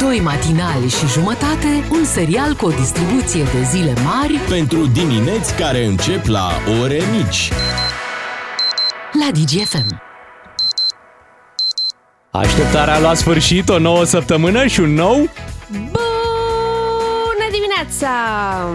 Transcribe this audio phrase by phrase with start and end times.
[0.00, 5.84] Doi matinali și jumătate, un serial cu o distribuție de zile mari Pentru dimineți care
[5.84, 6.50] încep la
[6.82, 7.52] ore mici.
[9.12, 10.02] la DGFM.
[12.30, 15.30] Așteptarea a luat sfârșit, o nouă săptămână și un nou
[15.70, 16.07] Bună
[17.82, 18.08] dimineața!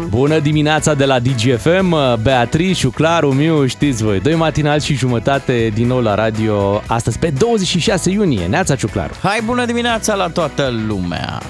[0.10, 5.88] Bună dimineața de la DGFM, Beatrice, Claru, Miu, știți voi, doi matinal și jumătate din
[5.88, 9.14] nou la radio, astăzi pe 26 iunie, Neața Ciuclaru.
[9.24, 11.42] Hai, bună dimineața la toată lumea!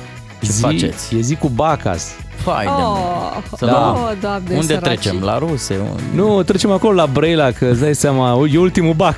[0.43, 1.15] Ce zi, faceți?
[1.15, 2.11] E zi cu Bacas.
[2.45, 2.77] Hai de mă.
[2.77, 3.91] Oh, Să Da.
[3.91, 4.83] oh, doamne, Unde săraci.
[4.83, 5.19] trecem?
[5.21, 5.77] La ruse?
[5.91, 9.15] Un- Nu, trecem acolo la Brăila, că îți dai seama, e ultimul bac.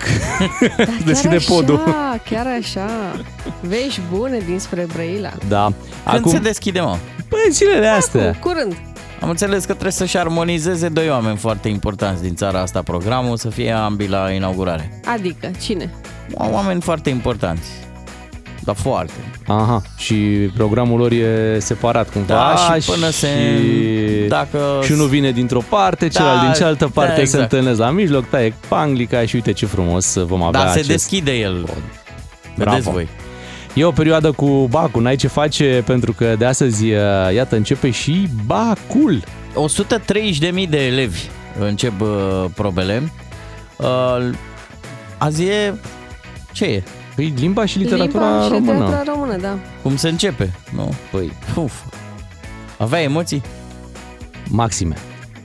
[0.78, 1.82] Da, Deschide chiar podul.
[1.86, 2.86] Așa, chiar așa.
[3.62, 5.32] Vești bune dinspre Brăila.
[5.48, 5.64] Da.
[6.04, 6.96] Când Acum, se deschide, mă?
[7.30, 8.32] Păi, zilele astea.
[8.32, 8.76] Cu curând.
[9.22, 13.50] Am înțeles că trebuie să-și armonizeze doi oameni foarte importanți din țara asta programul, să
[13.50, 15.02] fie ambii la inaugurare.
[15.06, 15.94] Adică, cine?
[16.34, 17.70] Oameni foarte importanți.
[18.64, 19.14] Dar foarte.
[19.48, 20.16] Aha, și
[20.56, 22.34] programul lor e separat cumva.
[22.34, 23.28] Da, și până se...
[23.28, 24.28] și...
[24.28, 24.60] Dacă...
[24.84, 27.52] Și unul vine dintr-o parte, celălalt Da, din cealaltă parte da, se exact.
[27.52, 30.90] întâlnesc la mijloc, taie panglica și uite ce frumos vom avea Dar se acest...
[30.90, 31.64] deschide el.
[32.56, 32.72] Bravo.
[32.72, 33.08] Vedeți voi.
[33.76, 37.00] E o perioadă cu bacul, n-ai ce face pentru că de astăzi, uh,
[37.34, 39.24] iată, începe și bacul.
[40.54, 41.20] 130.000 de elevi
[41.60, 43.12] încep uh, probele.
[43.78, 44.30] Uh,
[45.18, 45.74] azi e...
[46.52, 46.84] Ce e?
[47.16, 48.72] Păi limba și literatura Limba și română.
[48.72, 49.58] literatura română, da.
[49.82, 50.54] Cum se începe?
[50.76, 50.94] Nu?
[51.12, 51.74] Păi, Uf.
[52.78, 53.42] Avea emoții?
[54.50, 54.96] maxime.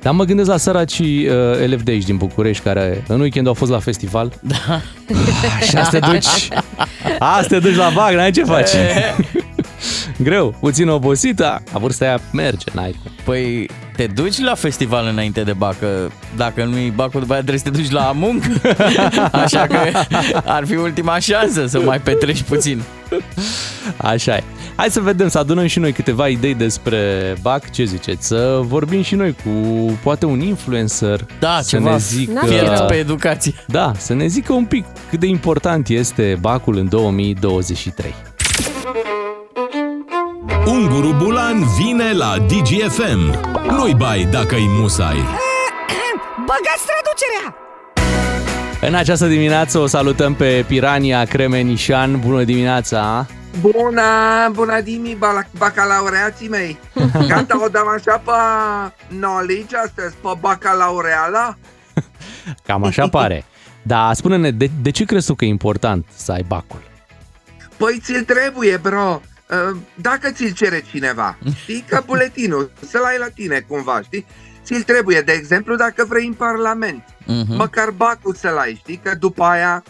[0.02, 3.54] Dar mă gândesc la săracii uh, elevi de aici din București care în weekend au
[3.54, 4.32] fost la festival.
[4.40, 4.80] Da.
[5.68, 6.48] Și asta te duci,
[7.18, 8.70] asta te duci la bac, n-ai ce faci.
[10.22, 13.10] Greu, puțin obosită, la vârsta aia merge, n-ai cum.
[13.24, 13.68] Păi
[14.00, 16.12] te duci la festival înainte de bacă.
[16.36, 18.48] Dacă nu-i bacul, după aia trebuie să te duci la muncă.
[19.44, 19.78] Așa că
[20.44, 22.82] ar fi ultima șansă să mai petreci puțin.
[23.96, 24.42] Așa e.
[24.74, 26.98] Hai să vedem, să adunăm și noi câteva idei despre
[27.42, 28.26] BAC, ce ziceți?
[28.26, 29.50] Să vorbim și noi cu
[30.02, 32.32] poate un influencer Da, să ceva ne zică...
[32.32, 32.86] N-ar fi Fierți rău.
[32.86, 33.52] pe educație.
[33.66, 38.14] Da, să ne zică un pic cât de important este BAC-ul în 2023.
[40.66, 43.38] Unguru Bulan vine la DGFM.
[43.70, 45.16] Nu-i bai dacă-i musai.
[46.48, 47.56] Băgați traducerea!
[48.88, 52.20] În această dimineață o salutăm pe Pirania Cremenișan.
[52.20, 53.26] Bună dimineața!
[53.60, 54.02] Bună,
[54.52, 56.78] bună dimi, bala- bacalaureații mei!
[57.28, 58.32] Gata, o dăm așa pe
[59.14, 61.56] knowledge astăzi, pe bacalaureala?
[62.66, 63.44] Cam așa pare.
[63.82, 66.80] Da, spune-ne, de, de ce crezi tu că e important să ai BAC-ul?
[67.76, 69.20] Păi ți-l trebuie, bro!
[69.50, 74.26] Uh, Dacă ți-l cere cineva, știi, că buletinul, să-l ai la tine cumva, știi?
[74.64, 77.04] Ți-l trebuie, de exemplu, dacă vrei în Parlament.
[77.26, 77.56] Mhm.
[77.56, 78.96] Măcar bacul să-l ai, știi?
[79.02, 79.82] Că după aia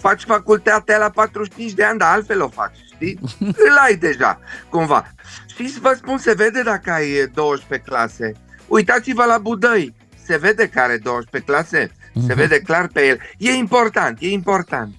[0.00, 3.18] faci facultatea la 45 de ani, dar altfel o faci, știi?
[3.68, 5.12] Îl ai deja, cumva.
[5.56, 8.32] Și să vă spun, se vede dacă ai 12 clase.
[8.66, 9.94] Uitați-vă la Budăi,
[10.24, 11.90] se vede că are 12 clase,
[12.26, 13.18] se vede clar pe el.
[13.38, 14.94] E important, e important.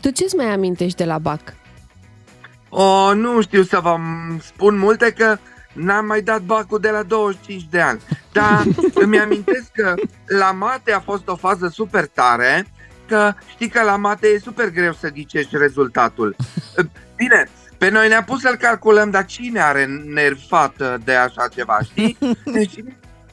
[0.00, 1.40] Tu ce-ți mai amintești de la BAC?
[2.68, 5.36] O, nu știu să vă m- spun multe că
[5.72, 8.00] n-am mai dat bacul de la 25 de ani.
[8.32, 8.64] Dar
[9.04, 9.94] îmi amintesc că
[10.26, 12.66] la mate a fost o fază super tare,
[13.06, 16.36] că știi că la mate e super greu să ghicești rezultatul.
[17.16, 17.48] Bine,
[17.78, 22.18] pe noi ne-a pus să-l calculăm, dar cine are nervi fată de așa ceva, știi?
[22.52, 22.74] Deci,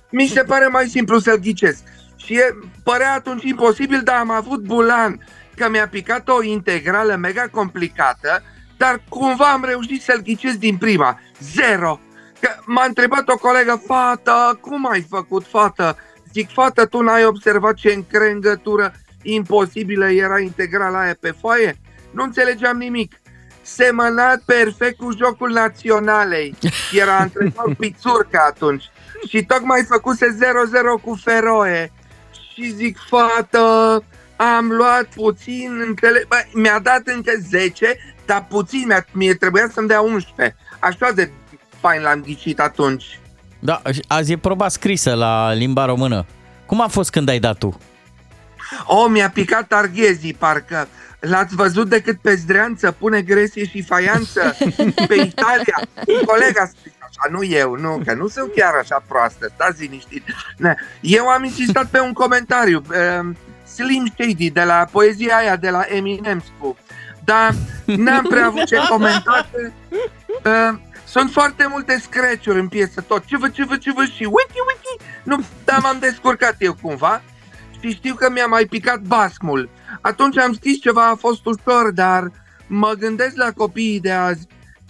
[0.10, 1.84] mi se pare mai simplu să-l ghicesc.
[2.16, 7.48] Și e, părea atunci imposibil, dar am avut bulan că mi-a picat o integrală mega
[7.52, 8.44] complicată,
[8.78, 11.20] dar cumva am reușit să-l ghicesc din prima.
[11.40, 12.00] Zero!
[12.40, 15.98] Că m-a întrebat o colegă, fată, cum ai făcut, fată?
[16.34, 21.80] Zic, fată, tu n-ai observat ce încrengătură imposibilă era integrala aia pe foaie?
[22.12, 23.20] Nu înțelegeam nimic.
[23.62, 26.56] Semănat perfect cu jocul naționalei.
[26.92, 28.84] Era antrenor Pițurca atunci.
[29.28, 30.38] Și tocmai făcuse
[30.98, 31.92] 0-0 cu Feroe.
[32.54, 34.04] Și zic, fată,
[34.36, 36.26] am luat puțin, înțele...
[36.28, 40.56] Bă, mi-a dat încă 10, dar puțin, mi-a, mie trebuia să-mi dea 11.
[40.80, 41.32] Așa de
[41.80, 43.20] fain l-am ghicit atunci.
[43.60, 46.26] Da, și azi e proba scrisă la limba română.
[46.66, 47.80] Cum a fost când ai dat tu?
[48.86, 50.88] O, mi-a picat arghezii, parcă.
[51.20, 54.56] L-ați văzut decât pe zdreanță, pune gresie și faianță
[55.10, 55.82] pe Italia.
[56.08, 59.82] Un coleg a spus așa, nu eu, nu, că nu sunt chiar așa proastă, stați
[59.82, 60.24] liniștit.
[60.58, 60.76] Ne.
[61.02, 63.36] Eu am insistat pe un comentariu, uh,
[63.74, 66.76] Slim Shady, de la poezia aia de la Eminem, spun.
[67.26, 67.54] Dar
[67.86, 69.48] n-am prea avut ce comenta.
[69.52, 69.72] că,
[70.46, 73.26] Uh, sunt foarte multe scratch-uri în piesă, tot.
[73.26, 75.04] Ce vă, ce vă, ce vă și wiki, wiki.
[75.24, 77.22] Nu, dar m-am descurcat eu cumva
[77.80, 79.70] și știu că mi-a mai picat basmul.
[80.02, 82.32] Atunci am scris ceva, a fost ușor, dar
[82.68, 84.48] mă gândesc la copiii de azi.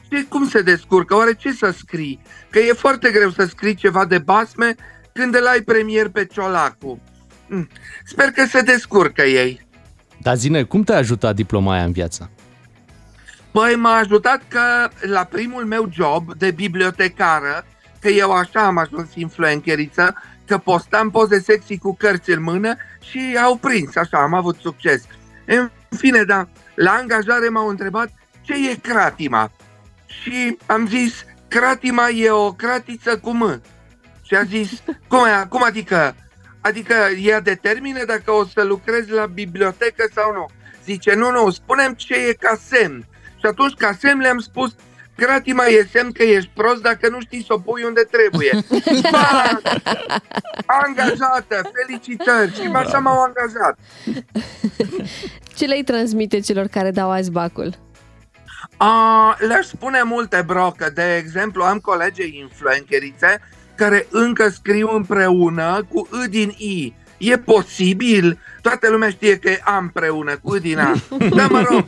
[0.09, 1.15] ce, cum se descurcă?
[1.15, 2.21] Oare ce să scrii?
[2.49, 4.75] Că e foarte greu să scrii ceva de basme
[5.13, 7.01] când îl ai premier pe Ciolacu.
[7.47, 7.69] Mm.
[8.05, 9.64] Sper că se descurcă ei.
[10.25, 12.29] Dar zine, cum te-a ajutat diploma aia în viață?
[13.51, 17.65] Păi m-a ajutat că la primul meu job de bibliotecară,
[17.99, 23.37] că eu așa am ajuns influenceriță, că postam poze sexy cu cărți în mână și
[23.43, 25.03] au prins, așa, am avut succes.
[25.45, 28.09] În fine, da, la angajare m-au întrebat
[28.41, 29.51] ce e cratima.
[30.05, 33.61] Și am zis, cratima e o cratiță cu M.
[34.21, 36.15] Și a zis, cum, e, cum adică?
[36.65, 40.45] Adică ea determină dacă o să lucrezi la bibliotecă sau nu.
[40.83, 43.05] Zice, nu, nu, spunem ce e ca semn.
[43.39, 44.75] Și atunci, ca semn, le-am spus,
[45.15, 48.51] Cratima e semn că ești prost dacă nu știi să o pui unde trebuie.
[49.11, 49.59] Ba,
[50.65, 53.77] angajată, felicitări și așa m-au angajat.
[55.55, 57.73] Ce le-ai transmite celor care dau azi bacul?
[58.77, 63.41] A, le-aș spune multe, bro, că de exemplu am colege influencerițe
[63.75, 66.93] care încă scriu împreună cu I din I.
[67.17, 68.39] E posibil?
[68.61, 70.93] Toată lumea știe că e A împreună cu I din A.
[71.35, 71.85] Dar mă rog,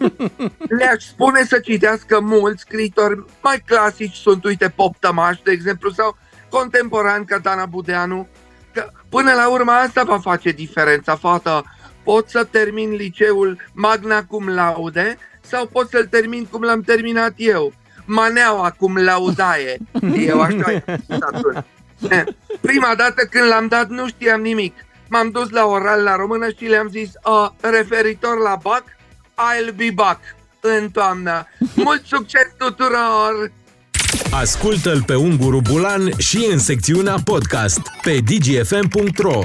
[0.80, 6.18] le-aș spune să citească mulți scriitori mai clasici, sunt, uite, Pop Tămaș, de exemplu, sau
[6.50, 8.28] contemporan ca Dana Budeanu,
[8.74, 11.63] că până la urmă asta va face diferența, fata.
[12.04, 17.74] Pot să termin liceul magna cum laude sau pot să-l termin cum l-am terminat eu.
[18.06, 19.78] Maneaua cum laudaie.
[20.16, 20.84] Eu așa e
[21.31, 21.66] atunci.
[22.61, 24.85] Prima dată când l-am dat nu știam nimic.
[25.09, 28.83] M-am dus la oral la română și le-am zis uh, referitor la BAC,
[29.35, 30.19] I'll be back
[30.59, 31.47] în toamnă.
[31.85, 33.51] Mult succes tuturor!
[34.31, 39.43] Ascultă-l pe Unguru Bulan și în secțiunea podcast pe dgfm.ro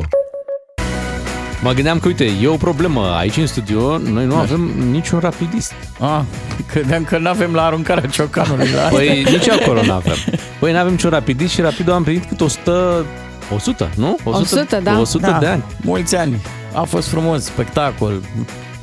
[1.63, 4.61] Mă gândeam că, uite, e o problemă aici în studio, noi nu avem
[4.91, 5.73] niciun rapidist.
[6.01, 6.21] Ah,
[6.67, 8.69] credeam că nu avem la aruncarea ciocanului.
[8.75, 8.97] La asta.
[8.97, 10.15] Păi nici acolo nu avem.
[10.59, 13.05] Păi nu avem niciun rapidist și rapidul am primit cât 100,
[13.55, 14.17] 100, nu?
[14.25, 14.99] 100, da.
[15.01, 15.65] 100 da, de ani.
[15.83, 16.41] Mulți ani.
[16.75, 18.21] A fost frumos, spectacol,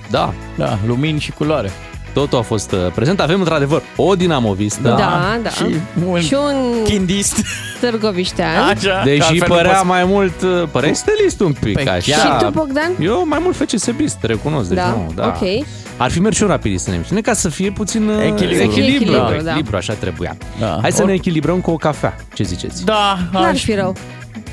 [0.09, 1.71] Da, da, lumini și culoare.
[2.13, 3.19] Totul a fost uh, prezent.
[3.19, 4.81] Avem într-adevăr o dinamovistă.
[4.97, 5.49] Da, da.
[5.49, 5.63] Și
[6.07, 7.41] un Și un chindist.
[7.79, 8.63] târgoviștean.
[8.75, 11.87] Așa, că Deși altfel nu părea poți- mai mult, uh, părea stelist un pic, Păi
[11.87, 12.11] așa.
[12.11, 12.39] chiar.
[12.39, 12.91] Și tu, Bogdan?
[13.01, 15.25] Eu mai mult FCSB-ist, recunosc, deci Da, nu, da.
[15.41, 15.65] ok.
[15.97, 18.43] Ar fi mers și un rapidist în emisiune ca să fie puțin uh, Echilibru.
[18.43, 19.49] echilibru, Echilibru, echilibru, da.
[19.49, 20.37] echilibru, așa trebuia.
[20.59, 20.77] Da.
[20.81, 22.85] Hai să Or- ne echilibrăm cu o cafea, ce ziceți?
[22.85, 23.95] Da, N-ar aș, fi rău.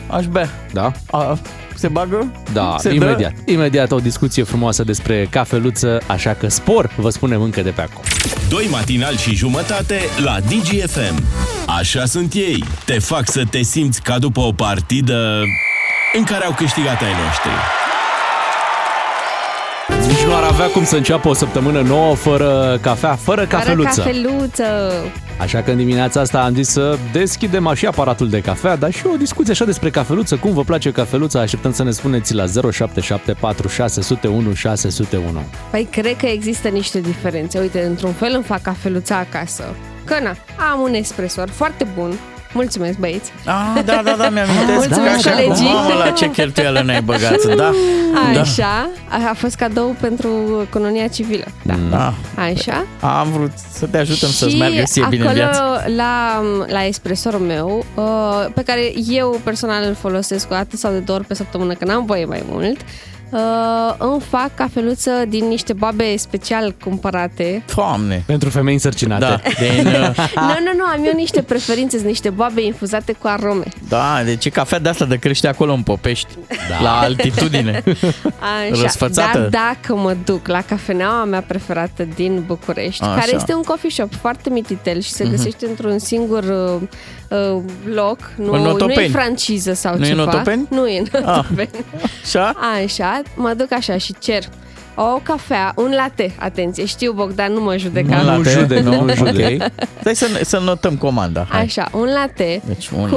[0.06, 0.48] aș bea.
[0.72, 0.92] Da?
[1.10, 1.38] A,
[1.78, 2.32] se bagă?
[2.52, 2.94] Da, Se dă?
[2.94, 3.32] imediat.
[3.46, 8.02] Imediat o discuție frumoasă despre cafeluță, așa că spor, vă spunem încă de pe acum.
[8.48, 11.22] Doi matinali și jumătate la DGFM.
[11.78, 12.64] Așa sunt ei.
[12.84, 15.42] Te fac să te simți ca după o partidă
[16.16, 17.50] în care au câștigat ai noștri.
[20.26, 24.02] Nici nu ar avea cum să înceapă o săptămână nouă fără cafea, fără cafeluță.
[24.02, 24.64] Fără cafeluță.
[25.38, 29.06] Așa că în dimineața asta am zis să deschidem și aparatul de cafea, dar și
[29.06, 30.36] o discuție așa despre cafeluță.
[30.36, 31.40] Cum vă place cafeluța?
[31.40, 35.42] Așteptăm să ne spuneți la 0774 601 601.
[35.70, 37.58] Păi cred că există niște diferențe.
[37.58, 39.64] Uite, într-un fel îmi fac cafeluța acasă.
[40.04, 40.36] Că na,
[40.72, 42.18] am un espresor foarte bun.
[42.56, 43.32] Mulțumesc, băieți.
[43.44, 45.66] Ah, da, da, da, mi-am Mulțumesc, că așa, colegii.
[45.66, 47.72] Mamă, la ce cheltuială ne-ai băgat, da?
[48.34, 48.40] Da.
[48.40, 50.28] Așa, a, a fost cadou pentru
[50.70, 51.44] colonia civilă.
[51.62, 51.74] Da.
[51.90, 52.14] Da.
[52.34, 52.86] Așa.
[53.00, 55.84] Am vrut să te ajutăm să-ți și meargă ție bine în acolo, viață.
[55.96, 60.98] la, la espresorul meu, uh, pe care eu personal îl folosesc o dată sau de
[60.98, 63.15] două ori pe săptămână, că n-am voie mai mult, uh,
[63.98, 67.64] îmi fac cafeluță din niște babe special cumpărate.
[67.74, 68.22] Doamne!
[68.26, 69.24] Pentru femei însărcinate.
[69.24, 69.92] Da, din, uh,
[70.48, 73.64] Nu, nu, nu, am eu niște preferințe, sunt niște babe infuzate cu arome.
[73.88, 76.34] da, deci e cafea de asta de crește acolo în Popești,
[76.68, 76.82] da.
[76.82, 77.82] la altitudine.
[78.70, 78.82] Așa.
[78.82, 79.38] Răsfățată?
[79.38, 83.14] Dar dacă mă duc la cafeneaua mea preferată din București, Așa.
[83.14, 86.44] care este un coffee shop foarte mititel și se găsește într-un singur
[87.30, 87.62] uh, uh,
[87.94, 89.08] loc, nu, În nu e Otopeni?
[89.08, 90.30] franciză sau Nu e în ceva.
[90.34, 90.66] Otopeni?
[90.70, 91.38] Nu e în Ah.
[91.38, 91.70] Otopeni.
[92.24, 92.52] Așa?
[92.84, 94.44] Așa, mă duc așa și cer
[94.96, 98.16] o cafea, un latte, atenție, știu Bogdan, nu mă judeca.
[98.16, 99.00] Un Nu latte, judec, nu?
[99.04, 99.62] nu judec.
[99.62, 99.70] Ok.
[100.00, 101.46] Stai să, să notăm comanda.
[101.50, 101.60] Hai.
[101.62, 103.16] Așa, un latte Deci un cu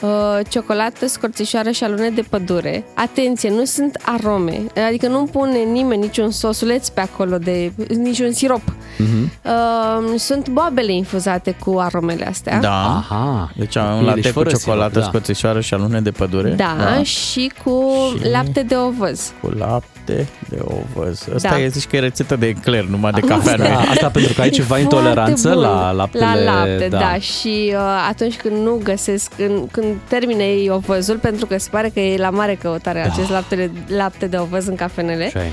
[0.00, 0.10] uh,
[0.48, 2.84] ciocolată, scorțișoară și alune de pădure.
[2.94, 8.62] Atenție, nu sunt arome, adică nu pune nimeni niciun sosuleț pe acolo, de niciun sirop.
[8.98, 9.32] Mhm.
[9.44, 12.60] Uh, sunt boabele infuzate cu aromele astea.
[12.60, 12.96] Da.
[12.96, 13.50] Aha.
[13.56, 15.18] Deci un Bine, latte deci cu fără ciocolată, sirop, da.
[15.18, 16.50] scoțișoară și alune de pădure.
[16.50, 17.02] Da, da.
[17.02, 17.84] și cu
[18.20, 19.32] Și- lapte de ovăz.
[19.40, 20.26] Cu lapte de
[20.60, 21.28] ovăz.
[21.34, 21.58] Asta Da.
[21.60, 23.56] e, zici că e rețetă de ecler, numai de cafea.
[23.56, 23.86] nu Da, e?
[23.88, 25.76] asta pentru că ai ceva E intoleranță foarte bun.
[25.76, 26.24] la laptele...
[26.24, 26.98] La lapte, da.
[26.98, 27.14] da.
[27.18, 31.88] Și uh, atunci când nu găsesc, când, când termine ei ovăzul, pentru că se pare
[31.88, 33.12] că e la mare căutare Da.
[33.12, 35.50] acest lapte, lapte de ovăz în cafenele, Așa e.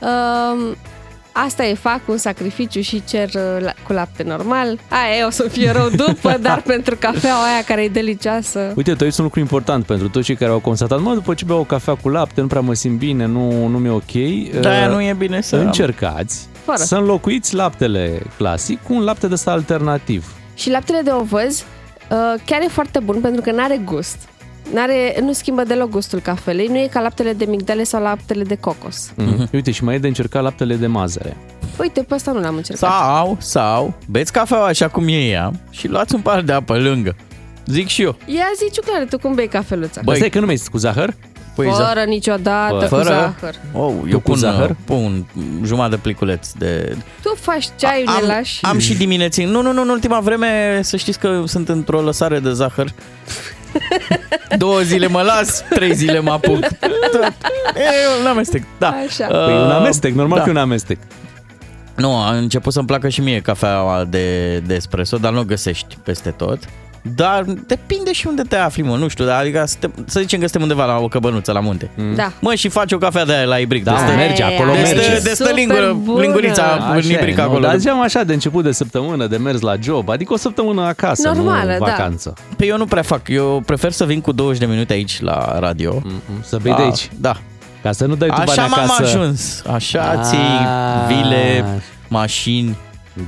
[0.00, 0.76] uh,
[1.44, 4.78] asta e, fac un sacrificiu și cer uh, la- cu lapte normal.
[4.88, 8.72] Aia e, o să fie rău după, dar pentru cafeaua aia care e delicioasă.
[8.76, 11.44] Uite, tu ești un lucru important pentru toți cei care au constatat, mă, după ce
[11.44, 14.12] beau o cafea cu lapte, nu prea mă simt bine, nu, nu mi-e ok.
[14.60, 15.56] Da, Uh, nu e bine să...
[15.56, 16.78] Încercați Fără.
[16.78, 20.32] să înlocuiți laptele clasic cu un lapte de ăsta alternativ.
[20.54, 21.58] Și laptele de ovăz
[22.10, 22.16] uh,
[22.46, 24.16] chiar e foarte bun pentru că n-are gust.
[24.72, 28.54] N-are, nu schimbă deloc gustul cafelei, nu e ca laptele de migdale sau laptele de
[28.56, 29.12] cocos.
[29.12, 29.50] Mm-hmm.
[29.52, 31.36] Uite, și mai e de încercat laptele de mazăre.
[31.78, 32.90] Uite, pe asta nu l-am încercat.
[32.90, 37.16] Sau, sau, beți cafeaua așa cum e ea și luați un par de apă lângă.
[37.66, 38.16] Zic și eu.
[38.26, 40.00] Ia zi, Ciuclare, tu cum bei cafeluța?
[40.04, 41.14] Băi, Stai că nu mai cu zahăr?
[41.54, 43.02] Păi, Fără niciodată Fără?
[43.02, 43.54] cu zahăr.
[43.72, 44.76] Oh, Tu eu cu pun, zahăr?
[44.84, 45.26] pun
[45.64, 46.96] jumătate de pliculeț de...
[47.22, 48.64] Tu faci ceaiul, ne am, lași.
[48.64, 49.44] am și dimineții.
[49.44, 52.92] Nu, nu, nu, în ultima vreme să știți că sunt într-o lăsare de zahăr.
[54.58, 56.64] Două zile mă las, trei zile mă apuc.
[57.74, 58.88] E un amestec, da.
[58.88, 59.26] Așa.
[59.26, 60.44] Păi un amestec, normal da.
[60.44, 60.98] că e un amestec.
[61.96, 65.96] Nu, a început să-mi placă și mie cafeaua de, de espresso, dar nu o găsești
[66.04, 66.58] peste tot.
[67.14, 70.46] Dar depinde și unde te afli, mă, nu știu, dar adică suntem, să zicem că
[70.46, 71.90] suntem undeva la o căbănuță, la munte.
[72.16, 72.32] Da.
[72.40, 73.84] Mă, și faci o cafea de aia la ibric.
[73.84, 75.02] Da, de stă- merge, acolo de merge.
[75.02, 76.20] Stă, de stă Super lingură, bună.
[76.20, 77.42] lingurița în Așa ibric e, nu?
[77.42, 77.60] acolo.
[77.60, 81.28] Dar ziceam așa, de început de săptămână, de mers la job, adică o săptămână acasă,
[81.34, 81.90] Normală, nu da.
[81.90, 82.32] vacanță.
[82.56, 85.58] Pe eu nu prea fac, eu prefer să vin cu 20 de minute aici la
[85.58, 86.00] radio.
[86.04, 87.10] Mm, Să bei de aici.
[87.20, 87.36] Da.
[87.82, 89.02] Ca să nu dai tu bani Așa m-am acasă.
[89.02, 89.62] ajuns.
[89.72, 91.14] Așa ții Ah.
[91.14, 91.64] vile,
[92.08, 92.76] mașini.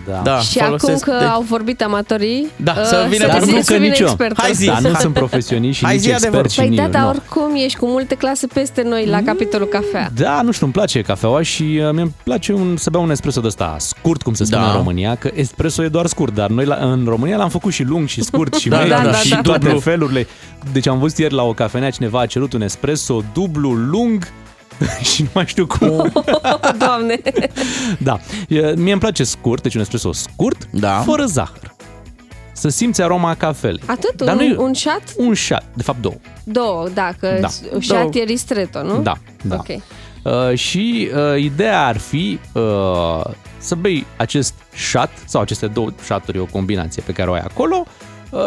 [0.07, 0.21] Da.
[0.25, 3.45] Da, Și acum folosesc că de- au vorbit amatorii, Da, uh, să vină să, pe
[3.45, 4.07] zi, grup, să că vină nici eu.
[4.07, 4.42] expertul.
[4.42, 4.66] Hai zi.
[4.66, 6.45] Dar nu sunt profesioniști și Hai nici zi adevărul.
[6.45, 7.09] experți și Păi da, nici- dar nu.
[7.09, 10.11] oricum ești cu multe clase peste noi la capitolul cafea.
[10.14, 13.40] Da, nu știu, îmi place cafeaua și uh, mi-e place un, să beau un espresso
[13.40, 14.68] de ăsta scurt, cum se spune Da.
[14.71, 17.83] în România, că espresso e doar scurt, dar noi la, în România l-am făcut și
[17.83, 19.40] lung și scurt și Da, medium da, da, și da.
[19.40, 19.80] toate Dublu.
[19.80, 20.26] felurile.
[20.73, 24.26] Deci am văzut ieri la o cafenea, cineva a cerut un espresso dublu, lung
[25.12, 25.88] și nu mai știu cum.
[25.90, 26.12] Oh,
[26.78, 27.20] Doamne!
[27.99, 28.18] Da,
[28.49, 31.02] E, mie îmi place scurt, deci un espresso scurt, Da.
[31.06, 31.75] fără zahăr.
[32.52, 33.80] Să simți aroma cafelei.
[33.87, 34.23] Atât?
[34.23, 35.02] Dar un, nu e- un shot?
[35.16, 36.14] Un shot, de fapt două.
[36.44, 37.40] Două, da, că Da.
[37.40, 37.49] da.
[37.80, 38.11] shot Două.
[38.12, 39.00] e ristretto, nu?
[39.02, 39.54] Da, da.
[39.56, 39.66] Ok.
[40.23, 43.25] Uh, și uh, ideea ar fi uh,
[43.58, 47.85] să bei acest shot sau aceste două shoturi, o combinație pe care o ai acolo
[47.87, 47.92] uh,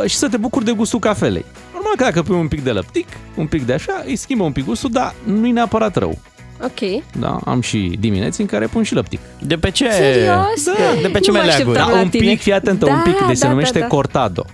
[0.06, 1.46] și să te bucuri de gustul cafelei.
[1.74, 4.52] Normal că dacă pui un pic de lăptic, un pic de așa, îi schimbă un
[4.52, 6.18] pic gustul, dar nu e neapărat rău.
[6.64, 7.04] Ok.
[7.20, 7.40] Da?
[7.46, 9.20] Am și dimineți în care pun și lăptic.
[9.40, 9.92] De pe ce?
[9.92, 10.66] Serios?
[10.66, 11.50] Da, de pe ce Nu mă meleaguri?
[11.78, 11.88] așteptam.
[11.88, 12.30] Da, la un tine.
[12.32, 13.88] pic, fii atentă, Da, un pic, deci se da, numește da, da.
[13.88, 14.46] cortado.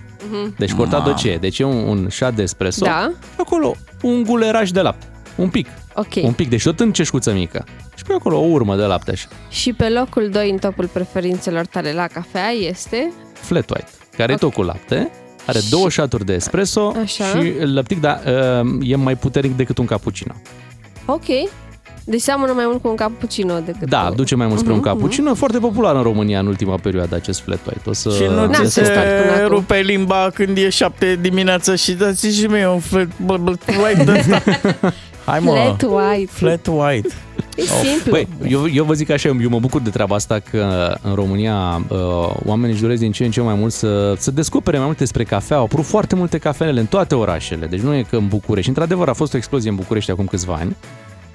[0.56, 1.14] Deci cortado Ma.
[1.16, 1.36] ce e?
[1.36, 3.10] Deci e un, un shot de espresso Da.
[3.22, 5.06] și acolo un guleraj de lapte.
[5.36, 5.66] Un pic.
[5.94, 6.14] Ok.
[6.22, 7.64] Un pic, deci tot în ceșcuță mică.
[7.96, 9.28] Și pe acolo o urmă de lapte așa.
[9.50, 13.12] Și pe locul 2 în topul preferințelor tale la cafea este...
[13.32, 14.38] flat white, care Ok.
[14.38, 15.10] e tot cu lapte,
[15.46, 17.24] are Și- două șaturi de espresso Așa.
[17.24, 18.20] și lăptic, dar
[18.62, 20.34] uh, e mai puternic decât un cappuccino.
[21.06, 21.24] Ok.
[22.04, 24.14] Deci seamănă mai mult cu un cappuccino decât Da, cu...
[24.14, 27.40] duce mai mult spre un Mhm, cappuccino, foarte popular în România în ultima perioadă acest
[27.40, 27.88] flat white.
[27.88, 28.86] O să Și nu N-am ți testat
[29.20, 29.54] până se acum.
[29.56, 33.06] rupe limba când e șapte dimineața și dați și mie un flat
[33.84, 34.42] white de ăsta.
[35.28, 36.30] Hai mă, Flat white.
[36.32, 37.08] flat white.
[37.56, 38.10] E simplu.
[38.10, 41.82] Păi, eu, eu vă zic așa, eu mă bucur de treaba asta că în România
[41.88, 41.98] uh,
[42.44, 45.24] oamenii își doresc din ce în ce mai mult să, să descopere mai multe despre
[45.24, 45.56] cafea.
[45.56, 48.68] Au apărut foarte multe cafenele în toate orașele, deci nu e că în București.
[48.68, 50.76] Într-adevăr a fost o explozie în București acum câțiva ani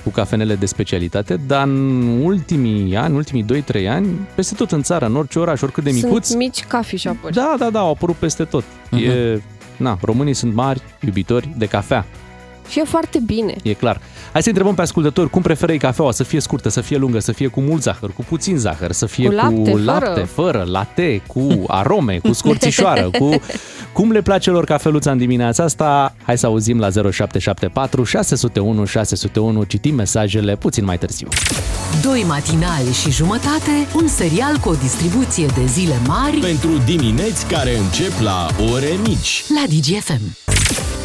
[0.03, 3.45] cu cafenele de specialitate, dar în ultimii ani, în ultimii
[3.83, 6.97] 2-3 ani, peste tot în țară, în orice oraș, oricât de micuț, Sunt mici coffee
[6.97, 7.33] shop-uri.
[7.33, 8.63] da, da, da, au apărut peste tot.
[9.05, 9.39] E,
[9.77, 12.05] na, românii sunt mari iubitori de cafea.
[12.73, 13.55] Și e foarte bine.
[13.63, 14.01] E clar.
[14.33, 17.19] Hai să întrebăm pe ascultători cum preferă ei cafeaua, să fie scurtă, să fie lungă,
[17.19, 19.83] să fie cu mult zahăr, cu puțin zahăr, să fie Cu lapte, cu fără.
[19.83, 23.29] lapte, fără, latte, cu arome, cu scorțișoară, cu
[23.93, 26.15] cum le place lor cafeluța în dimineața asta.
[26.23, 31.27] Hai să auzim la 0774 601 601, citim mesajele puțin mai târziu.
[32.01, 37.77] Doi matinali și jumătate, un serial cu o distribuție de zile mari Pentru dimineți care
[37.77, 39.43] încep la ore mici.
[39.47, 40.37] la DGFM.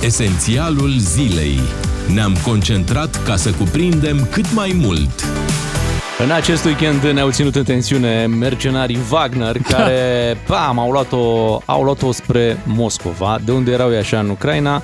[0.02, 1.60] Esențialul zilei.
[2.14, 5.24] Ne-am concentrat ca să cuprindem cât mai mult.
[6.18, 12.12] În acest weekend ne-au ținut în tensiune mercenarii Wagner, care, bam, au luat-o, au luat-o
[12.12, 14.82] spre Moscova, de unde erau ei așa în Ucraina.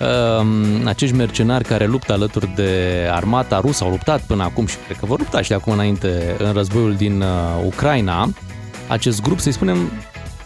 [0.00, 2.70] Um, acești mercenari care luptă alături de
[3.10, 6.36] armata rusă, au luptat până acum și cred că vor lupta și de acum înainte
[6.38, 8.28] în războiul din uh, Ucraina.
[8.88, 9.90] Acest grup, să-i spunem,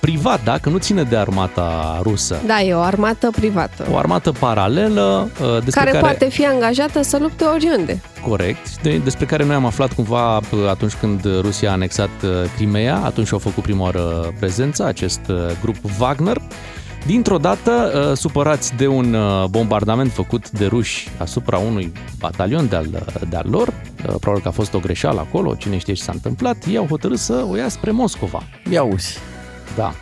[0.06, 0.58] privat, da?
[0.58, 2.36] Că nu ține de armata rusă.
[2.46, 3.86] Da, e o armată privată.
[3.92, 8.00] O armată paralelă uh, despre care, care poate fi angajată să lupte oriunde.
[8.28, 12.30] Corect, de, despre care noi am aflat cumva p- atunci când Rusia a anexat uh,
[12.56, 16.36] Crimea, atunci au făcut prima oară prezența acest uh, grup Wagner
[17.06, 22.86] Dintr-o dată, uh, supărați de un uh, bombardament făcut de ruși asupra unui batalion de-al,
[23.28, 26.56] de-al lor, uh, probabil că a fost o greșeală acolo, cine știe ce s-a întâmplat,
[26.68, 28.42] ei au hotărât să o ia spre Moscova.
[28.70, 29.18] Ia uzi.
[29.76, 29.92] Da.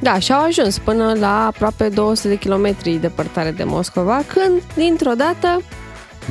[0.00, 5.12] Da, și au ajuns până la aproape 200 de kilometri departare de Moscova, când, dintr-o
[5.16, 5.62] dată,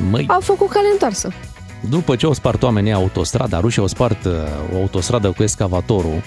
[0.10, 1.32] Măi, au făcut cale întoarsă.
[1.90, 4.32] după ce au spart oamenii autostrada, rușii au spart uh,
[4.74, 6.22] o autostradă cu excavatorul,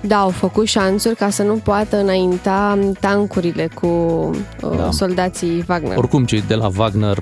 [0.00, 4.90] Da, au făcut șanțuri ca să nu poată înainta tancurile cu uh, Da.
[4.90, 5.96] soldații Wagner.
[5.96, 7.18] Oricum, cei de la Wagner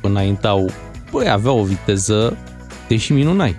[0.00, 0.70] înaintau,
[1.10, 2.36] băi, aveau o viteză,
[2.88, 3.56] te și minunai.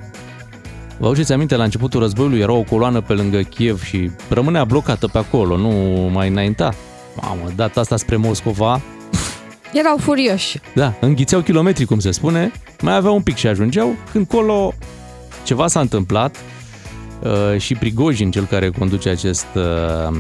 [1.00, 5.08] Vă aduceți aminte, la începutul războiului era o coloană pe lângă Kiev și rămânea blocată
[5.08, 5.70] pe acolo, nu
[6.14, 6.74] mai înainta.
[7.22, 8.82] Mamă, data asta spre Moscova,
[9.74, 10.60] Erau furioși.
[10.76, 12.52] da, înghițeau kilometri, cum se spune,
[12.82, 14.74] mai aveau un pic și ajungeau, când colo
[15.44, 16.38] ceva s-a întâmplat
[17.24, 20.20] uh, și Prigojin, cel care conduce acest, uh,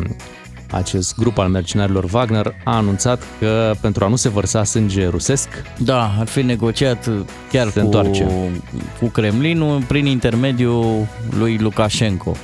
[0.71, 5.47] acest grup al mercenarilor Wagner, a anunțat că pentru a nu se vărsa sânge rusesc,
[5.77, 7.09] Da, ar fi negociat
[7.51, 8.27] chiar Se cu, întoarce.
[9.00, 11.07] cu Kremlinul prin intermediul
[11.38, 12.36] lui Lukashenko.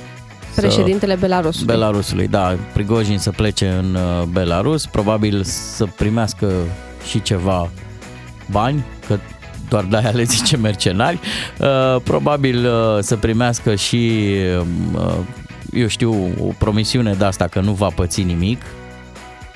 [0.54, 1.66] Președintele Belarusului.
[1.66, 6.52] Belarusului, da, Prigojin să plece în uh, Belarus, probabil să primească
[7.08, 7.70] și ceva
[8.50, 9.18] bani, că
[9.68, 11.18] doar de-aia le zice mercenari,
[11.58, 14.20] uh, probabil uh, să primească și,
[14.94, 15.16] uh,
[15.74, 18.62] eu știu, o promisiune de asta că nu va păți nimic,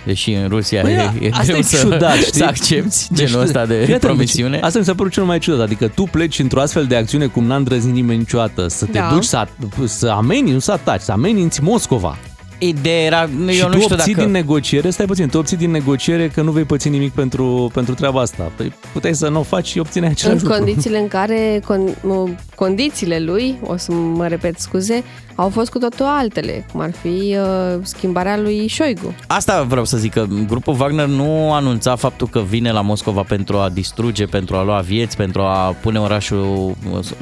[0.05, 2.33] deși în Rusia Băi, e, e asta greu e să, ciudat, știi?
[2.33, 4.51] să accepti Deci, genul ăsta de fii atent, promisiune.
[4.51, 7.27] Deci, asta mi s-a părut cel mai ciudat, adică tu pleci într-o astfel de acțiune
[7.27, 9.11] cum n-a îndrăznit nimeni niciodată, să te Da.
[9.13, 9.47] duci să,
[9.87, 12.19] să ameninți, nu să ataci, să ameninți Moscova.
[12.61, 14.25] Ideea era, eu și nu tu știu obții dacă...
[14.25, 17.95] din negociere, stai puțin, tu obții din negociere că nu vei păți nimic pentru, pentru
[17.95, 18.53] treaba asta.
[18.57, 20.59] Păi puteai să nu o faci și obțineai în același lucru.
[20.59, 25.05] condițiile în care con- m- condițiile lui, o să mă repet scuze,
[25.41, 29.15] au fost cu totul altele, cum ar fi uh, schimbarea lui Șoigu.
[29.27, 33.57] Asta vreau să zic, că grupul Wagner nu anunța faptul că vine la Moscova pentru
[33.57, 36.77] a distruge, pentru a lua vieți, pentru a pune orașul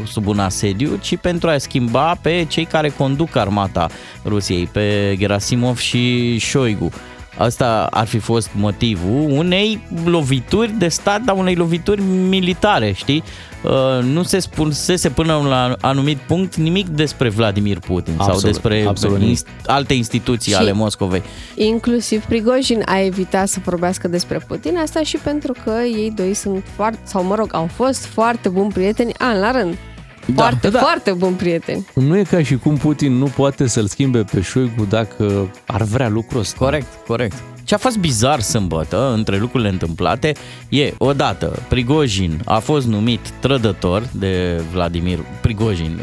[0.06, 3.88] sub un asediu, ci pentru a schimba pe cei care conduc armata
[4.24, 6.90] Rusiei, pe Gerasimov și Șoigu.
[7.38, 13.22] Asta ar fi fost motivul unei lovituri de stat, dar unei lovituri militare, știi?
[13.62, 18.84] Uh, Nu se spusese până la anumit punct nimic despre Vladimir Putin sau Absolut, despre
[18.88, 19.38] absolut nimic.
[19.38, 21.22] inst- alte instituții Și- ale Moscovei.
[21.54, 26.64] Inclusiv Prigojin a evitat să vorbească despre Putin, asta și pentru că ei doi sunt
[26.74, 29.76] foarte, sau mă rog, au fost foarte buni prieteni, an la rând.
[30.26, 30.78] Da, foarte, da.
[30.78, 31.86] foarte buni prieteni.
[31.94, 36.08] Nu e ca și cum Putin nu poate să-l schimbe pe Șoigu dacă ar vrea
[36.08, 36.56] lucrul ăsta.
[36.58, 37.42] Corect, corect.
[37.64, 40.32] Ce a fost bizar sâmbătă, între lucrurile întâmplate,
[40.68, 46.00] e, odată, Prigojin a fost numit trădător de Vladimir Prigojin.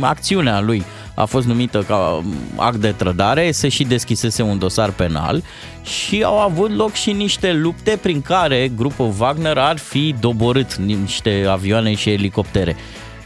[0.00, 2.22] Acțiunea lui a fost numită ca
[2.56, 5.42] act de trădare, se și deschisese un dosar penal
[5.82, 11.46] și au avut loc și niște lupte prin care grupul Wagner ar fi doborât niște
[11.50, 12.76] avioane și elicoptere.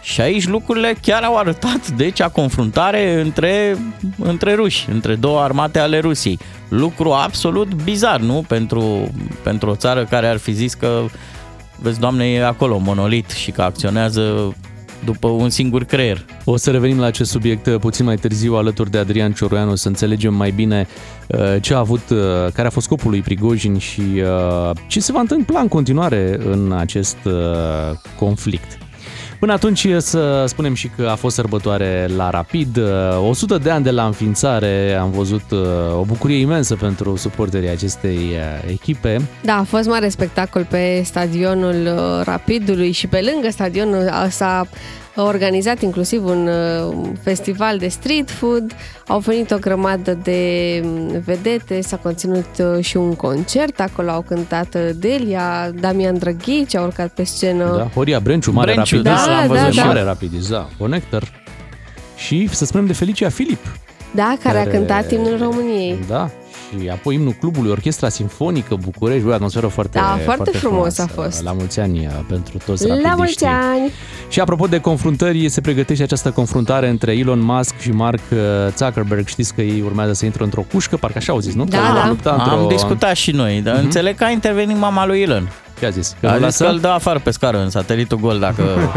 [0.03, 3.77] Și aici lucrurile chiar au arătat, deci, a confruntare între,
[4.19, 6.39] între ruși, între două armate ale Rusiei.
[6.69, 8.45] Lucru absolut bizar, nu?
[8.49, 9.11] Pentru,
[9.43, 11.05] pentru o țară care ar fi zis că,
[11.81, 14.55] vezi, doamne, e acolo, monolit și că acționează
[15.05, 16.25] după un singur creier.
[16.45, 19.89] O să revenim la acest subiect uh, puțin mai târziu alături de Adrian Cioroianu să
[19.89, 20.87] înțelegem mai bine
[21.27, 22.19] uh, ce a avut, uh,
[22.53, 26.73] care a fost scopul lui Prigojin și uh, ce se va întâmpla în continuare în
[26.73, 27.33] acest uh,
[28.19, 28.88] conflict.
[29.38, 33.85] Până atunci să spunem și că a fost sărbătoare la Rapid, uh, 100 de ani
[33.85, 35.59] de la înființare, am văzut uh,
[35.98, 39.20] o bucurie imensă pentru suporterii acestei uh, echipe.
[39.42, 44.66] Da, a fost mare spectacol pe stadionul uh, Rapidului și pe lângă stadionul uh, s-a
[45.22, 48.72] organizat inclusiv un uh, festival de street food,
[49.07, 50.40] au venit o grămadă de
[50.85, 56.74] mm, vedete, s-a conținut uh, și un concert, acolo au cântat uh, Delia, Damian Drăghici
[56.74, 57.76] a urcat pe scenă.
[57.76, 59.26] Da, Horia Brenciu, mare Brenciu, rapidist.
[59.26, 59.85] da, l-am da, văzut da.
[59.85, 61.22] mare rapidist, da, conector.
[62.16, 63.66] Și să spunem de Felicia Filip.
[64.14, 65.98] Da, care, a cântat imnul României.
[66.09, 66.31] Da,
[66.81, 71.42] și apoi imnul clubului, Orchestra Sinfonică București, băi, atmosferă foarte, Da, foarte frumos a fost.
[71.42, 73.46] La mulți ani uh, pentru toți La mulți rapidiștii.
[73.46, 73.92] ani!
[74.28, 78.38] Și apropo de confruntări, se pregătește această confruntare între Elon Musk și Mark uh,
[78.76, 79.26] Zuckerberg.
[79.26, 81.64] Știți că ei urmează să intre într-o cușcă, parcă așa au zis, nu?
[81.64, 82.09] Da, Că vor da.
[82.09, 82.50] lupta într-o...
[82.50, 85.48] Am discutat și noi, dar înțeleg că a intervenit mama lui Elon.
[85.79, 86.14] Ce a zis?
[86.21, 86.64] Că A nu zis lasă?
[86.64, 88.62] că îl dă afară pe scară în satelitul gol dacă...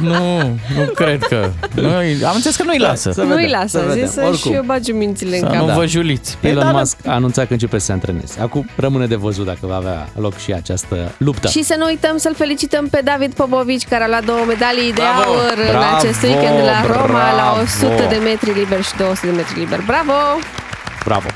[0.00, 0.38] nu,
[0.76, 1.50] nu cred că...
[1.74, 1.88] Nu,
[2.26, 3.10] am înțeles că nu-i lasă.
[3.12, 4.04] Să Nu-i vedem, lasă, să a vedem.
[4.06, 4.66] zis să-și Oricum.
[4.66, 5.74] bage mințile Să în nu cap.
[5.74, 6.36] vă juliți.
[6.40, 6.78] Păi Elon da, da.
[6.78, 8.40] Musk a anunțat că începe să se antreneze.
[8.40, 11.48] Acum rămâne de văzut dacă va avea loc și această luptă.
[11.48, 15.00] Și să nu uităm să-l felicităm pe David Popovici, care a luat două medalii de
[15.00, 15.30] Bravo!
[15.30, 15.96] aur în Bravo!
[15.96, 17.60] acest weekend la Roma, la Bravo!
[17.60, 19.80] 100 de metri liber și 200 de metri liber.
[19.86, 20.12] Bravo!
[21.04, 21.26] Bravo!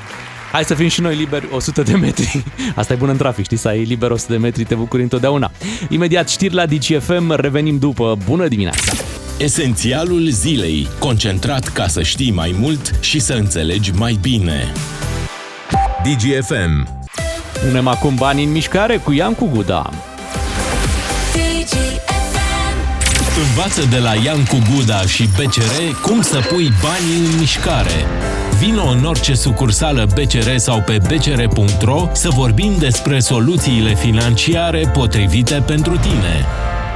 [0.52, 2.44] Hai să fim și noi liberi 100 de metri.
[2.74, 5.50] Asta e bun în trafic, știi, să ai liber 100 de metri, te bucuri întotdeauna.
[5.88, 8.18] Imediat știri la DGFM, revenim după.
[8.24, 8.92] Bună dimineața!
[9.38, 14.72] Esențialul zilei, concentrat ca să știi mai mult și să înțelegi mai bine.
[16.02, 16.88] DGFM.
[17.64, 19.90] Punem acum bani în mișcare cu Iancu Guda.
[23.48, 28.06] Învață de la Iancu Guda și BCR cum să pui banii în mișcare.
[28.60, 35.92] Vino în orice sucursală BCR sau pe bcr.ro să vorbim despre soluțiile financiare potrivite pentru
[35.92, 36.44] tine.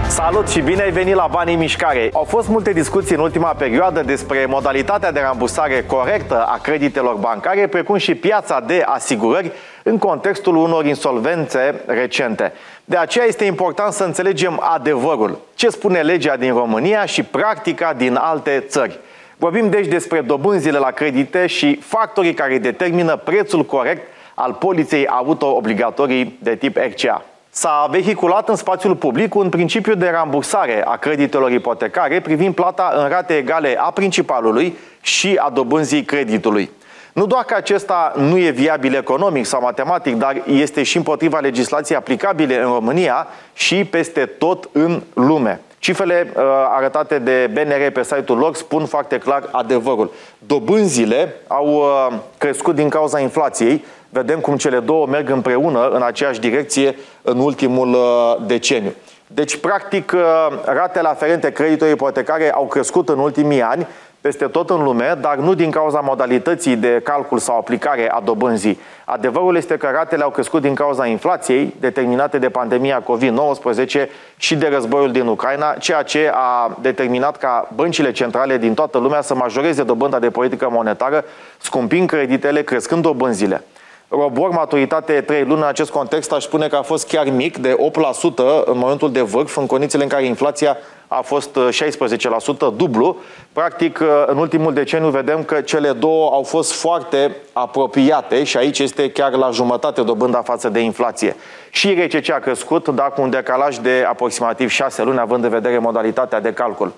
[0.09, 2.11] Salut și bine ai venit la Banii Mișcare!
[2.13, 7.67] Au fost multe discuții în ultima perioadă despre modalitatea de rambursare corectă a creditelor bancare,
[7.67, 12.53] precum și piața de asigurări în contextul unor insolvențe recente.
[12.85, 18.15] De aceea este important să înțelegem adevărul, ce spune legea din România și practica din
[18.15, 18.99] alte țări.
[19.43, 24.03] Vorbim deci despre dobânzile la credite și factorii care determină prețul corect
[24.35, 27.25] al poliței auto obligatorii de tip RCA.
[27.51, 33.09] S-a vehiculat în spațiul public un principiu de rambursare a creditelor ipotecare privind plata în
[33.09, 36.71] rate egale a principalului și a dobânzii creditului.
[37.13, 41.99] Nu doar că acesta nu e viabil economic sau matematic, dar este și împotriva legislației
[41.99, 45.61] aplicabile în România și peste tot în lume.
[45.83, 50.13] Cifrele uh, arătate de BNR pe site-ul lor spun foarte clar adevărul.
[50.39, 53.85] Dobânzile au uh, crescut din cauza inflației.
[54.09, 58.93] Vedem cum cele două merg împreună în aceeași direcție în ultimul uh, deceniu.
[59.27, 60.21] Deci, practic, uh,
[60.65, 63.87] ratele aferente creditului ipotecare au crescut în ultimii ani
[64.23, 68.79] peste tot în lume, dar nu din cauza modalității de calcul sau aplicare a dobânzii.
[69.05, 74.69] Adevărul este că ratele au crescut din cauza inflației determinate de pandemia COVID-19 și de
[74.69, 79.83] războiul din Ucraina, ceea ce a determinat ca băncile centrale din toată lumea să majoreze
[79.83, 81.25] dobânda de politică monetară,
[81.59, 83.65] scumpind creditele, crescând dobânzile.
[84.09, 87.77] Robor, maturitate 3 luni în acest context, aș spune că a fost chiar mic, de
[87.77, 90.77] 8% în momentul de vârf, în condițiile în care inflația
[91.19, 93.17] a fost 16%, dublu.
[93.53, 99.11] Practic, în ultimul deceniu vedem că cele două au fost foarte apropiate și aici este
[99.11, 101.37] chiar la jumătate dobânda față de inflație.
[101.71, 105.79] Și RCC a crescut, dar cu un decalaj de aproximativ 6 luni, având în vedere
[105.79, 106.93] modalitatea de calcul.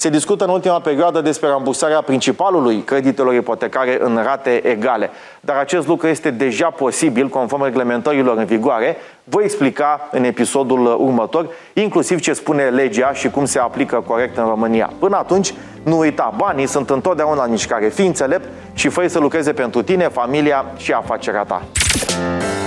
[0.00, 5.10] Se discută în ultima perioadă despre rambursarea principalului creditelor ipotecare în rate egale.
[5.40, 8.96] Dar acest lucru este deja posibil conform reglementărilor în vigoare.
[9.24, 14.44] Voi explica în episodul următor, inclusiv ce spune legea și cum se aplică corect în
[14.44, 14.92] România.
[14.98, 17.88] Până atunci, nu uita, banii sunt întotdeauna în mișcare.
[17.88, 21.62] Fii înțelept și fă să lucreze pentru tine, familia și afacerea ta.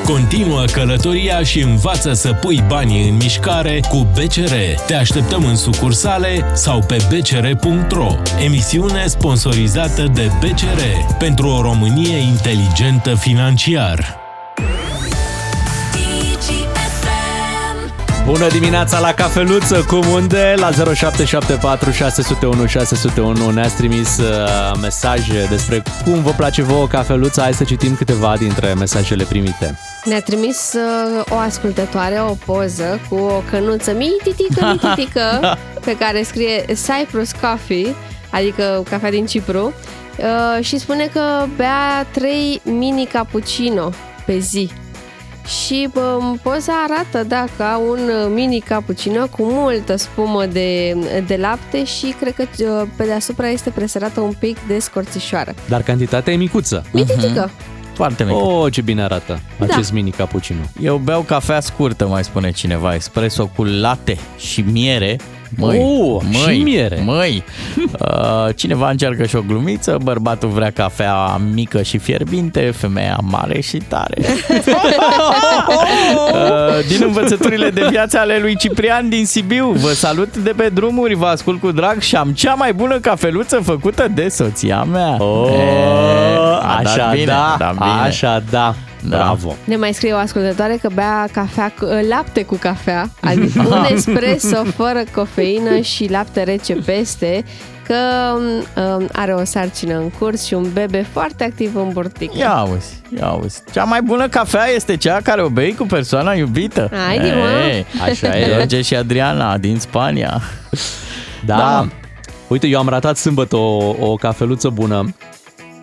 [0.05, 4.53] Continuă călătoria și învață să pui banii în mișcare cu BCR.
[4.87, 8.15] Te așteptăm în sucursale sau pe bcr.ro.
[8.45, 10.81] Emisiune sponsorizată de BCR
[11.19, 14.20] pentru o Românie inteligentă financiar.
[18.31, 25.81] Bună dimineața la cafeluță cu Munde la 0774 601 601 ne-ați trimis uh, mesaje despre
[26.03, 27.41] cum vă place vouă cafeluța.
[27.41, 29.79] Hai să citim câteva dintre mesajele primite.
[30.03, 36.65] Ne-a trimis uh, o ascultătoare o poză cu o cănuță mititică, mititică, pe care scrie
[36.65, 37.95] Cyprus Coffee,
[38.29, 39.73] adică cafea din Cipru,
[40.17, 43.89] uh, și spune că bea 3 mini cappuccino
[44.25, 44.71] pe zi.
[45.45, 47.99] Și bă, poza arată, da, ca un
[48.33, 50.93] mini cappuccino cu multă spumă de,
[51.27, 55.53] de lapte și cred că uh, pe deasupra este presărată un pic de scorțișoară.
[55.69, 56.85] Dar cantitatea e micuță.
[56.91, 57.49] Mititică.
[57.93, 58.35] Foarte mic.
[58.35, 59.65] Oh, ce bine arată Da.
[59.65, 60.59] acest mini cappuccino.
[60.81, 65.17] Eu beau cafea scurtă, mai spune cineva, espresso cu latte și miere.
[65.57, 67.01] Măi, Oh, măi, și miere.
[67.05, 67.43] Măi,
[67.99, 73.77] uh, cineva încearcă și o glumiță, bărbatul vrea cafea mică și fierbinte, femeia mare și
[73.77, 74.17] tare.
[76.33, 81.13] uh, din învățăturile de viață ale lui Ciprian din Sibiu, vă salut de pe drumuri,
[81.13, 85.15] vă ascult cu drag și am cea mai bună cafeluță făcută de soția mea.
[85.19, 87.89] Oh, E, a dat așa bine, da, a dat bine.
[88.07, 88.75] așa da.
[89.09, 89.17] Da.
[89.17, 89.55] Bravo.
[89.63, 94.63] Ne mai scrie o ascultătoare că bea cafea cu, lapte cu cafea, adică un espresso
[94.63, 97.43] fără cofeină și lapte rece peste,
[97.87, 97.95] că
[98.81, 102.33] um, are o sarcină în curs și un bebe foarte activ în burtică.
[102.37, 103.61] Ia auzi, ia auzi.
[103.71, 106.89] Cea mai bună cafea este cea care o bei cu persoana iubită.
[107.07, 107.73] Haide, mă!
[107.73, 108.45] Ei, Așa e.
[108.55, 110.41] George și Adriana din Spania.
[111.45, 111.55] Da.
[111.55, 111.87] Da.
[112.47, 115.13] Uite, eu am ratat sâmbătă o, o cafeluță bună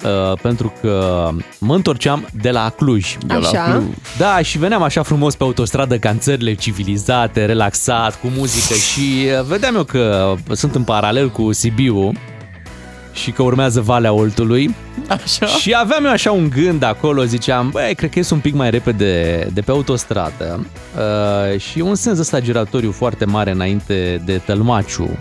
[0.05, 3.17] uh, pentru că mă întorceam de la Cluj.
[3.31, 3.63] Eu la Așa.
[3.63, 3.85] Cluj.
[4.19, 9.27] Da, și veneam așa frumos pe autostradă ca în țările civilizate, relaxat, cu muzică și
[9.39, 12.13] uh, vedeam eu că sunt în paralel cu Sibiu
[13.13, 14.75] și că urmează Valea Oltului.
[15.09, 15.47] Așa.
[15.47, 18.71] Și aveam eu așa un gând acolo, ziceam, băi, cred că ies un pic mai
[18.71, 25.19] repede de pe autostradă uh, și un sens ăsta giratoriu foarte mare înainte de Tălmaciu,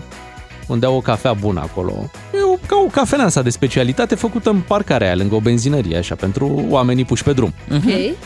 [0.68, 1.92] unde au o cafea bună acolo.
[2.34, 5.96] E o, ca o cafenea asta de specialitate făcută în parcarea aia, lângă o benzinărie,
[5.96, 7.54] așa, pentru oamenii puși pe drum.
[7.74, 8.16] Ok.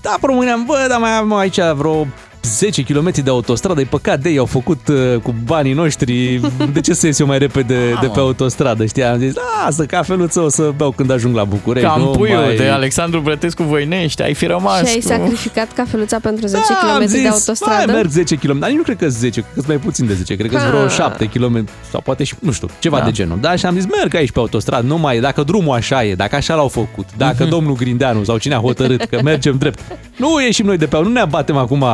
[0.00, 2.06] Da, promâneam, bă, dar mai am aici vreo
[2.46, 6.40] 10 km de autostradă, e păcat de ei, au făcut uh, cu banii noștri,
[6.72, 9.04] de ce să ies eu mai repede de pe autostradă, știi?
[9.04, 9.32] Am zis,
[9.64, 11.88] lasă, cafeluță o să beau când ajung la București.
[11.88, 12.56] Cam nu puiul mai...
[12.56, 16.92] de Alexandru Brătescu Voinești, ai fi rămas Și ai cu- sacrificat cafeluța pentru 10 Da,
[16.92, 17.84] am km zis, de autostradă?
[17.86, 20.14] Mai merg 10 km, dar nici nu cred că 10, cred că mai puțin de
[20.14, 20.76] 10, cred că sunt Ha.
[20.76, 23.04] vreo 7 km sau poate și, nu știu, ceva Da.
[23.04, 23.38] de genul.
[23.40, 26.36] Da, și am zis, merg aici pe autostradă, nu mai, dacă drumul așa e, dacă
[26.36, 27.48] așa l-au făcut, dacă Mhm.
[27.48, 29.78] domnul Grindeanu sau cine a hotărât că mergem drept,
[30.16, 31.84] nu ieșim noi de pe, nu ne abatem acum,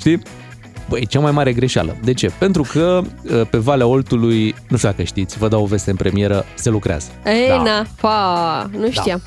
[0.00, 0.22] știi?
[0.88, 1.96] Băi, cea mai mare greșeală.
[2.02, 2.30] De ce?
[2.38, 5.96] Pentru că uh, pe Valea Oltului, nu știu dacă știți, vă dau o veste în
[5.96, 7.08] premieră, se lucrează.
[7.24, 7.62] Ei, Da.
[7.62, 9.22] na, pa, nu știam.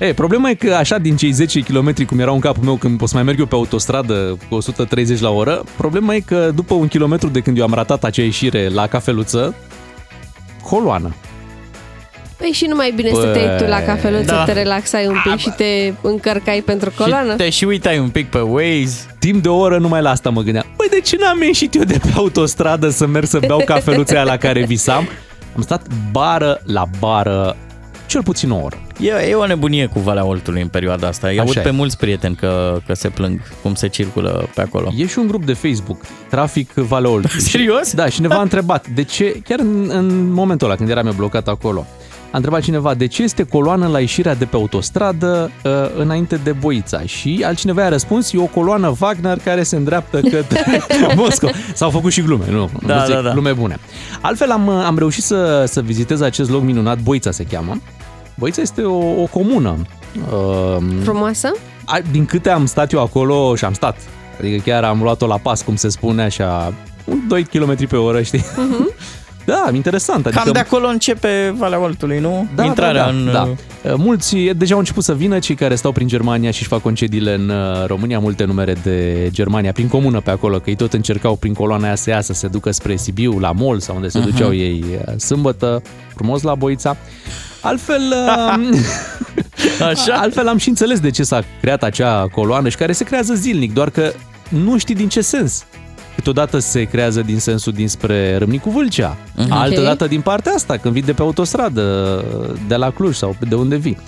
[0.00, 3.02] Ei, problema e că așa din cei 10 km cum erau în capul meu când
[3.02, 6.74] o să mai merg eu pe autostradă cu 130 la oră, problema e că după
[6.74, 9.54] un kilometru de când eu am ratat acea ieșire la cafeluță,
[10.62, 11.14] coloană.
[12.42, 14.44] Păi și nu mai bine stăteai tu la cafeluță, Da.
[14.44, 17.30] te relaxai un pic și te încărcai pentru coloană?
[17.30, 19.06] Și te și uitai un pic pe Waze.
[19.18, 20.66] Timp de o oră numai la asta mă gândeam.
[20.76, 24.24] Păi de ce n-am ieșit eu de pe autostradă să merg să beau cafeluța aia
[24.24, 25.08] la care visam?
[25.56, 27.56] Am stat bară la bară
[28.06, 28.80] cel puțin o oră.
[29.00, 31.26] E, e o nebunie cu Valea Oltului în perioada asta.
[31.26, 31.60] Îi Așa aud e.
[31.60, 34.92] pe mulți prieteni că, că se plâng cum se circulă pe acolo.
[34.96, 37.40] E și un grup de Facebook, Trafic Valea Oltului.
[37.50, 37.92] Serios?
[37.94, 41.12] Da, și cineva a întrebat de ce, chiar în, în momentul ăla când eram eu
[41.12, 41.86] blocat acolo,
[42.32, 46.52] a întrebat cineva de ce este coloană la ieșirea de pe autostradă uh, înainte de
[46.52, 50.60] Boița și altcineva a răspuns, e o coloană Wagner care se îndreaptă către
[51.16, 51.52] Moscova.
[51.74, 52.70] S-au făcut și glume, nu?
[52.86, 53.30] Da, nu zic, da, da.
[53.32, 53.78] Glume bune.
[54.20, 57.76] Altfel am, am reușit să, să vizitez acest loc minunat, Boița se cheamă.
[58.38, 59.76] Boița este o, o comună.
[60.32, 61.52] Uh, Frumoasă?
[61.84, 63.96] a- din câte am stat eu acolo și am stat,
[64.40, 66.72] adică chiar am luat-o la pas, cum se spune, așa,
[67.04, 68.44] un 2 km pe oră, știi?
[69.44, 70.26] Da, interesant.
[70.26, 72.46] Adică, Cam de acolo începe Valea Oltului, nu?
[72.54, 73.54] da, Intrarea da, da, în...
[73.82, 73.94] da.
[73.96, 77.34] Mulți deja au început să vină, cei care stau prin Germania și își fac concediile
[77.34, 81.36] în uh, România, multe numere de Germania, prin comună pe acolo, că ei tot încercau
[81.36, 84.18] prin coloana aia să iasă, să se ducă spre Sibiu, la mall sau unde se
[84.18, 84.30] Mhm.
[84.30, 85.82] duceau ei uh, sâmbătă,
[86.14, 86.96] frumos la Boița.
[87.60, 88.68] Altfel, uh,
[89.88, 90.14] Așa?
[90.14, 93.72] altfel am și înțeles de ce s-a creat acea coloană și care se creează zilnic,
[93.74, 94.12] doar că
[94.48, 95.64] nu știi din ce sens.
[96.14, 99.44] Câteodată se creează din sensul dinspre Râmnicu Vâlcea, Mhm.
[99.46, 99.50] mm-hmm.
[99.50, 99.86] altă Ok.
[99.86, 102.24] dată din partea asta, când vii de pe autostradă,
[102.68, 103.98] de la Cluj sau de unde vii.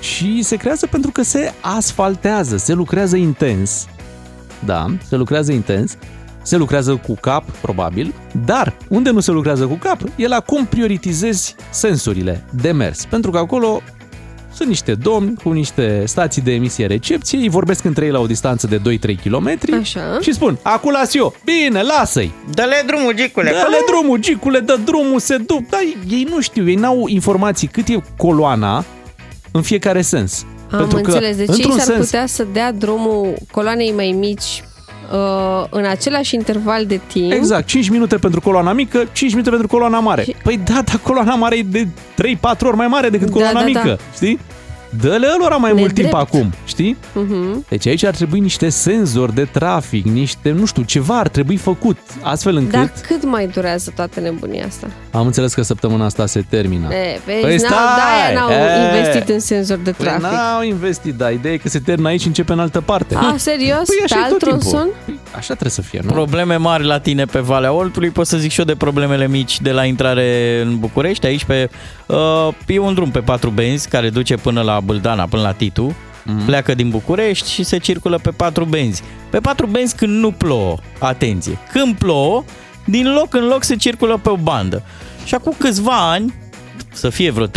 [0.00, 3.86] Și se creează pentru că se asfaltează, se lucrează intens.
[4.64, 5.96] Da, se lucrează intens.
[6.42, 10.66] Se lucrează cu cap, probabil, dar unde nu se lucrează cu cap e la cum
[10.66, 13.04] prioritizezi sensurile de mers.
[13.04, 13.80] Pentru că acolo
[14.58, 18.26] sunt niște domni cu niște stații de emisie recepție, ei vorbesc între ei la o
[18.26, 20.18] distanță de 2-3 km Așa.
[20.20, 23.50] și spun, acum las eu, bine, lasă-i, Dă-le drumul, gicule!
[23.50, 27.88] dă-le drumul, gicule, dă drumul, se duc, dar ei nu știu, ei n-au informații cât
[27.88, 28.84] e coloana
[29.50, 30.44] în fiecare sens.
[30.70, 31.36] Am Pentru că, înțeles.
[31.36, 34.62] Deci ei într-un s-ar sens, putea să dea drumul coloanei mai mici
[35.12, 37.32] uh, în același interval de timp.
[37.32, 40.22] Exact, 5 minute pentru coloana mică, 5 minute pentru coloana mare.
[40.22, 43.58] Și- Păi da, dar coloana mare e de 3-4 ori mai mare decât Da, coloana
[43.60, 43.96] da, mică, da.
[44.14, 44.38] știi?
[45.00, 46.14] Dă-le lor mai mult timp Nedrept.
[46.34, 46.96] acum, știi?
[46.96, 47.68] Uh-huh.
[47.68, 51.98] Deci aici ar trebui niște senzori de trafic, niște, nu știu, ceva ar trebui făcut,
[52.22, 52.72] astfel încât...
[52.72, 54.86] Dar cât mai durează toată nebunia asta?
[55.10, 56.88] Am înțeles că săptămâna asta se termină.
[56.94, 57.96] E, vezi, Păi n-au, stai!
[57.96, 58.98] de-aia n-au E.
[58.98, 60.22] investit în senzori de Păi trafic.
[60.22, 63.14] n-au investit, dar ideea e că se termină aici și începe în altă parte.
[63.14, 63.76] A, serios?
[63.86, 64.88] Păi Pe așa e alt tot timpul.
[65.28, 65.30] Tronson?
[65.30, 66.10] Păi așa trebuie să fie, nu?
[66.12, 69.60] Probleme mari la tine pe Valea Oltului, pot să zic și eu de problemele mici
[69.60, 71.70] de la intrare în București, aici pe...
[72.06, 75.90] Uh, e un drum pe patru benzi care duce până la Bâldana, până la Titu,
[75.92, 76.44] mm-hmm.
[76.46, 79.02] pleacă din București și se circulă pe patru benzi.
[79.30, 82.44] Pe patru benzi când nu plouă, atenție, când plouă,
[82.84, 84.82] din loc în loc se circulă pe o bandă.
[85.24, 86.34] Și acum câțiva ani,
[86.92, 87.50] să fie vreo 3-4,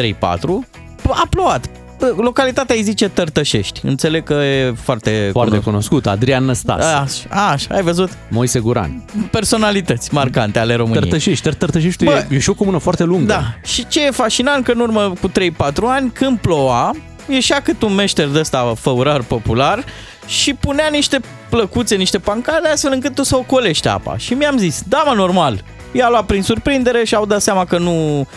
[1.10, 1.70] a plouat.
[2.18, 3.80] Localitatea îi zice Tărtășești.
[3.84, 5.64] Înțeleg că e foarte, Foarte cunoscut.
[5.72, 8.10] cunoscut, Adrian Năstas, Așa, așa, ai văzut?
[8.30, 9.04] Moise Guran.
[9.32, 11.02] personalități marcante ale României.
[11.02, 13.26] Tărtășești, Tăr- Tărtășești Bă, e, e și o comună foarte lungă.
[13.26, 13.44] Da.
[13.64, 16.92] Și ce e fascinant că în urmă cu 3-4 ani, când ploua,
[17.30, 19.84] ieșea cât un meșter de ăsta făurar popular
[20.28, 24.18] și punea niște plăcuțe, niște pancale astfel încât tu să ocolești apa.
[24.18, 25.64] Și mi-am zis, da mă, normal.
[25.94, 28.28] I-a luat prin surprindere și au dat seama că nu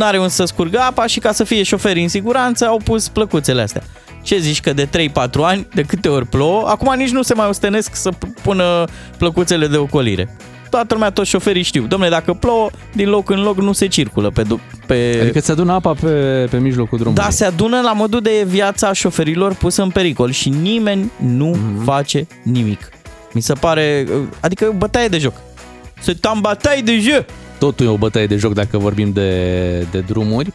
[0.00, 3.62] are un să scurgă apa și ca să fie șoferi în siguranță au pus plăcuțele
[3.62, 3.82] astea.
[4.22, 5.10] Ce zici că de 3-4
[5.42, 8.84] ani, de câte ori plouă, acum nici nu se mai ostenesc să p- pună
[9.18, 10.36] plăcuțele de ocolire.
[10.70, 11.86] toată lumea, toți șoferii știu.
[11.86, 14.42] Domnule, dacă plouă, din loc în loc nu se circulă pe...
[14.42, 15.18] du- pe...
[15.22, 16.08] Adică se adună apa pe,
[16.50, 17.22] pe mijlocul drumului.
[17.24, 21.58] Da, se adună la modul de viața șoferilor pusă în pericol și nimeni nu Mhm.
[21.80, 21.84] mm-hmm.
[21.84, 22.88] face nimic.
[23.32, 24.06] Mi se pare,
[24.40, 25.34] adică e o bătaie de joc.
[26.00, 27.24] Se tam bătaie de joc.
[27.58, 30.52] Totul e o bătaie de joc dacă vorbim de, de drumuri.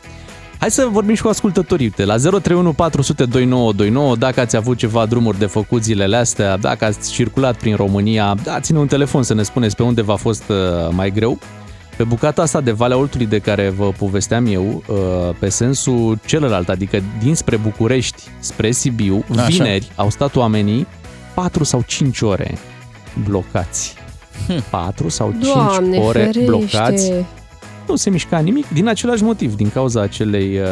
[0.59, 1.85] Hai să vorbim și cu ascultătorii.
[1.85, 6.85] Uite, La 031 400 2929, dacă ați avut ceva drumuri de făcut zilele astea, dacă
[6.85, 10.55] ați circulat prin România, dați-ne un telefon să ne spuneți pe unde v-a fost uh,
[10.91, 11.39] mai greu.
[11.97, 14.95] Pe bucata asta de Valea Oltului de care vă povesteam eu, uh,
[15.39, 19.45] pe sensul celălalt, adică dinspre București spre Sibiu, Așa.
[19.45, 20.87] vineri au stat oamenii
[21.33, 22.57] 4 sau 5 ore
[23.23, 23.98] blocați.
[24.69, 26.43] 4 sau 5 Doamne, ore ferește.
[26.43, 27.13] blocați
[27.87, 30.65] nu se mișca nimic din același motiv, din cauza acelei uh,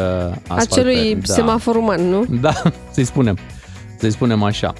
[0.48, 0.56] asfaltări.
[0.56, 2.24] Acelui semafor uman, nu?
[2.40, 2.52] Da,
[2.94, 3.38] să-i spunem.
[3.96, 4.74] Să-i spunem așa.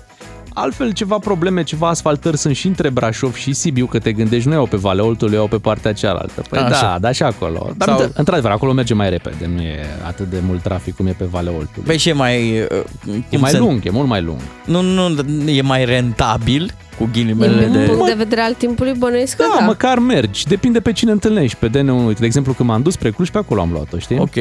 [0.54, 4.54] Altfel, ceva probleme, ceva asfaltări sunt și între Brașov și Sibiu, că te gândești, nu
[4.54, 6.42] iau pe Valea Oltului, iau pe partea cealaltă.
[6.50, 6.80] Păi Așa.
[6.80, 7.70] da, da, și acolo.
[7.76, 8.10] Dar, Sau- Sau...
[8.14, 11.52] într-adevăr, acolo merge mai repede, nu e atât de mult trafic cum e pe Valea
[11.52, 11.82] Oltului.
[11.86, 12.60] Băi, și e mai...
[12.60, 12.66] uh,
[13.06, 14.38] e cum mai se- lung, e mult mai lung.
[14.64, 15.14] Nu, nu,
[15.50, 17.78] e mai rentabil cu ghilimele Din de...
[17.78, 19.64] punct de vedere al timpului, bănuiesc că Da, da.
[19.64, 20.44] măcar mergi.
[20.46, 21.56] Depinde pe cine întâlnești.
[21.56, 24.18] Pe DN1, uite, de exemplu, când m-am dus spre Cluj, pe acolo am luat-o, știi?
[24.18, 24.34] Ok.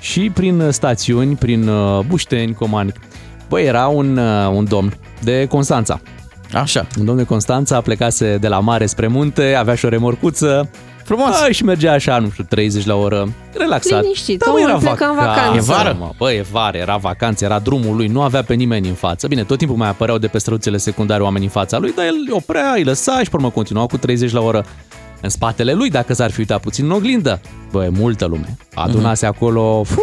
[0.00, 2.92] Și prin uh, stațiuni, prin uh, Bușteni, Comani.
[3.48, 6.00] Băi, era un, uh, un domn de Constanța.
[6.52, 6.86] Așa.
[6.98, 10.70] Un domn de Constanța plecase de la mare spre munte, avea și o remorcuță.
[11.04, 11.28] Frumos.
[11.28, 14.02] Bă, și mergea așa, nu știu, 30 la oră, relaxat.
[14.02, 15.56] Liniștit, Da, mă, omul era pleca în vacanță.
[15.56, 15.96] E vară?
[15.98, 19.26] Mă, bă, e vară, era vacanță, era drumul lui, nu avea pe nimeni în față.
[19.26, 22.14] Bine, tot timpul mai apăreau de pe străduțele secundare oameni în fața lui, dar el
[22.26, 24.64] îi oprea, îi lăsa și pe urmă continua cu 30 la oră
[25.20, 27.40] în spatele lui, dacă s-ar fi uitat puțin în oglindă.
[27.70, 28.56] Bă, e multă lume.
[28.74, 30.00] Adunase acolo, fu,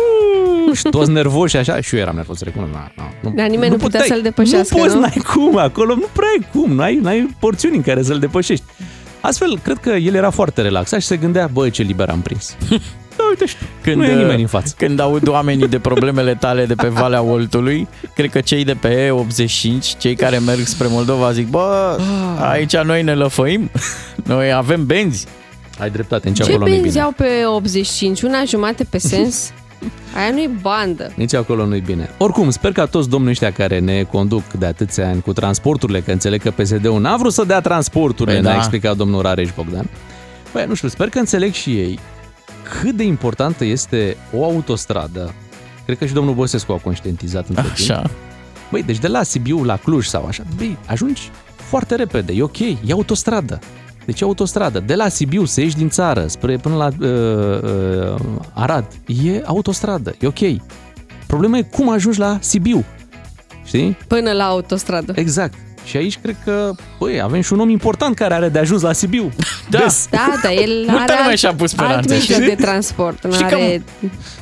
[0.73, 2.71] și toți nervoși așa, și eu eram nervos, recunosc.
[2.73, 4.07] Na, na, nu, Dar nimeni nu putea puteai.
[4.07, 4.99] să-l depășească, Nu poți, nu?
[5.01, 8.63] n-ai cum, acolo nu prea ai cum, n-ai, n-ai porțiuni în care să-l depășești.
[9.21, 12.55] Astfel, cred că el era foarte relaxat și se gândea, băi, ce liber am prins.
[13.17, 14.73] Da, uite și tu, Când, nu e uh, nimeni în față.
[14.77, 19.07] Când aud oamenii de problemele tale de pe Valea Oltului, cred că cei de pe
[19.09, 21.97] E85, cei care merg spre Moldova, zic, bă,
[22.39, 23.69] aici noi ne lăfăim,
[24.27, 25.25] noi avem benzi.
[25.79, 27.01] Ai dreptate, nici Ce acolo nu-i benzi bine.
[27.01, 28.21] au pe 85?
[28.21, 29.51] Una jumate pe sens?
[30.15, 31.11] Aia nu-i bandă.
[31.15, 32.09] Nici acolo nu-i bine.
[32.17, 36.11] Oricum, sper ca toți domnii ăștia care ne conduc de atâția ani cu transporturile, că
[36.11, 38.57] înțeleg că PSD-ul n-a vrut să dea transporturile, Păi ne-a da.
[38.57, 39.89] explicat domnul Rareș Bogdan.
[40.53, 41.99] Băi, nu știu, sper că înțeleg și ei
[42.81, 45.33] cât de importantă este o autostradă.
[45.85, 47.89] Cred că și domnul Băsescu a conștientizat între timp.
[47.89, 48.09] Așa.
[48.71, 52.59] Băi, deci de la Sibiu la Cluj sau așa, băi, ajungi foarte repede, e ok,
[52.59, 53.59] e autostradă.
[54.05, 54.79] Deci e autostradă.
[54.79, 58.85] De la Sibiu să ieși din țară spre până la uh, uh, Arad,
[59.23, 60.61] e autostradă, e ok.
[61.27, 62.83] Problema e cum ajungi la Sibiu.
[63.65, 63.97] Știi?
[64.07, 65.13] Până la autostradă.
[65.15, 65.53] Exact.
[65.85, 68.93] Și aici cred că, băi, avem și un om important care are de ajuns la
[68.93, 69.31] Sibiu.
[69.69, 69.77] Da.
[69.79, 70.07] Des.
[70.11, 72.55] Da, dar el Multă are lume alt, și-a pus alt speranțe, mijloc știi?
[72.55, 73.83] de transport, nu Și că- are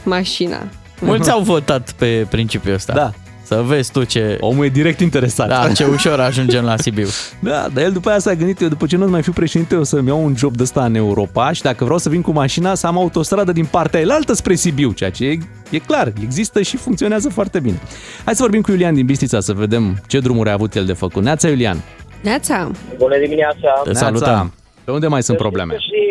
[0.04, 0.58] mașina.
[1.00, 2.94] Mulți au votat pe principiul ăsta.
[2.94, 3.12] Da.
[3.52, 4.38] Să vezi tu ce...
[4.40, 5.48] Omul e direct interesat.
[5.48, 7.08] Da, ce ușor ajungem la Sibiu.
[7.50, 9.84] Da, dar el după aia s-a gândit, eu după ce nu mai fiu președinte, o
[9.84, 12.76] să-mi iau un job de ăsta în Europa și dacă vreau să vin cu mașina,
[12.76, 15.38] să am autostradă din partea elaltă spre Sibiu, ceea ce e,
[15.70, 17.80] e clar, există și funcționează foarte bine.
[18.26, 20.94] Hai să vorbim cu Iulian din Bistrița să vedem ce drumuri a avut el de
[20.94, 21.24] făcut.
[21.24, 21.78] Neața, Iulian.
[22.24, 23.82] Neața, Bună dimineața!
[23.84, 24.54] Te salutăm.
[24.84, 25.74] Pe unde mai sunt probleme?
[25.78, 26.04] Și,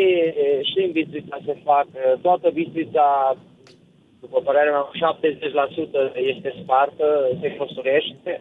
[0.70, 1.86] și în Bistrița se fac,
[2.20, 3.36] toată Bistrița,
[4.30, 4.86] după părerea mea,
[6.12, 7.06] 70% este spartă,
[7.40, 8.32] se construiește.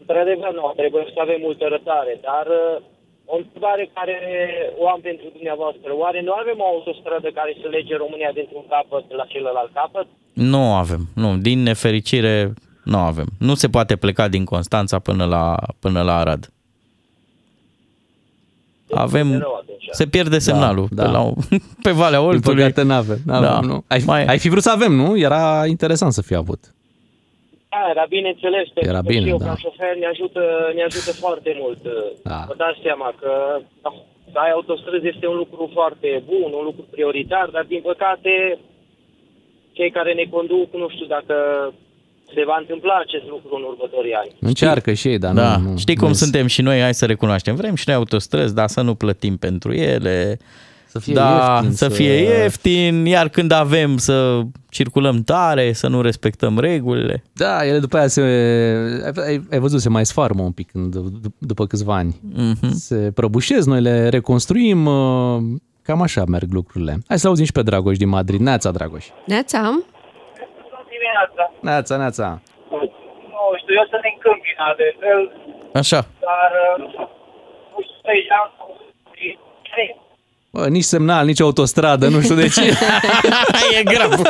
[0.00, 2.82] Într-adevăr, nu, trebuie să avem multă răbdare, dar uh,
[3.32, 4.16] o întrebare care
[4.82, 5.88] o am pentru dumneavoastră.
[6.02, 10.06] Oare nu avem o autostradă care să lege România dintr-un capăt la celălalt capăt?
[10.32, 11.02] Nu avem.
[11.14, 12.52] Nu, din nefericire
[12.84, 13.28] nu avem.
[13.38, 16.42] Nu se poate pleca din Constanța până la, până la Arad.
[18.94, 19.84] Avem, rău atunci.
[19.90, 21.02] se pierde semnalul da.
[21.04, 21.22] Pe, la,
[21.86, 22.62] pe Valea Din Oltului.
[22.62, 23.18] păcate n-avem.
[23.26, 23.60] n-avem Da.
[23.60, 23.84] nu.
[23.88, 25.18] Ai, Mai- ai fi vrut să avem, nu?
[25.18, 26.60] Era interesant să fie avut.
[27.74, 29.46] Da, era bineînțeles, pentru Era că bine, și eu da.
[29.48, 30.42] ca șofer ne ajută,
[30.76, 31.80] ne ajută foarte mult.
[32.30, 32.40] Da.
[32.48, 33.32] Vă dați seama că
[33.82, 33.90] da,
[34.32, 38.32] să ai autostrăzi este un lucru foarte bun, un lucru prioritar, dar din păcate
[39.76, 41.34] cei care ne conduc, nu știu dacă
[42.34, 44.30] se va întâmpla acest lucru în următorii ani.
[44.40, 45.76] Încearcă și ei, dar Da, nu, nu.
[45.78, 47.54] știi cum nu- suntem și noi, hai să recunoaștem.
[47.54, 50.38] Vrem și noi autostrăzi, dar să nu plătim pentru ele.
[50.86, 55.88] Să fie da, ieftin, să să- fie ieftin, iar când avem să circulăm tare, să
[55.88, 57.22] nu respectăm regulile.
[57.32, 58.20] Da, ele după aia se...
[59.26, 62.20] Ai, ai văzut, se mai sfarmă un pic când, d- după câțiva ani.
[62.34, 62.72] Mhm.
[62.74, 65.38] Se prăbușesc, noi le reconstruim, uh,
[65.82, 66.98] cam așa merg lucrurile.
[67.08, 68.40] Hai să auzim și pe Dragoș din Madrid.
[68.40, 69.06] Neața, Dragoș.
[69.26, 69.82] Neața,
[71.12, 72.40] Dimineața, Neața, neața.
[72.70, 75.20] nu știu, eu sunt din Câmpina de fel,
[75.80, 76.00] Așa.
[76.28, 76.74] dar uh,
[77.72, 78.52] nu știu, trei ani,
[79.70, 80.00] trei
[80.54, 82.60] Bă, nici semnal, nici autostradă, nu știu de ce.
[83.78, 84.20] e grav.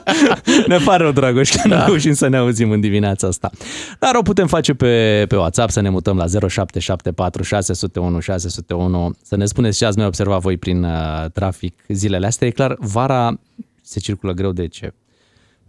[0.72, 1.76] ne pare rău, Dragoș, că da.
[1.78, 3.50] nu reușim să ne auzim în dimineața asta.
[3.98, 9.36] Dar o putem face pe, pe WhatsApp, să ne mutăm la 0774 601 601, să
[9.36, 12.46] ne spuneți ce ați mai observat voi prin uh, trafic zilele astea.
[12.46, 13.38] E clar, vara
[13.82, 14.92] se circulă greu de ce?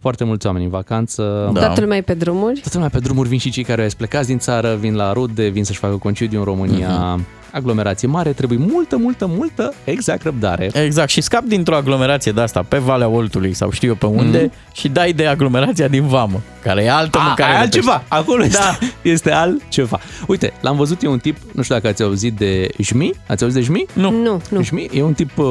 [0.00, 1.50] Foarte mulți oameni în vacanță.
[1.52, 1.60] Da.
[1.60, 2.54] Toată lumea e pe drumuri.
[2.54, 5.48] Toată lumea pe drumuri, vin și cei care au plecați din țară, vin la rude,
[5.48, 7.16] vin să-și facă concediu în România.
[7.16, 10.70] Uh-huh aglomerație mare, trebuie multă, multă, multă, exact răbdare.
[10.72, 14.48] Exact, și scap dintr-o aglomerație de asta pe Valea Oltului sau știu eu pe unde
[14.48, 14.72] mm-hmm.
[14.72, 17.52] și dai de aglomerația din Vamă, care e altă A, mâncare.
[17.52, 18.46] E altceva, acolo da.
[18.46, 20.00] este, este altceva.
[20.26, 23.58] Uite, l-am văzut, e un tip, nu știu dacă ați auzit de Jmi, ați auzit
[23.58, 23.86] de Jmi?
[23.92, 24.10] Nu.
[24.10, 24.62] Nu, nu.
[24.62, 25.46] Jmi e un tip uh,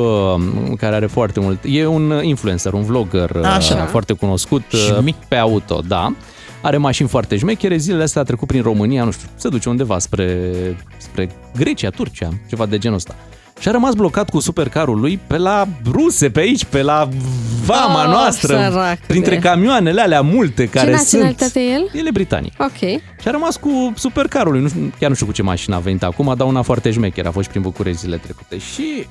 [0.78, 3.76] care are foarte mult, e un influencer, un vlogger Așa.
[3.76, 6.14] Uh, foarte cunoscut uh, pe auto, da
[6.62, 10.00] are mașini foarte șmechere, zilele astea a trecut prin România, nu știu, se duce undeva
[10.00, 10.52] spre,
[10.98, 13.16] spre Grecia, Turcia, ceva de genul ăsta.
[13.60, 17.10] Și a rămas blocat cu supercarul lui pe la ruse, pe aici, pe la
[17.66, 19.42] vama oh, noastră, sărac printre de...
[19.42, 21.52] camioanele alea multe Ce care sunt.
[21.52, 21.90] Ce el?
[21.94, 22.54] El e britanic.
[22.58, 22.78] Ok.
[23.22, 25.80] Și a rămas cu supercarul lui, nu, știu, chiar nu știu cu ce mașină a
[25.80, 28.58] venit acum, dar una foarte șmecheră, a fost prin București zilele trecute.
[28.58, 29.08] Și,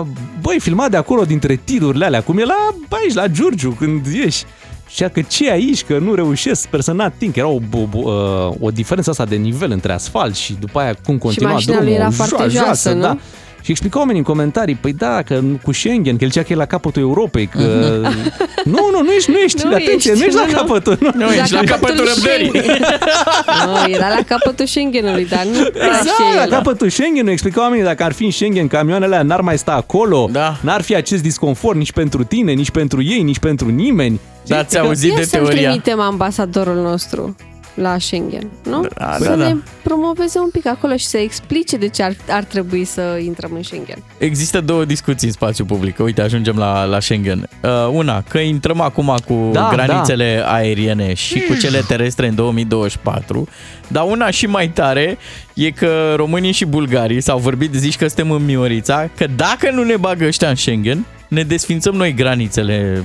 [0.00, 0.06] uh,
[0.40, 4.44] băi, filmat de acolo, dintre tirurile alea, cum e la, aici, la Giurgiu, când ieși.
[4.88, 7.36] Și că ce aici, că nu reușesc, sper să n-ating.
[7.36, 11.18] Era o, o, o, o diferență asta de nivel între asfalt și după aia cum
[11.18, 11.86] continua și drumul.
[11.88, 13.00] era foarte joasă, joasă nu?
[13.00, 13.16] Da.
[13.62, 16.56] Și explica oamenii în comentarii, păi da, că cu Schengen, că el zicea că e
[16.56, 17.58] la capătul Europei, că...
[18.74, 20.52] nu, nu, nu ești, nu ești, Nu atenție, ești, nu ești nu, la nu.
[20.52, 20.98] capătul.
[21.00, 22.50] Nu, Nu, ești la capătul răbdării.
[23.66, 28.12] nu, era la capătul Schengenului, dar nu Exact, la capătul Schengen, explica oamenii dacă ar
[28.12, 30.56] fi în Schengen, camioanele alea n-ar mai sta acolo, Da.
[30.60, 34.20] n-ar fi acest disconfort nici pentru tine, nici pentru ei, nici pentru nimeni.
[34.46, 35.68] Dar ți auzit Ia de să-l teoria?
[35.68, 37.36] trimitem ambasadorul nostru
[37.74, 38.86] la Schengen, nu?
[38.98, 39.56] Da, să da, ne da.
[39.82, 43.62] promoveze un pic acolo și să explice de ce ar, ar trebui să intrăm în
[43.62, 44.02] Schengen.
[44.18, 45.98] Există două discuții în spațiu public.
[45.98, 47.48] Uite, ajungem la, la Schengen.
[47.62, 53.48] Uh, una, că intrăm acum cu Da, granițele aeriene și cu cele terestre în 2024,
[53.88, 55.18] dar una și mai tare
[55.54, 59.82] e că românii și bulgarii s-au vorbit, zici că suntem în Miorița, că dacă nu
[59.82, 63.04] ne bagă ăștia în Schengen, ne desfințăm noi granițele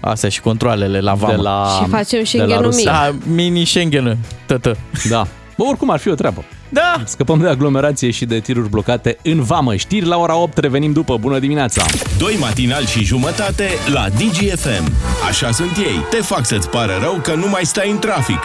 [0.00, 1.34] astea și controlele la vamă.
[1.34, 3.10] De la, Și facem de Schengenul la Rusia.
[3.10, 3.22] mic.
[3.24, 4.76] Da, mini Schengen, tătă.
[5.08, 5.26] Da.
[5.56, 6.44] Bă, oricum ar fi o treabă.
[6.68, 7.02] Da!
[7.04, 9.74] Scăpăm de aglomerație și de tiruri blocate în vamă.
[9.76, 11.16] Știri la ora 8, revenim după.
[11.16, 11.84] Bună dimineața!
[12.18, 14.92] Doi matinali și jumătate la DGFM.
[15.28, 16.04] Așa sunt ei.
[16.10, 18.38] Te fac să-ți pară rău că nu mai stai în trafic.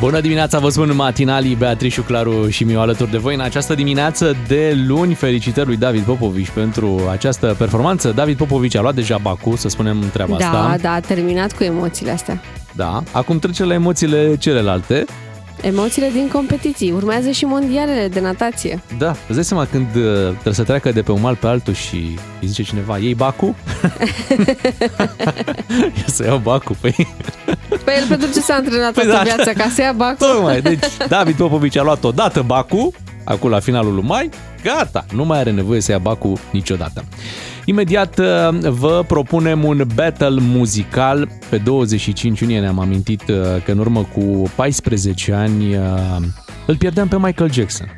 [0.00, 4.36] Bună dimineața, vă spun matinalii Beatrice, Claru și Miu alături de voi în această dimineață
[4.48, 5.14] de luni.
[5.14, 8.10] Felicitări lui David Popovici pentru această performanță.
[8.10, 10.76] David Popovici a luat deja Baku, să spunem treaba Da, asta.
[10.82, 12.40] da, a terminat cu emoțiile astea.
[12.72, 13.02] Da.
[13.12, 15.04] Acum trece la emoțiile celelalte.
[15.60, 16.90] Emoțiile din competiții.
[16.90, 18.82] Urmează și mondialele de natație.
[18.98, 21.74] Da, îți dai seama când uh, trebuie să treacă de pe un mal pe altul
[21.74, 23.54] și îi zice cineva, iei Baku?
[25.96, 27.08] Ia să iau Baku, păi...
[27.84, 29.34] Pe el pentru ce s-a antrenat Păi toată da.
[29.34, 29.52] viața?
[29.52, 30.26] Ca să ia bacul?
[30.26, 32.92] Tocmai, deci David Popovici a luat odată Baku,
[33.24, 34.30] acum la finalul lui mai,
[34.64, 37.04] gata, nu mai are nevoie să ia Baku niciodată.
[37.64, 41.28] Imediat uh, vă propunem un battle muzical.
[41.48, 45.82] Pe 25 iunie ne-am amintit uh, că în urmă cu 14 ani uh,
[46.66, 47.96] îl pierdeam pe Michael Jackson.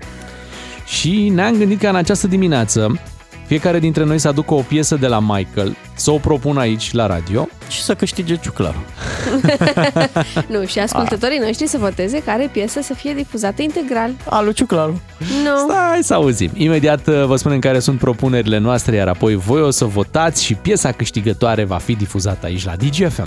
[0.86, 3.00] Și ne-am gândit că în această dimineață
[3.46, 7.06] fiecare dintre noi să aducă o piesă de la Michael, să o propun aici la
[7.06, 8.80] radio Și să câștige ciuclarul.
[10.52, 14.10] Nu, și ascultătorii noștri să voteze care piesă să fie difuzată integral.
[14.28, 15.00] A lui ciuclarul.
[15.18, 15.58] Nu.
[15.72, 16.50] Stai să auzim.
[16.54, 20.54] Imediat uh, vă spunem care sunt propunerile noastre, iar apoi voi o să votați și
[20.54, 23.26] piesa câștigătoare va fi difuzată aici la DGFM.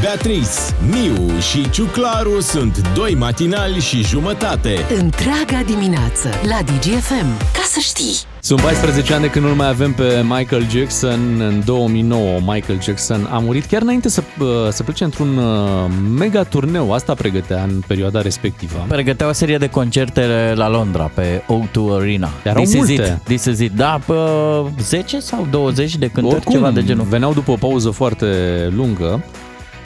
[0.00, 0.50] Beatrice,
[0.90, 4.84] Miu și Ciuclaru sunt doi matinali și jumătate.
[4.98, 7.38] Întreaga dimineață la DGFM.
[7.52, 8.16] Ca să știi!
[8.40, 11.40] Sunt 14 ani de când nu mai avem pe Michael Jackson.
[11.40, 11.62] În
[12.08, 15.44] 2009 Michael Jackson a murit chiar înainte să, uh, să plece într-un uh,
[16.18, 16.92] mega turneu.
[16.92, 18.84] Asta pregătea în perioada respectivă.
[18.88, 22.28] Pregătea o serie de concerte la Londra, pe O2 Arena.
[22.44, 22.92] Erau This is multe.
[23.20, 23.72] it, This is it.
[23.72, 24.14] Da, pe
[24.82, 27.04] 10 sau 20 de cântări, Oricum, ceva de genul.
[27.08, 28.26] veneau după o pauză foarte
[28.76, 29.24] lungă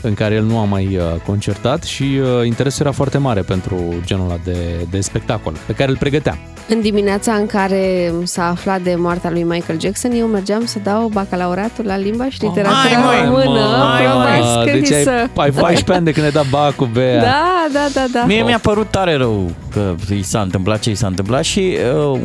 [0.03, 3.94] în care el nu a mai uh, concertat și uh, interesul era foarte mare pentru
[4.05, 6.38] genul ăla de, de spectacol pe care îl pregătea.
[6.68, 11.09] În dimineața în care s-a aflat de moartea lui Michael Jackson, eu mergeam să dau
[11.12, 13.61] bacalaureatul la limba și literatura hai, măi, română.
[13.92, 16.86] hai, Probabil Mă, că deci ai, să- ai 14 ani de când ai dat bacul,
[16.92, 17.20] Bea.
[17.22, 18.24] Da, da, da, da.
[18.26, 21.76] Mie mi-a părut tare rău că i s-a întâmplat ce i s-a întâmplat și
[22.12, 22.20] uh,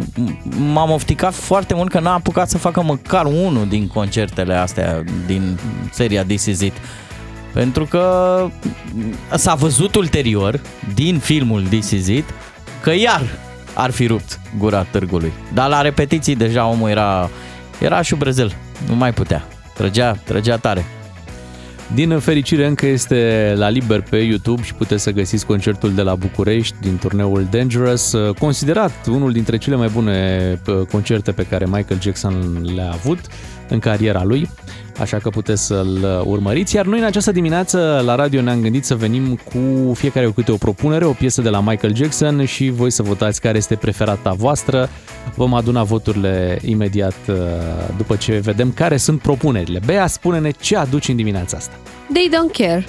[0.73, 5.57] m-am ofticat foarte mult că n-a apucat să facă măcar unul din concertele astea din
[5.91, 6.73] seria This Is It.
[7.57, 8.47] Pentru că
[9.35, 10.61] s-a văzut ulterior
[10.93, 12.25] din filmul This Is It
[12.81, 13.21] că iar
[13.73, 15.31] ar fi rupt gura târgului.
[15.53, 17.29] Dar la repetiții deja omul era,
[17.79, 18.55] era șubrezel,
[18.87, 19.47] nu mai putea.
[19.73, 20.85] Trăgea, trăgea tare.
[21.93, 26.15] Din fericire încă este la liber pe YouTube și puteți să găsiți concertul de la
[26.15, 32.01] București din turneul Dangerous, considerat unul dintre cele mai bune uh, concerte pe care Michael
[32.01, 33.19] Jackson le-a avut
[33.69, 34.49] în cariera lui
[34.99, 36.75] așa că puteți să-l urmăriți.
[36.75, 40.51] Iar noi în această dimineață la radio ne-am gândit să venim cu fiecare cu câte
[40.51, 44.31] o propunere, o piesă de la Michael Jackson și voi să votați care este preferata
[44.31, 44.89] voastră.
[45.35, 47.35] Vom aduna voturile imediat uh,
[47.97, 49.79] după ce vedem care sunt propunerile.
[49.85, 51.73] Bea, spune-ne ce aduci în dimineața asta.
[52.13, 52.85] They don't care.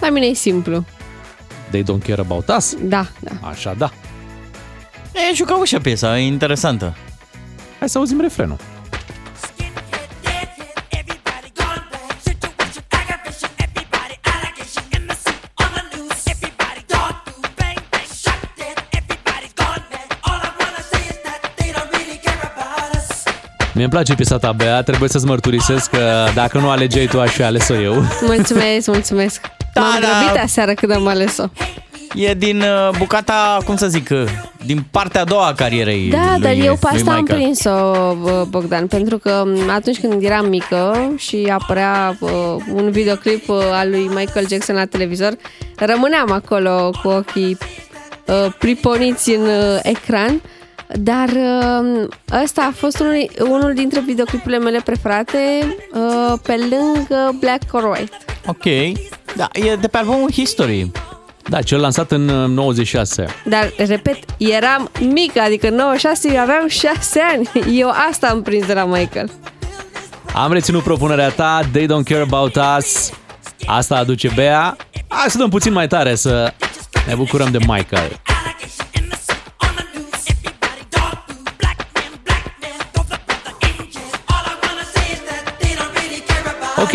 [0.00, 0.84] La mine e simplu.
[1.70, 2.76] They don't care about us?
[2.82, 3.48] Da, da.
[3.48, 3.90] Așa, da.
[5.14, 6.96] E jucăușă piesa, e interesantă.
[7.78, 8.56] Hai să auzim refrenul.
[23.78, 27.30] Mie îmi place piesa ta, Bea, trebuie să-ți mărturisesc că dacă nu alegeai tu, aș
[27.30, 27.94] fi ales-o eu.
[28.20, 29.40] Mulțumesc, mulțumesc.
[29.74, 30.06] Da, M-am da.
[30.06, 31.44] grăbit aseară când am ales-o.
[32.14, 34.24] E din uh, bucata, cum să zic, uh,
[34.64, 37.40] din partea a doua a carierei Da, lui, dar eu pe lui asta am Michael.
[37.40, 37.70] prins-o,
[38.22, 42.30] bă, Bogdan, pentru că m, atunci când eram mică și apărea uh,
[42.74, 45.32] un videoclip uh, al lui Michael Jackson la televizor,
[45.76, 47.58] rămâneam acolo cu ochii
[48.26, 50.40] uh, priponiți în uh, ecran,
[50.94, 52.08] dar uh,
[52.42, 55.38] ăsta a fost unul, unul dintre videoclipurile mele preferate
[55.92, 58.16] uh, pe lângă Black or White.
[58.46, 58.64] Ok,
[59.36, 60.90] da, e de pe albumul History.
[61.48, 63.26] Da, cel lansat în uh, 96.
[63.44, 67.50] Dar, repet, eram mică, adică în 96 eu aveam 6 ani.
[67.80, 69.30] Eu asta am prins de la Michael.
[70.34, 73.10] Am reținut propunerea ta, They Don't Care About Us.
[73.66, 74.76] Asta aduce Bea.
[75.08, 76.52] Hai să dăm puțin mai tare să
[77.06, 78.20] ne bucurăm de Michael.
[86.82, 86.90] Ok,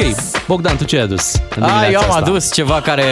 [0.48, 1.32] Bogdan, tu ce ai adus?
[1.56, 2.22] în A, dimineața eu am asta?
[2.22, 3.04] adus ceva care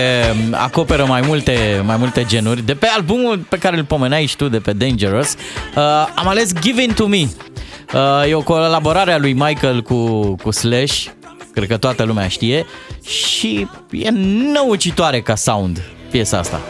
[0.52, 2.62] acoperă mai multe, mai multe genuri.
[2.66, 5.84] De pe albumul pe care îl pomeneai și tu, de pe Dangerous, uh,
[6.16, 7.18] am ales Give In To Me.
[7.94, 9.96] Uh, e o colaborare a lui Michael cu,
[10.44, 11.06] cu Slash,
[11.54, 12.66] cred că toată lumea știe,
[13.06, 14.10] și e
[14.54, 16.62] năucitoare ca sound piesa asta.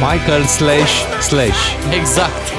[0.00, 1.58] Michael slash slash.
[2.00, 2.53] Exact.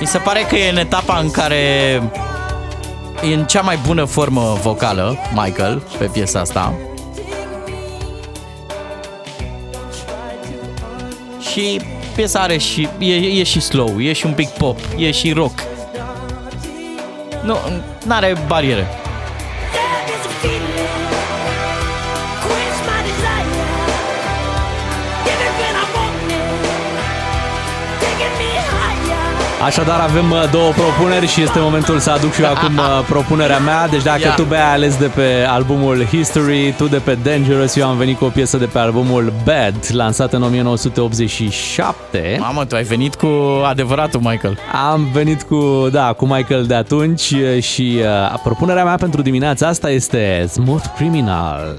[0.00, 1.56] Mi se pare că e în etapa în care
[3.30, 6.74] e în cea mai bună formă vocală, Michael, pe piesa asta.
[11.40, 11.80] Și
[12.14, 15.60] piesa are și, e, e și slow, e și un pic pop, e și rock.
[17.44, 17.56] Nu,
[18.06, 18.86] n-are bariere.
[29.64, 33.58] Așadar avem uh, două propuneri și este momentul să aduc și eu acum uh, propunerea
[33.58, 33.88] mea.
[33.88, 34.34] Deci dacă Ia.
[34.34, 38.18] tu Bea ai ales de pe albumul History, tu de pe Dangerous, eu am venit
[38.18, 42.36] cu o piesă de pe albumul Bad, lansat în 1987.
[42.40, 43.26] Mamă, tu ai venit cu
[43.64, 44.58] adevăratul Michael.
[44.90, 47.96] Am venit cu, da, cu Michael de atunci uh, și
[48.32, 51.76] uh, propunerea mea pentru dimineața asta este Smooth Criminal.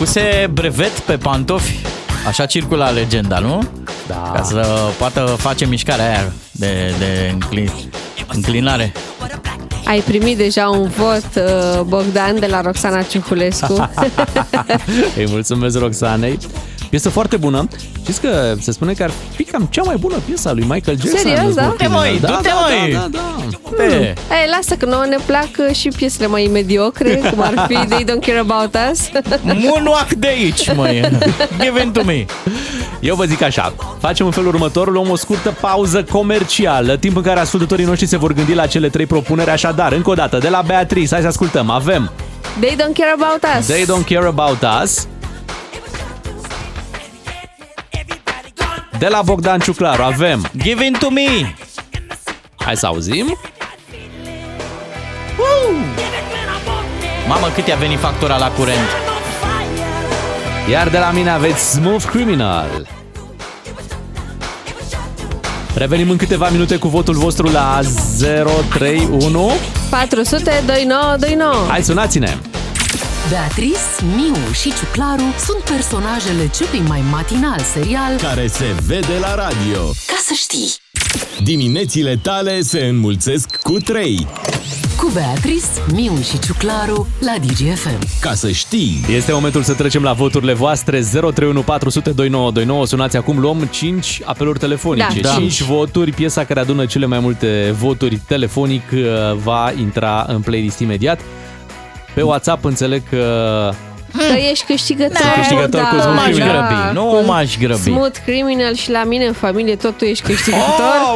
[0.00, 1.78] Își făcuse brevet pe pantofi.
[2.26, 3.68] Așa circula legenda, nu?
[4.06, 4.32] Da.
[4.34, 7.70] Ca să poată face mișcarea aia de, de înclin,
[8.32, 8.92] înclinare.
[9.84, 13.72] Ai primit deja un vot, uh, Bogdan, de la Roxana Ciuhulescu.
[15.16, 16.38] Îi mulțumesc Roxanei.
[16.90, 17.68] Piesă foarte bună.
[18.02, 20.98] Știți că se spune că ar fi cam cea mai bună piesă a lui Michael
[21.00, 21.18] Jackson.
[21.32, 21.62] Serios, da?
[21.62, 22.36] Smooth Du-te, măi, Criminal.
[22.36, 22.92] du-te, da, măi!
[22.92, 23.74] Da, da, da.
[23.76, 27.74] Pe, Ei, lasă că nouă ne plac uh, și piesele mai mediocre, cum ar fi
[27.74, 29.00] They Don't Care About Us.
[29.64, 31.00] Moonwalk de aici, măi.
[31.60, 32.24] Give in to me.
[33.00, 37.22] Eu vă zic așa, facem în felul următor, luăm o scurtă pauză comercială, timp în
[37.22, 40.48] care ascultătorii noștri se vor gândi la cele trei propuneri, așadar, încă o dată, de
[40.48, 42.10] la Beatrice, hai să ascultăm, avem
[42.60, 43.66] They Don't Care About Us.
[43.66, 45.06] They Don't Care About Us,
[49.00, 51.54] de la Bogdan Ciuclaru avem Give in to me.
[52.56, 53.38] Hai să auzim.
[57.28, 58.88] Mamă, cât i-a venit factura la curent.
[60.70, 62.86] Iar de la mine aveți Smooth Criminal.
[65.74, 67.80] Revenim în câteva minute cu votul vostru la
[68.74, 69.52] 031.
[69.90, 71.54] 400 2929.
[71.68, 72.36] Hai, sunați-ne!
[73.28, 73.78] Beatrice,
[74.16, 79.82] Miu și Ciuclaru sunt personajele celui mai matinal serial Care se vede la radio.
[80.06, 80.74] Ca să știi.
[81.42, 84.26] Diminețile tale se înmulțesc cu 3.
[84.96, 87.98] Cu Beatrice, Miu și Ciuclaru la DGFM.
[88.20, 89.04] Ca să știi.
[89.14, 92.86] Este momentul să trecem la voturile voastre 031 400 2929.
[92.86, 95.20] Sunați acum, luăm 5 apeluri telefonice.
[95.20, 95.34] Da.
[95.34, 96.12] 5 voturi.
[96.12, 99.00] Piesa care adună cele mai multe voturi telefonic uh,
[99.42, 101.20] va intra în playlist imediat.
[102.14, 103.24] Pe WhatsApp înțeleg că
[104.12, 105.16] Că ești câștigător.
[105.16, 106.66] Sunt câștigător cu Nu Smooth m-aș Criminal.
[106.68, 107.80] grăbi, nu m-aș grăbi.
[107.80, 110.64] Smooth Criminal și la mine în familie tot tu ești câștigător.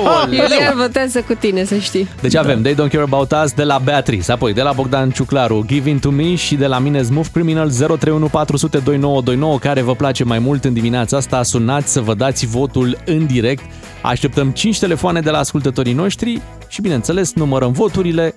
[0.04, 0.38] Aoleu!
[0.42, 2.08] Iulian votează cu tine, să știi.
[2.20, 5.64] Deci avem They Don't Care About Us de la Beatrice, apoi de la Bogdan Ciuclaru,
[5.66, 9.94] Give In To Me și de la mine Smooth Criminal 031 400 2929, care vă
[9.94, 11.42] place mai mult în dimineața asta.
[11.42, 13.62] Sunați să vă dați votul în direct.
[14.02, 18.34] Așteptăm 5 telefoane de la ascultătorii noștri și, bineînțeles, numărăm voturile.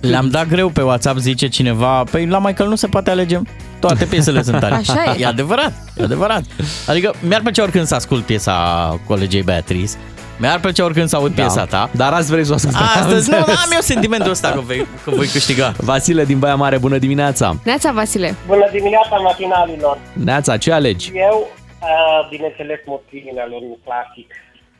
[0.00, 3.38] Le-am dat greu pe WhatsApp, zice cineva, păi la Michael nu se poate alege
[3.80, 4.74] toate piesele sunt tare.
[4.74, 5.16] Așa e.
[5.18, 6.42] E adevărat, e adevărat.
[6.86, 9.92] Adică mi-ar plăcea oricând să ascult piesa colegei Beatrice,
[10.38, 11.90] mi-ar plăcea oricând să aud piesa ta.
[11.92, 12.82] Dar azi vrei să o ascultăm.
[12.82, 15.72] Astăzi nu, am eu sentimentul ăsta că voi, că voi câștiga.
[15.76, 17.56] Vasile din Baia Mare, bună dimineața!
[17.64, 18.34] Neața, Vasile.
[18.46, 19.98] Bună dimineața, matinalilor!
[20.12, 21.10] Neața, ce alegi?
[21.14, 21.48] Eu,
[21.82, 24.28] uh, bineînțeles, mă criminalul un clasic.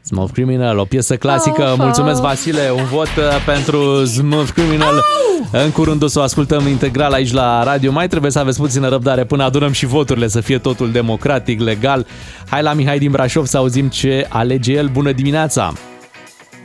[0.02, 1.62] Smooth Criminal, o piesă clasică.
[1.62, 2.26] Of, Mulțumesc, of.
[2.26, 2.70] Vasile.
[2.70, 5.04] Un vot uh, pentru Smooth Criminal.
[5.52, 7.92] În curând o să o ascultăm integral aici la radio.
[7.92, 12.06] Mai trebuie să aveți puțină răbdare până adunăm și voturile, să fie totul democratic, legal.
[12.50, 14.88] Hai la Mihai din Brașov să auzim ce alege el.
[14.88, 15.72] Bună dimineața!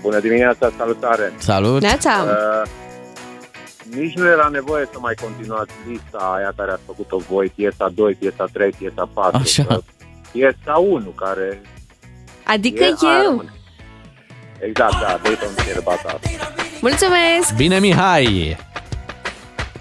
[0.01, 1.33] Bună dimineața, salutare!
[1.37, 1.81] Salut!
[1.81, 2.11] Neața.
[2.25, 2.69] Uh,
[3.95, 8.13] nici nu era nevoie să mai continuați lista aia care ați făcut-o voi, piesa 2,
[8.13, 9.37] piesa 3, piesa 4.
[9.37, 9.63] Așa.
[9.63, 9.79] Că
[10.31, 11.61] Piesa 1, care
[12.45, 13.09] Adică e eu.
[13.29, 13.49] Armand.
[14.59, 16.31] Exact, da, they don't care about us.
[16.81, 17.55] Mulțumesc.
[17.55, 18.57] Bine, Mihai!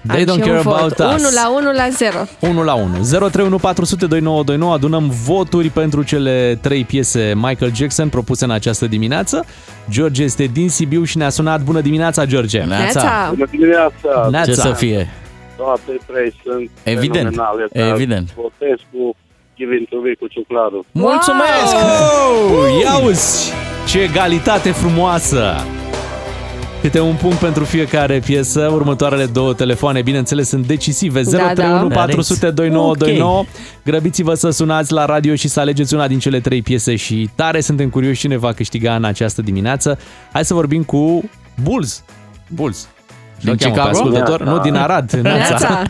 [0.07, 0.75] They Am don't și care un vot.
[0.75, 1.23] about us.
[1.23, 2.17] 1 la 1 la 0.
[2.41, 2.85] 1 la 1.
[2.93, 4.73] 031 400 2929.
[4.75, 9.45] Adunăm voturi pentru cele trei piese Michael Jackson propuse în această dimineață.
[9.91, 11.61] George este din Sibiu și ne-a sunat.
[11.63, 12.63] Bună dimineața, George!
[12.63, 13.27] Neața.
[13.35, 14.29] Bună dimineața!
[14.31, 14.51] Neața.
[14.53, 15.09] Ce să fie?
[15.57, 17.67] Toate trei sunt Evident, fenomenale.
[17.73, 18.35] dar evident.
[18.35, 19.17] Votez cu
[19.57, 20.85] Giving to Me cu Ciuclaru.
[20.93, 21.75] Mulțumesc!
[21.75, 23.53] Oh, ia uzi!
[23.87, 25.55] Ce egalitate frumoasă!
[26.81, 28.71] Câte un punct pentru fiecare piesă.
[28.73, 31.23] Următoarele două telefoane, bineînțeles, sunt decisive.
[31.23, 31.95] Da, 031 da.
[31.95, 33.45] 400 2929.
[33.85, 37.61] Grăbiți-vă să sunați la radio și să alegeți una din cele trei piese și tare
[37.61, 39.99] suntem curioși cine va câștiga în această dimineață.
[40.33, 41.31] Hai să vorbim cu
[41.63, 42.05] Bulls.
[42.55, 42.89] Bulls.
[43.41, 43.89] Din Nu cheamă pe Chicago?
[43.89, 44.53] ascultător, Neața.
[44.57, 45.11] nu din Arad.
[45.13, 45.39] Neața.
[45.49, 45.83] Neața.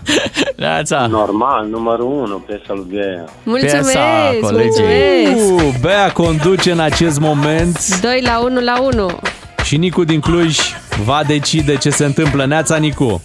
[0.57, 1.07] Neața!
[1.07, 3.24] Normal, numărul 1, piesa lui Gheia.
[3.42, 3.92] Mulțumesc.
[3.92, 4.01] Piesa
[4.40, 5.26] colegei.
[5.34, 5.64] Mulțumesc.
[5.66, 9.18] Uh, Bea conduce în acest moment 2 la 1 la 1.
[9.64, 10.59] și Nicu din Cluj
[11.05, 12.45] va decide ce se întâmplă.
[12.47, 13.22] Neața, Nicu.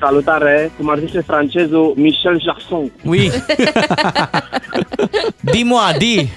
[0.00, 2.92] Salutare, cum ar zice francezul Michel Jackson.
[3.04, 3.30] Oui!
[5.52, 6.28] Dis-moi, di!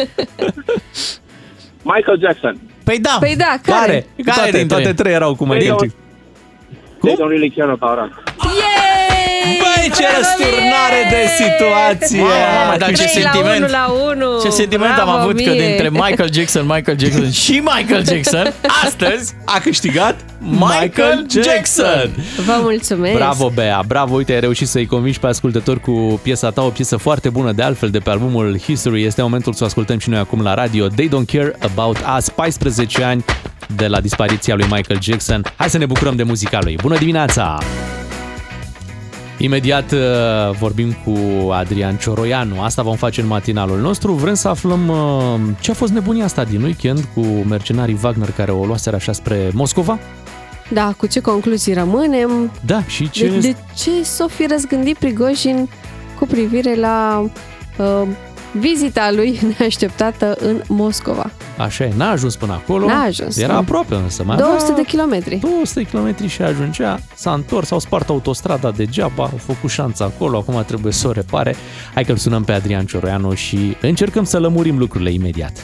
[1.82, 2.60] Michael Jackson.
[2.84, 3.18] Păi da!
[3.20, 3.80] Păi da, care?
[3.80, 4.08] Care?
[4.26, 4.76] Care toate, dintre?
[4.82, 5.92] toate trei erau cu mai Păi, identic.
[7.06, 8.12] They don't really care about us.
[8.60, 9.58] Yay!
[9.64, 12.20] Băi, ce răsturnare de situație!
[12.22, 12.34] Mamă,
[12.66, 13.64] mamă, dar ce 3 la sentiment!
[13.64, 13.86] 1 la
[14.26, 14.42] 1.
[14.44, 15.68] Ce sentiment am Bravo avut că mie.
[15.68, 18.54] dintre Michael Jackson, Michael Jackson și Michael Jackson,
[18.86, 22.12] astăzi A câștigat Michael Jackson!
[22.46, 23.16] Vă mulțumesc.
[23.16, 26.98] Bravo, Bea, bravo, uite, ai reușit să-i convingi pe ascultători cu piesa ta, o piesă
[26.98, 29.04] foarte bună de altfel de pe albumul History.
[29.04, 30.88] Este momentul să o ascultăm și noi acum la radio.
[30.88, 33.26] They Don't Care About Us, 14 ani
[33.76, 35.42] de la dispariția lui Michael Jackson.
[35.56, 36.78] Hai să ne bucurăm de muzica lui.
[36.82, 37.58] Bună dimineața!
[39.38, 40.00] Imediat uh,
[40.60, 41.18] vorbim cu
[41.52, 42.62] Adrian Cioroianu.
[42.62, 44.12] Asta vom face în matinalul nostru.
[44.12, 48.52] Vrem să aflăm uh, ce a fost nebunia asta din weekend cu mercenarii Wagner care
[48.52, 50.00] o luaseră așa spre Moscova.
[50.70, 52.52] Da, cu ce concluzii rămânem?
[52.66, 53.28] Da, și ce...
[53.28, 55.70] De, de ce s-o fi răzgândit Prigojin
[56.20, 57.26] cu privire la
[57.78, 58.08] uh,
[58.60, 61.32] vizita lui neașteptată în Moscova?
[61.58, 62.88] Așa e, n-a ajuns până acolo.
[62.88, 63.60] N-a ajuns, Era nu.
[63.60, 64.24] aproape însă.
[64.26, 65.36] Mai 200 avea de kilometri.
[65.36, 70.38] 200 de kilometri și ajungea, s-a întors, au spart autostrada degeaba, au făcut șanța acolo,
[70.38, 71.56] acum trebuie să o repare.
[71.94, 75.64] Hai că-l sunăm pe Adrian Cioroianu și încercăm să lămurim lucrurile imediat.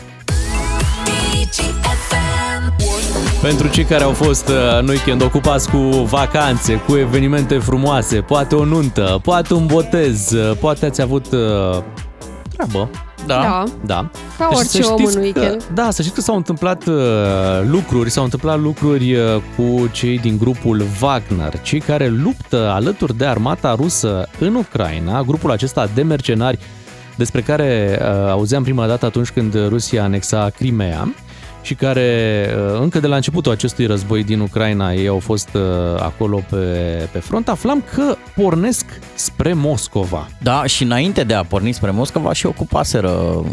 [3.41, 5.77] Pentru cei care au fost uh, în weekend ocupați cu
[6.09, 11.77] vacanțe, cu evenimente frumoase, poate o nuntă, poate un botez, uh, poate ați avut uh,
[12.68, 12.89] treabă,
[13.26, 13.36] Da.
[13.41, 13.64] Da.
[13.86, 14.10] da.
[14.38, 15.64] Ca Deci orice să om știți în că- weekend.
[15.74, 16.95] Da, să știți că s-au întâmplat uh,
[17.70, 19.22] lucruri, s-au întâmplat lucruri uh,
[19.55, 25.51] cu cei din grupul Wagner, cei care luptă alături de armata rusă în Ucraina, grupul
[25.51, 26.60] acesta de mercenari
[27.16, 31.14] despre care uh, auzeam prima dată atunci când Rusia anexa Crimea
[31.62, 35.62] și care uh, încă de la începutul acestui război din Ucraina ei au fost uh,
[36.01, 36.55] acolo pe,
[37.12, 38.86] pe front, aflam că pornesc
[39.16, 40.28] spre Moscova.
[40.41, 43.45] Da, și înainte de a porni spre Moscova și ocupaseră um,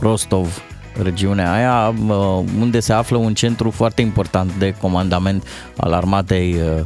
[0.00, 0.62] Rostov,
[1.02, 6.82] regiunea aia, uh, unde se află un centru foarte important de comandament al armatei uh,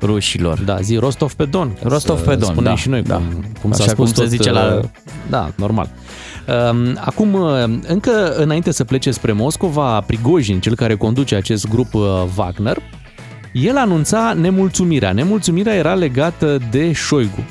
[0.00, 0.58] rușilor.
[0.60, 1.78] Da, zi Rostov pe Donț.
[1.78, 3.14] ca Rostov să pe Donț, spunem da, și noi, da.
[3.14, 4.84] cum, cum Așa s-a spus cum se tot, zice la- uh,
[5.30, 5.88] Da, normal.
[6.48, 11.94] Um, Acum, uh, încă înainte să plece spre Moscova, Prigojin, cel care conduce acest grup
[11.94, 12.02] uh,
[12.36, 12.78] Wagner,
[13.52, 15.12] el anunța nemulțumirea.
[15.12, 17.44] Nemulțumirea era legată de Șoigu,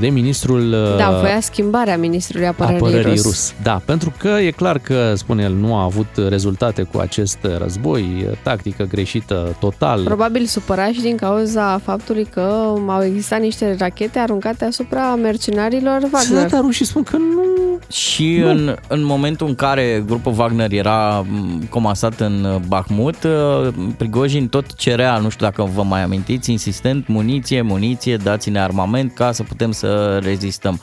[0.00, 3.22] de ministrul uh, Da, voia schimbarea ministrului apărării, apărării rus.
[3.22, 3.54] rus.
[3.62, 8.28] Da, pentru că e clar că, spune el, nu a avut rezultate cu acest război,
[8.42, 10.04] tactică greșită total.
[10.04, 12.40] Probabil supărat și din cauza faptului că
[12.86, 16.42] au existat niște rachete aruncate asupra mercenarilor Wagner.
[16.42, 17.42] Da, dar rușii spun că nu...
[17.88, 23.68] Și în, în momentul în care grupul Wagner era m, comasat în uh, Bakhmut, uh,
[23.96, 29.32] Prigojin tot cerea, nu știu dacă vă mai amintiți, insistent, muniție, muniție, dați-ne armament ca
[29.32, 29.81] să putem să
[30.20, 30.80] rezistăm.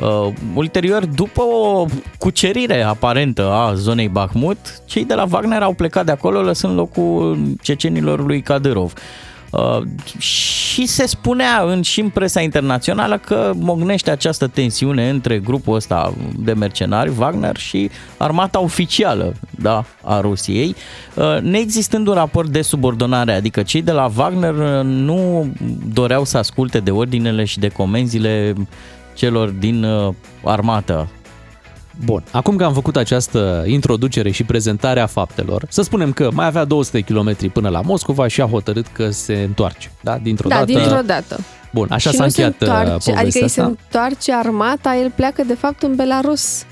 [0.00, 1.86] Uh, ulterior, după o
[2.18, 7.38] cucerire aparentă a zonei Bakhmut, cei de la Wagner au plecat de acolo lăsând locul
[7.62, 8.92] cecenilor lui Kadyrov.
[8.92, 9.00] Uh,
[10.18, 16.14] și se spunea în, și în presa internațională că mognește această tensiune între grupul ăsta
[16.38, 20.74] de mercenari, Wagner, și armata oficială da, a Rusiei,
[21.14, 25.52] uh, neexistând un raport de subordonare, adică cei de la Wagner uh, nu
[25.92, 28.54] doreau să asculte de ordinele și de comenzile
[29.14, 31.08] celor din uh, armată.
[32.04, 36.46] Bun, acum că am făcut această introducere și prezentare a faptelor, să spunem că mai
[36.46, 40.18] avea 200 km până la Moscova și a hotărât că se întoarce, da?
[40.22, 40.66] Dintr-o Da, dată.
[40.72, 41.38] dintr-o dată.
[41.72, 43.64] Bun, așa și s-a nu se încheiat uh, întoarce, povestea Adică îi se asta.
[43.64, 46.64] întoarce armata, el pleacă de fapt în Belarus.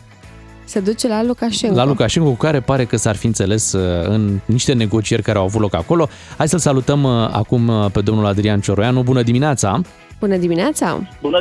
[0.65, 1.77] Se duce la Lukashenko.
[1.77, 5.45] La Lukashenko, cu care pare că s-ar fi înțeles uh, în niște negocieri care au
[5.45, 6.09] avut loc acolo.
[6.37, 9.03] Hai să-l salutăm uh, acum uh, pe domnul Adrian Cioroianu.
[9.03, 9.81] Bună dimineața!
[10.19, 11.01] Bună dimineața!
[11.21, 11.41] Bună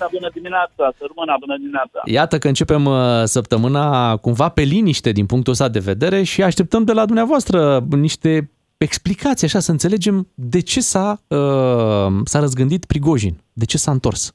[0.00, 2.00] dimineața, bună dimineața, să rămână, bună dimineața.
[2.04, 6.84] Iată că începem uh, săptămâna cumva pe liniște din punctul ăsta de vedere și așteptăm
[6.84, 13.34] de la dumneavoastră niște explicații, așa, să înțelegem de ce s-a, uh, s-a răzgândit Prigojin,
[13.52, 14.34] de ce s-a întors.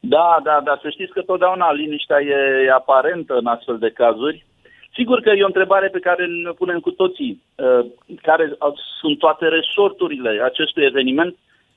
[0.00, 4.46] Da, da, da, să știți că totdeauna liniștea e aparentă în astfel de cazuri.
[4.94, 7.86] Sigur că e o întrebare pe care ne punem cu toții, uh,
[8.22, 11.36] care au- sunt toate resorturile acestui eveniment,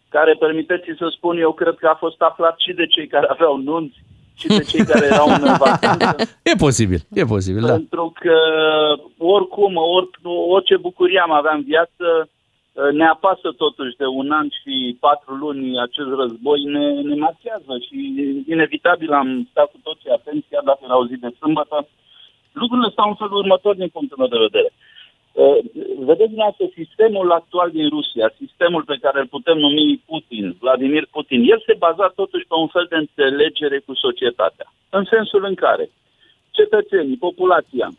[0.09, 3.57] care, permiteți să spun, eu cred că a fost aflat și de cei care aveau
[3.57, 3.97] nunți
[4.39, 6.15] și de cei care erau în vacanță.
[6.51, 7.73] E posibil, e posibil, da.
[7.73, 8.37] Pentru că
[9.17, 10.09] oricum, or,
[10.55, 12.29] orice bucurie am avea în viață,
[12.91, 17.97] ne apasă totuși de un an și patru luni acest război, ne, ne marchează și
[18.47, 21.87] inevitabil am stat cu toții atenți, chiar dacă era o zi de sâmbătă.
[22.51, 24.69] Lucrurile stau în felul următor din punctul meu de vedere.
[24.73, 24.86] Uh,
[26.09, 31.39] Vedeți dumneavoastră sistemul actual din Rusia, sistemul pe care îl putem numi Putin, Vladimir Putin,
[31.51, 34.65] el se baza totuși pe un fel de înțelegere cu societatea.
[34.89, 35.89] În sensul în care
[36.51, 37.89] cetățenii, populația,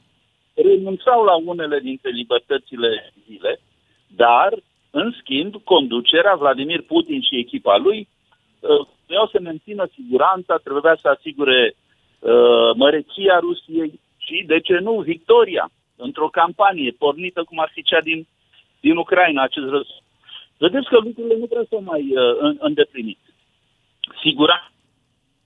[0.55, 3.61] renunțau la unele dintre libertățile civile,
[4.16, 4.51] dar,
[4.91, 8.09] în schimb, conducerea, Vladimir Putin și echipa lui,
[8.61, 15.01] uh, vreau să mențină siguranța, trebuia să asigure uh, măreția Rusiei și, de ce nu,
[15.01, 18.26] victoria într-o campanie pornită cum ar fi cea din,
[18.80, 20.03] din Ucraina, acest război.
[20.59, 23.18] Vedeți că lucrurile nu trebuie să mai uh, în- îndeplinit.
[24.22, 24.70] Siguranța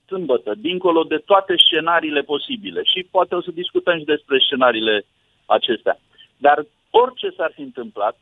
[0.07, 5.05] sâmbătă, dincolo de toate scenariile posibile și poate o să discutăm și despre scenariile
[5.45, 5.99] acestea.
[6.37, 8.15] Dar orice s-ar fi întâmplat,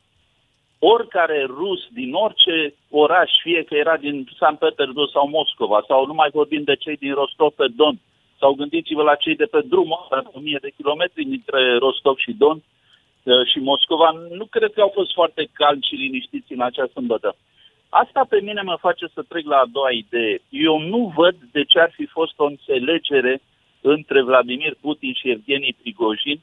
[0.80, 6.14] oricare rus din orice oraș, fie că era din San Petersburg sau Moscova, sau nu
[6.14, 7.96] mai vorbim de cei din Rostov pe Don,
[8.42, 12.58] sau gândiți-vă la cei de pe drumul ăsta, 1000 de kilometri dintre Rostov și Don
[12.58, 17.30] uh, și Moscova, nu cred că au fost foarte calmi și liniștiți în acea sâmbătă.
[17.90, 20.36] Asta pe mine mă face să trec la a doua idee.
[20.50, 23.42] Eu nu văd de ce ar fi fost o înțelegere
[23.82, 26.40] între Vladimir Putin și Evgeni Prigojin.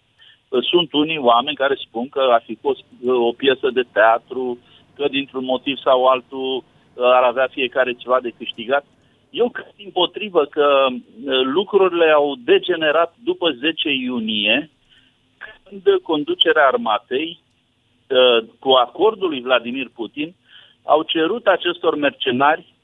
[0.71, 4.59] Sunt unii oameni care spun că ar fi fost uh, o piesă de teatru,
[4.97, 8.85] că dintr-un motiv sau altul uh, ar avea fiecare ceva de câștigat.
[9.31, 14.71] Eu cred din potrivă că uh, lucrurile au degenerat după 10 iunie,
[15.65, 17.41] când conducerea armatei,
[18.09, 20.35] uh, cu acordul lui Vladimir Putin,
[20.85, 22.75] au cerut acestor mercenari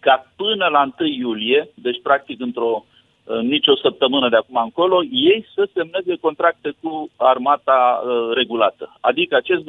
[0.00, 2.84] ca până la 1 iulie, deci practic într-o
[3.24, 8.96] uh, nici o săptămână de acum încolo, ei să semneze contracte cu armata uh, regulată.
[9.00, 9.62] Adică acest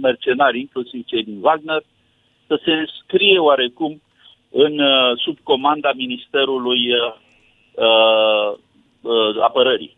[0.00, 1.82] mercenari, inclusiv cei din Wagner,
[2.46, 4.02] să se înscrie oarecum
[4.54, 8.52] în uh, sub comanda Ministerului uh,
[9.00, 9.96] uh, Apărării.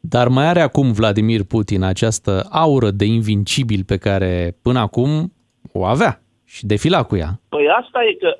[0.00, 5.32] Dar mai are acum Vladimir Putin această aură de invincibil pe care până acum
[5.72, 7.40] o avea și defila cu ea.
[7.48, 8.38] Păi asta e că,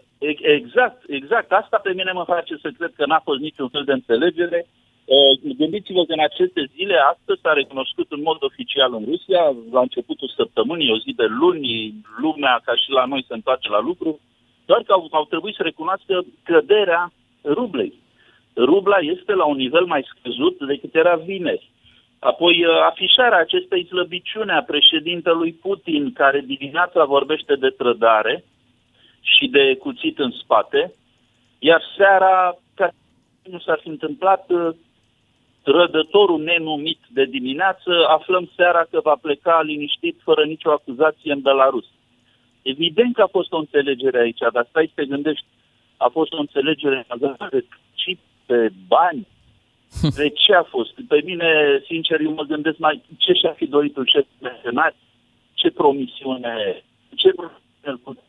[0.59, 3.92] exact, exact, asta pe mine mă face să cred că n-a fost niciun fel de
[3.92, 4.66] înțelegere.
[5.56, 10.32] Gândiți-vă că în aceste zile, astăzi s-a recunoscut în mod oficial în Rusia, la începutul
[10.36, 14.20] săptămânii, o zi de luni, lumea ca și la noi se întoarce la lucru,
[14.66, 17.12] doar că au, au trebuit să recunoască căderea
[17.44, 17.92] rublei
[18.64, 21.70] rubla este la un nivel mai scăzut decât era vineri.
[22.18, 28.44] Apoi uh, afișarea acestei slăbiciune a președintelui Putin, care dimineața vorbește de trădare
[29.20, 30.94] și de cuțit în spate,
[31.59, 32.90] iar seara, ca
[33.42, 34.50] nu s-ar fi întâmplat,
[35.68, 41.40] uh, trădătorul nenumit de dimineață, aflăm seara că va pleca liniștit, fără nicio acuzație în
[41.40, 41.86] Belarus.
[42.62, 45.46] Evident că a fost o înțelegere aici, dar stai să te gândești,
[45.96, 47.06] a fost o înțelegere
[47.50, 47.64] de
[47.94, 49.26] chip pe bani.
[50.16, 50.92] De ce a fost?
[51.08, 54.94] Pe mine, sincer, eu mă gândesc mai ce și-a fi dorit un șef mercenar,
[55.54, 56.82] ce promisiune,
[57.14, 58.22] ce promisiune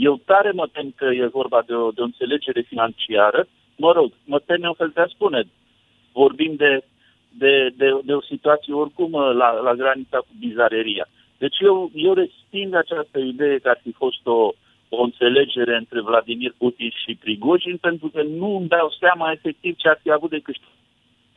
[0.00, 3.46] eu tare mă tem că e vorba de o, de o înțelegere financiară.
[3.78, 5.42] Mă rog, mă tem un fel de a spune.
[6.12, 6.84] Vorbim de,
[7.28, 11.06] de, de, de o situație oricum la, la granița cu bizareria.
[11.38, 14.52] Deci eu, eu resping această idee că ar fi fost o,
[14.88, 19.88] o înțelegere între Vladimir Putin și Prigojin, pentru că nu îmi dau seama efectiv ce
[19.88, 20.74] ar fi avut de câștigat,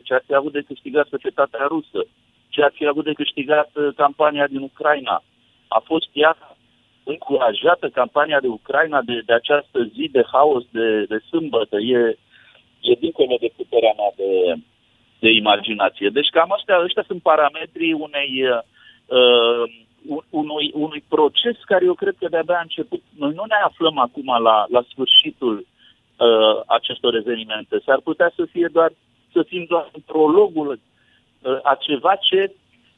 [0.03, 2.05] ce ar fi avut de câștigat societatea rusă,
[2.49, 5.23] ce ar fi avut de câștigat uh, campania din Ucraina.
[5.67, 6.37] A fost ea
[7.03, 11.77] încurajată campania de Ucraina de, de această zi de haos de, de sâmbătă.
[11.79, 12.17] E,
[12.81, 14.61] e dincolo de puterea mea de,
[15.19, 16.09] de imaginație.
[16.09, 18.31] Deci cam astea, ăștia sunt parametrii unei
[19.07, 19.63] uh,
[20.29, 23.01] unui, unui proces care eu cred că de-abia a început.
[23.17, 27.81] Noi nu ne aflăm acum la, la sfârșitul uh, acestor evenimente.
[27.85, 28.91] S-ar putea să fie doar,
[29.31, 32.53] să fim doar în prologul uh, a ceva ce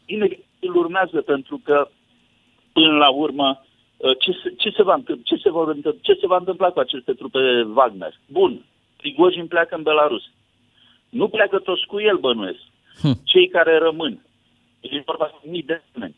[0.06, 1.88] inevitabil urmează, pentru că
[2.74, 3.64] până la urmă
[3.98, 7.14] uh, ce, se, ce, se va, ce, se va, ce se va întâmpla cu aceste
[7.14, 7.40] trupe
[7.76, 8.14] Wagner?
[8.28, 8.66] Bun,
[9.04, 10.24] Prigojin pleacă în Belarus.
[11.10, 12.64] Nu pleacă toți cu el, bănuiesc.
[13.02, 13.16] Hm.
[13.32, 14.14] Cei care rămân.
[14.82, 16.16] E vorba de mii de oameni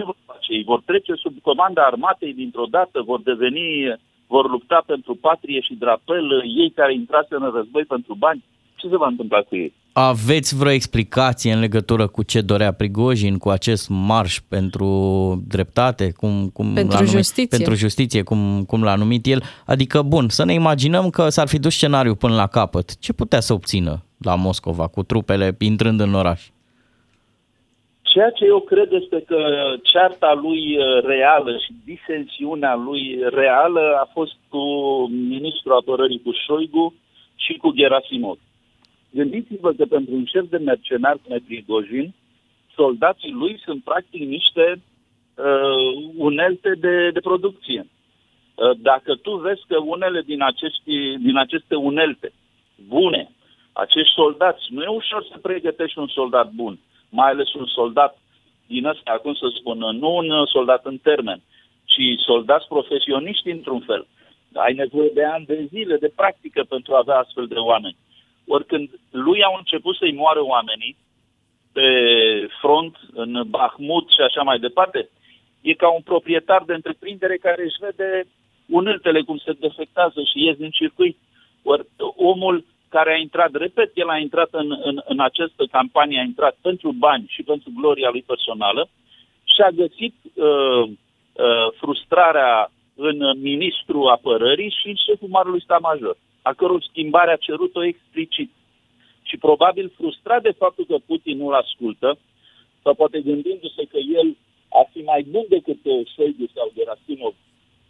[0.00, 0.52] ce vor face?
[0.52, 5.74] Ei vor trece sub comanda armatei dintr-o dată, vor deveni, vor lupta pentru patrie și
[5.74, 8.44] drapel, ei care intrase în război pentru bani?
[8.76, 9.72] Ce se va întâmpla cu ei?
[9.92, 14.86] Aveți vreo explicație în legătură cu ce dorea Prigojin, cu acest marș pentru
[15.48, 17.56] dreptate, cum, cum pentru, l-a numit, justiție.
[17.56, 19.42] pentru justiție, cum, cum l-a numit el?
[19.66, 22.98] Adică, bun, să ne imaginăm că s-ar fi dus scenariul până la capăt.
[22.98, 26.48] Ce putea să obțină la Moscova cu trupele intrând în oraș?
[28.02, 29.38] Ceea ce eu cred este că
[29.82, 34.62] cearta lui uh, reală și disensiunea lui reală a fost cu
[35.08, 36.94] ministrul apărării cu Șoigu
[37.34, 38.38] și cu Gerasimov.
[39.10, 42.14] Gândiți-vă că pentru un șef de mercenar cum e Prigojin,
[42.74, 44.82] soldații lui sunt practic niște
[45.34, 47.86] uh, unelte de, de producție.
[47.86, 52.32] Uh, dacă tu vezi că unele din, acești, din aceste unelte
[52.88, 53.30] bune,
[53.72, 56.78] acești soldați, nu e ușor să pregătești un soldat bun
[57.10, 58.18] mai ales un soldat
[58.66, 61.40] din ăsta, cum să spun, nu un soldat în termen,
[61.84, 64.06] ci soldați profesioniști într-un fel.
[64.54, 67.96] Ai nevoie de ani de zile de practică pentru a avea astfel de oameni.
[68.54, 70.96] Ori când lui au început să-i moară oamenii
[71.72, 71.88] pe
[72.60, 75.08] front, în Bahmut și așa mai departe,
[75.60, 78.26] e ca un proprietar de întreprindere care își vede
[78.66, 81.16] uneltele cum se defectează și ies din circuit.
[81.62, 81.86] Ori
[82.16, 86.56] omul care a intrat, repet, el a intrat în, în, în această campanie, a intrat
[86.60, 88.88] pentru bani și pentru gloria lui personală
[89.52, 96.16] și a găsit uh, uh, frustrarea în ministrul apărării și în șeful marului stat major,
[96.42, 98.50] a căror schimbare a cerut-o explicit.
[99.22, 102.18] Și probabil frustrat de faptul că Putin nu-l ascultă,
[102.82, 104.36] sau poate gândindu-se că el
[104.78, 105.80] ar fi mai bun decât
[106.14, 107.34] Șoigu sau Gerasimov,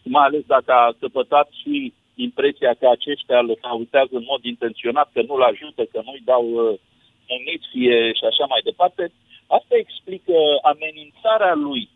[0.03, 5.23] mai ales dacă a căpătat și impresia că aceștia îl cautează în mod intenționat, că
[5.23, 6.79] nu-l ajută, că nu-i dau uh,
[7.29, 9.13] muniție și așa mai departe,
[9.47, 10.37] asta explică
[10.73, 11.89] amenințarea lui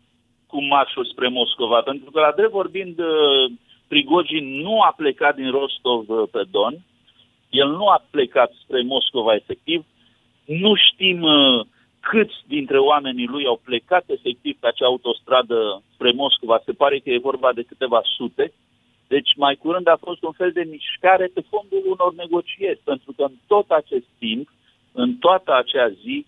[0.47, 3.51] cu marșul spre Moscova, pentru că, la drept vorbind, uh,
[3.87, 6.73] Prigojin nu a plecat din Rostov uh, pe Don,
[7.49, 9.85] el nu a plecat spre Moscova efectiv,
[10.45, 11.65] nu știm uh,
[11.99, 17.09] câți dintre oamenii lui au plecat efectiv pe acea autostradă spre Moscova, se pare că
[17.09, 18.53] e vorba de câteva sute,
[19.07, 23.23] Deci mai curând a fost un fel de mișcare pe fondul unor negocieri, pentru că
[23.23, 24.49] în tot acest timp,
[24.91, 26.25] în toată acea zi,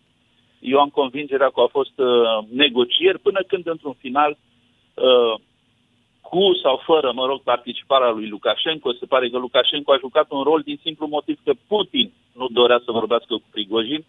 [0.59, 4.37] eu am convingerea că au fost uh, negocieri până când, într-un final,
[4.93, 5.39] uh,
[6.29, 10.43] cu sau fără, mă rog, participarea lui Lukashenko, se pare că Lukashenko a jucat un
[10.43, 14.05] rol din simplu motiv că Putin nu dorea să vorbească cu Prigojin,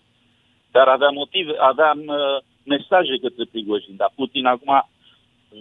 [0.71, 4.89] dar avea motive, avea uh, mesaje către Prigojin, dar Putin acum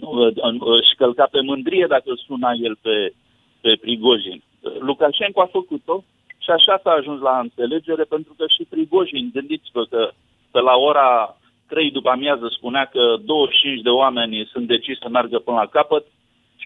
[0.00, 3.12] nu, uh, își călca pe mândrie dacă îl suna el pe,
[3.60, 4.42] pe Prigojin.
[4.78, 6.04] Lukashenko a făcut-o
[6.38, 10.10] și așa s-a ajuns la înțelegere, pentru că și Prigojin, gândiți-vă că
[10.50, 11.36] pe la ora
[11.68, 16.04] 3 după amiază spunea că 25 de oameni sunt deciși să meargă până la capăt
[16.04, 16.17] și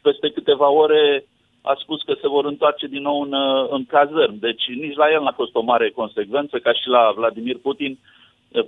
[0.03, 1.25] peste câteva ore
[1.63, 3.35] a spus că se vor întoarce din nou în,
[3.71, 4.39] în cazărm.
[4.39, 7.99] Deci nici la el n-a fost o mare consecvență, ca și la Vladimir Putin.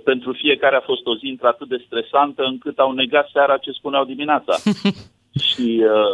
[0.03, 4.05] Pentru fiecare a fost o zi într-atât de stresantă încât au negat seara ce spuneau
[4.05, 4.53] dimineața.
[5.47, 6.11] și uh,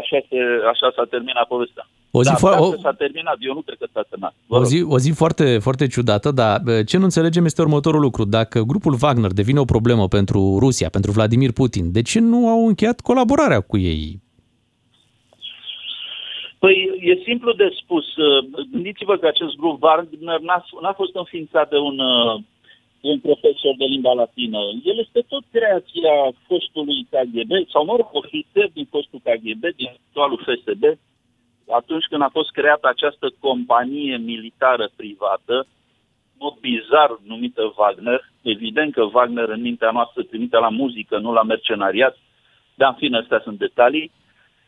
[0.00, 0.38] așa, se,
[0.72, 1.86] așa s-a terminat povestea.
[2.10, 4.34] O zi, da, fo- o, s-a terminat, eu nu cred că s-a terminat.
[4.46, 4.66] Vă o rog.
[4.66, 8.24] zi, o zi foarte, foarte ciudată, dar bă, ce nu înțelegem este următorul lucru.
[8.24, 12.66] Dacă grupul Wagner devine o problemă pentru Rusia, pentru Vladimir Putin, de ce nu au
[12.66, 14.20] încheiat colaborarea cu ei?
[16.62, 18.16] Păi e simplu de spus.
[18.16, 22.34] Uh, Gândiți-vă că acest grup Wagner n-a, n-a fost înființat de un, uh,
[23.00, 24.58] un profesor de limba latină.
[24.84, 26.14] El este tot creația
[26.46, 30.84] fostului KGB, sau mă rog, ofițer din fostul KGB, din actualul FSB,
[31.70, 35.56] atunci când a fost creată această companie militară privată,
[36.32, 41.32] în mod bizar numită Wagner, evident că Wagner în mintea noastră trimite la muzică, nu
[41.32, 42.16] la mercenariat,
[42.74, 44.10] dar în fine, astea sunt detalii.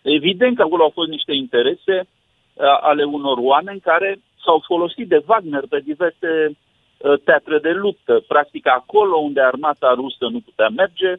[0.03, 5.22] Evident că acolo au fost niște interese uh, ale unor oameni care s-au folosit de
[5.26, 8.24] Wagner pe diverse uh, teatre de luptă.
[8.28, 11.14] Practic acolo unde armata rusă nu putea merge,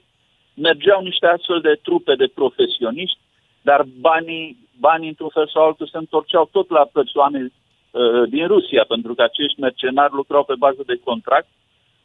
[0.54, 3.20] mergeau niște astfel de trupe de profesioniști,
[3.62, 7.40] dar banii, banii într-un fel sau altul se întorceau tot la persoane
[7.92, 11.48] uh, din Rusia, pentru că acești mercenari lucrau pe bază de contract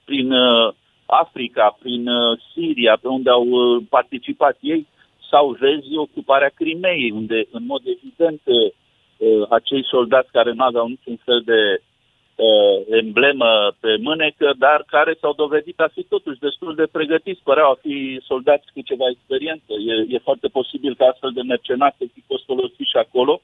[0.05, 0.75] prin uh,
[1.07, 4.87] Africa, prin uh, Siria, pe unde au uh, participat ei,
[5.31, 11.17] sau vezi ocuparea Crimeei, unde în mod evident uh, acei soldați care nu aveau niciun
[11.25, 13.51] fel de uh, emblemă
[13.81, 18.21] pe mânecă, dar care s-au dovedit a fi totuși destul de pregătiți, păreau a fi
[18.23, 19.73] soldați cu ceva experiență.
[19.73, 23.41] E, e foarte posibil că astfel de mercenari să fi fost folosiți și acolo.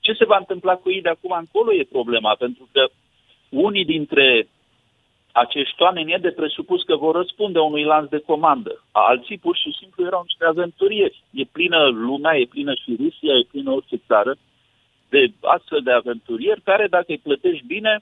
[0.00, 2.88] Ce se va întâmpla cu ei de acum încolo e problema, pentru că
[3.48, 4.48] unii dintre
[5.32, 8.84] acești oameni e de presupus că vor răspunde unui lanț de comandă.
[8.90, 11.22] Alții pur și simplu erau niște aventurieri.
[11.30, 14.36] E plină lumea, e plină și Rusia, e plină orice țară
[15.08, 18.00] de astfel de aventurieri care, dacă îi plătești bine,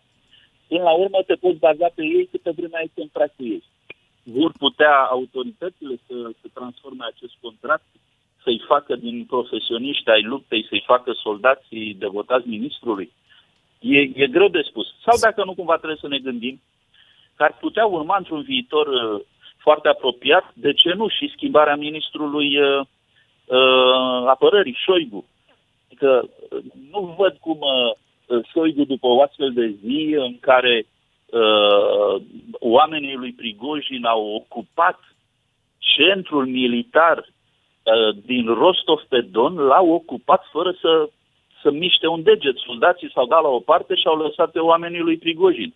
[0.68, 3.62] până la urmă te poți baza pe ei câtă vreme ai contract cu ei.
[4.22, 7.84] Vor putea autoritățile să, să transforme acest contract,
[8.42, 13.12] să-i facă din profesioniști ai luptei, să-i facă soldații devotați ministrului.
[13.80, 14.86] E, e greu de spus.
[15.04, 16.60] Sau dacă nu, cumva trebuie să ne gândim
[17.36, 19.20] că ar putea urma într-un viitor uh,
[19.58, 22.80] foarte apropiat, de ce nu, și schimbarea ministrului uh,
[23.46, 25.24] uh, apărării, Șoigu.
[25.86, 26.58] Adică uh,
[26.90, 30.86] nu văd cum uh, Șoigu, după o astfel de zi în care
[31.26, 32.22] uh,
[32.52, 34.98] oamenii lui Prigojin au ocupat
[35.78, 41.08] centrul militar uh, din Rostov pe Don, l-au ocupat fără să,
[41.62, 42.56] să miște un deget.
[42.56, 45.74] Soldații s-au dat la o parte și au lăsat pe oamenii lui Prigojin.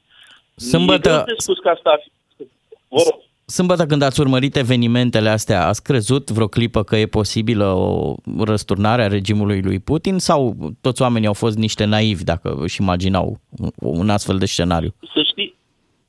[0.68, 2.44] Sâmbătă- E greu de spus că asta ar fi.
[2.88, 3.20] Vă rog.
[3.46, 9.02] Sâmbătă când ați urmărit evenimentele astea, ați crezut vreo clipă că e posibilă o răsturnare
[9.02, 13.40] a regimului lui Putin sau toți oamenii au fost niște naivi dacă își imaginau
[13.78, 14.94] un astfel de scenariu?
[15.14, 15.54] Să știi,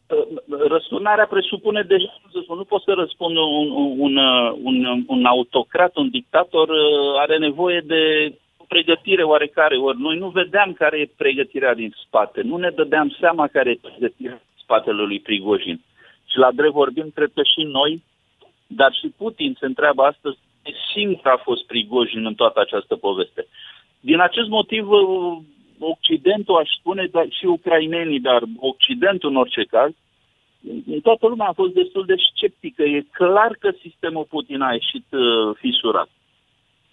[0.07, 3.67] uh, răsturnarea presupune deja, cum să spun, nu poți să răspund un,
[4.05, 8.01] un, uh, un, un autocrat, un dictator uh, are nevoie de
[8.73, 13.47] pregătire oarecare, ori noi nu vedeam care e pregătirea din spate, nu ne dădeam seama
[13.47, 15.81] care e pregătirea din spatele lui Prigojin.
[16.29, 18.03] Și la drept vorbim, cred că și noi,
[18.67, 23.47] dar și Putin se întreabă astăzi ce singur a fost Prigojin în toată această poveste.
[23.99, 25.37] Din acest motiv, uh,
[25.79, 29.91] Occidentul, aș spune, dar și ucrainenii, dar Occidentul în orice caz,
[30.93, 32.83] în toată lumea a fost destul de sceptică.
[32.83, 36.09] E clar că sistemul Putin a ieșit uh, fisurat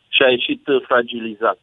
[0.09, 1.59] și a ieșit uh, fragilizat.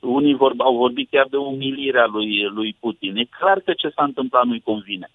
[0.00, 3.16] Unii vor, au vorbit chiar de umilirea lui, lui Putin.
[3.16, 5.10] E clar că ce s-a întâmplat nu-i convine.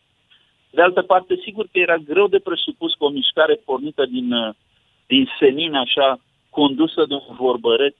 [0.69, 4.53] De altă parte, sigur că era greu de presupus că o mișcare pornită din, uh,
[5.07, 6.19] din senin, așa,
[6.49, 7.95] condusă de un vorbăreț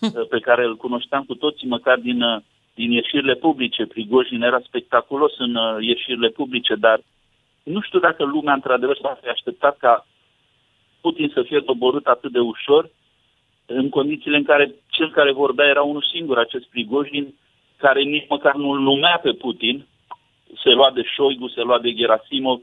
[0.00, 2.40] uh, pe care îl cunoșteam cu toții, măcar din, uh,
[2.74, 3.86] din ieșirile publice.
[3.86, 7.00] Prigojin era spectaculos în uh, ieșirile publice, dar
[7.62, 10.06] nu știu dacă lumea, într-adevăr, s-a fi așteptat ca
[11.00, 12.90] Putin să fie doborât atât de ușor
[13.66, 17.34] în condițiile în care cel care vorbea era unul singur, acest Prigojin,
[17.76, 19.86] care nici măcar nu îl numea pe Putin,
[20.62, 22.60] se lua de Șoigu, se lua de Gerasimov,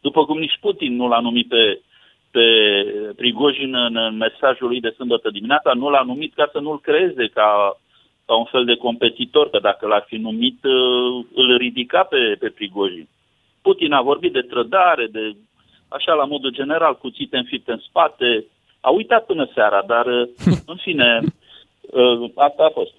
[0.00, 1.80] după cum nici Putin nu l-a numit pe,
[2.30, 2.44] pe
[3.16, 7.26] Prigojin în, în mesajul lui de sâmbătă dimineața, nu l-a numit ca să nu-l creeze
[7.26, 7.78] ca,
[8.26, 12.48] ca un fel de competitor, că dacă l-ar fi numit, uh, îl ridica pe, pe
[12.48, 13.08] Prigojin.
[13.62, 15.36] Putin a vorbit de trădare, de
[15.88, 18.44] așa la modul general, cuțite înfipte în spate,
[18.86, 20.06] a uitat până seara, dar
[20.72, 21.20] în fine,
[21.80, 22.92] uh, asta a fost.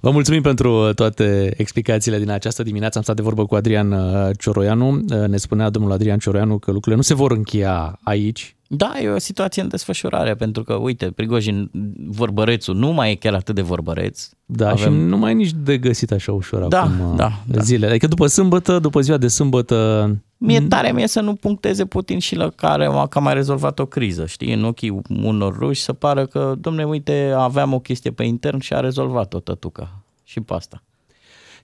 [0.00, 2.96] Vă mulțumim pentru toate explicațiile din această dimineață.
[2.98, 4.88] Am stat de vorbă cu Adrian uh, Cioroianu.
[4.88, 8.56] Uh, ne spunea domnul Adrian Cioroianu că lucrurile nu se vor încheia aici.
[8.74, 11.70] Da, e o situație în desfășurare, pentru că, uite, Prigojin,
[12.06, 14.28] vorbărețul, nu mai e chiar atât de vorbăreț.
[14.46, 14.92] Da, Avem...
[14.92, 17.86] și nu mai e nici de găsit așa ușor da, acum da, zile.
[17.86, 20.10] Adică după sâmbătă, după ziua de sâmbătă...
[20.36, 23.86] Mie tare mie să nu puncteze Putin și la care că a mai rezolvat o
[23.86, 28.24] criză, știi, în ochii unor ruși să pară că, domne, uite, aveam o chestie pe
[28.24, 30.82] intern și a rezolvat-o tătuca și pe asta.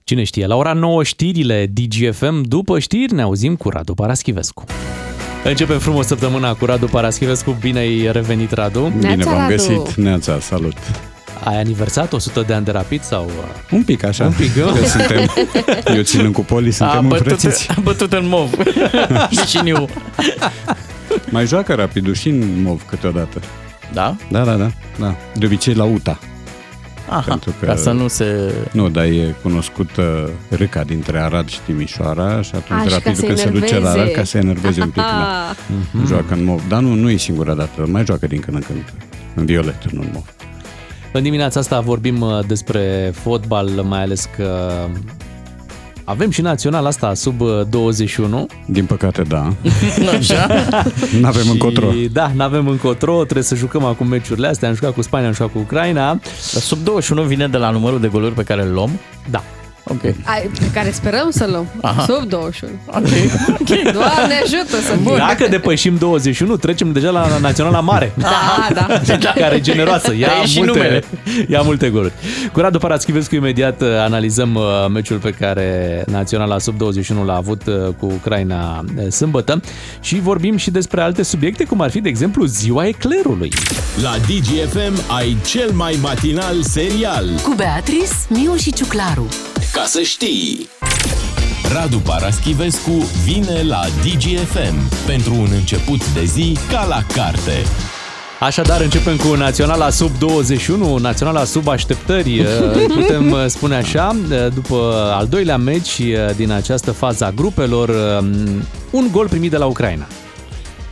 [0.03, 4.63] Cine știe, la ora 9 știrile DGFM, după știri ne auzim cu Radu Paraschivescu.
[5.43, 7.57] Începem frumos săptămâna cu Radu Paraschivescu.
[7.59, 8.93] Bine ai revenit, Radu.
[8.97, 9.93] Bine v-am găsit.
[9.93, 10.73] Neața, salut.
[11.43, 13.25] Ai aniversat 100 de ani de rapid sau?
[13.25, 13.33] uh,
[13.71, 14.25] Un pic așa.
[14.25, 15.29] Un pic, Că suntem,
[15.95, 17.67] eu ținând cu poli, suntem a înfrățiți.
[17.77, 18.49] a bătut în mov.
[19.47, 19.89] și nu.
[21.29, 23.39] Mai joacă rapidul și în mov câteodată.
[23.93, 24.15] Da?
[24.31, 24.71] Da, da, da.
[24.99, 25.15] da.
[25.35, 26.19] De obicei la UTA.
[27.09, 28.53] Aha, Pentru că- ca să nu se...
[28.71, 33.15] Nu, dar e cunoscută râca dintre Arad și Timișoara și atunci A, și ca rapidul
[33.15, 33.99] să când se duce la enerveze.
[33.99, 35.01] Arad ca să enerveze un pic.
[35.11, 35.55] Da.
[35.93, 36.07] Mhm.
[36.07, 36.61] Joacă în mov.
[36.67, 37.85] Dar nu, nu e singura dată.
[37.87, 38.93] Mai joacă din când în când.
[39.35, 40.23] În violet, nu în mov.
[41.13, 44.71] În dimineața asta vorbim uh, despre fotbal, mai ales că
[46.09, 48.47] avem și național asta sub uh, 21.
[48.65, 49.53] Din păcate, da.
[50.17, 50.47] Așa?
[51.21, 51.87] N-avem Și, încotro.
[52.11, 54.67] Da, n-avem încotro, trebuie să jucăm acum meciurile astea.
[54.69, 56.05] Am jucat cu Spania, am jucat cu Ucraina.
[56.53, 58.99] Dar sub 21 vine de la numărul de goluri pe care îl luăm?
[59.29, 59.43] Da.
[59.83, 60.01] Ok.
[60.03, 61.67] Ai, pe care sperăm să luăm.
[61.81, 62.05] Aha.
[62.07, 62.71] Sub 21.
[62.85, 63.01] Ok.
[63.99, 65.17] Doamne ajută să bun.
[65.17, 68.11] Dacă depășim 21, trecem deja la Naționala Mare.
[68.15, 68.87] Da, da.
[69.41, 70.13] care e generoasă.
[70.15, 71.03] Ia Da, e și multe, numele.
[71.47, 72.13] ia multe goluri.
[72.53, 74.63] Cu Radu Paraschivescu imediat uh, analizăm uh,
[74.93, 79.61] meciul pe care Naționala sub 21 l-a avut uh, cu Ucraina uh, sâmbătă
[80.01, 83.51] și vorbim și despre alte subiecte, cum ar fi, de exemplu, ziua eclerului.
[84.01, 87.25] La DGFM ai cel mai matinal serial.
[87.43, 89.27] Cu Beatrice, Miu și Ciuclaru.
[89.73, 90.69] Ca să știi!
[91.73, 92.91] Radu Paraschivescu
[93.23, 97.63] vine la DGFM pentru un început de zi ca la carte.
[98.39, 102.47] Așadar, începem cu Naționala sub 21, Naționala sub așteptări, uh,
[102.95, 107.89] putem uh, spune așa, uh, după al doilea meci uh, din această fază a grupelor,
[107.89, 110.07] um, un gol primit de la Ucraina.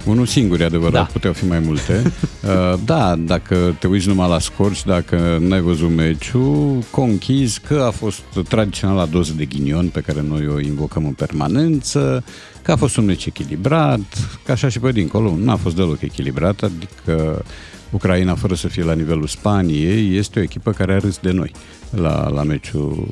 [0.07, 0.99] Unul singur, e adevărat, Da.
[0.99, 1.09] da.
[1.11, 2.01] puteau fi mai multe.
[2.47, 7.83] Uh, da, dacă te uiți numai la scor și dacă n-ai văzut meciul, conchizi că
[7.87, 12.23] a fost tradiționala doză de ghinion pe care noi o invocăm în permanență,
[12.61, 16.63] că a fost un meci echilibrat, că așa și pe dincolo, n-a fost deloc echilibrat,
[16.63, 17.43] adică
[17.89, 21.51] Ucraina, fără să fie la nivelul Spaniei, este o echipă care a râs de noi
[21.89, 23.07] la, la meciul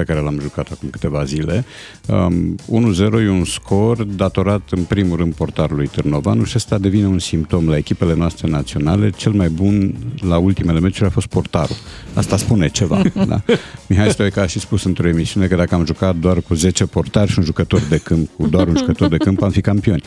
[0.00, 1.64] pe care l-am jucat acum câteva zile.
[2.06, 2.56] Um,
[2.94, 7.68] 1-0 e un scor datorat în primul rând portarului Târnovanu și ăsta devine un simptom
[7.68, 9.10] la echipele noastre naționale.
[9.10, 9.94] Cel mai bun
[10.28, 11.76] la ultimele meciuri a fost portarul.
[12.14, 13.02] Asta spune ceva.
[13.28, 13.42] da?
[13.86, 17.30] Mihai Stoica a și spus într-o emisiune că dacă am jucat doar cu 10 portari
[17.30, 20.02] și un jucător de câmp, cu doar un jucător de câmp, am fi campioni.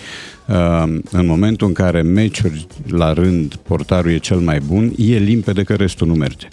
[0.47, 5.63] Um, în momentul în care meciuri la rând portarul e cel mai bun, e limpede
[5.63, 6.47] că restul nu merge.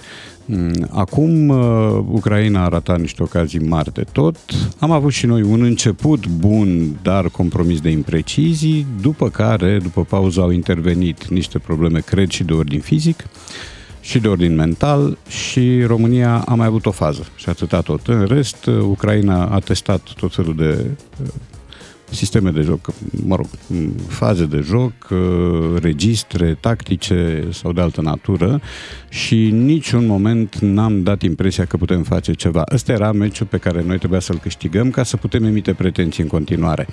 [0.53, 4.36] Mm, Acum uh, Ucraina a ratat niște ocazii mari de tot.
[4.78, 10.41] Am avut și noi un început bun, dar compromis de imprecizii, după care, după pauză,
[10.41, 13.25] au intervenit niște probleme, cred, și de ordin fizic
[14.00, 18.07] și de ordin mental și România a mai avut o fază și atâta tot.
[18.07, 20.87] În rest, uh, Ucraina a testat tot felul de
[21.22, 21.29] uh,
[22.11, 22.92] sisteme de joc,
[23.26, 25.18] mă rog, m, faze de joc, uh,
[25.80, 28.61] registre tactice sau de altă natură
[29.08, 32.64] și în niciun moment n-am dat impresia că putem face ceva.
[32.72, 36.28] Ăsta era meciul pe care noi trebuia să-l câștigăm ca să putem emite pretenții în
[36.28, 36.87] continuare.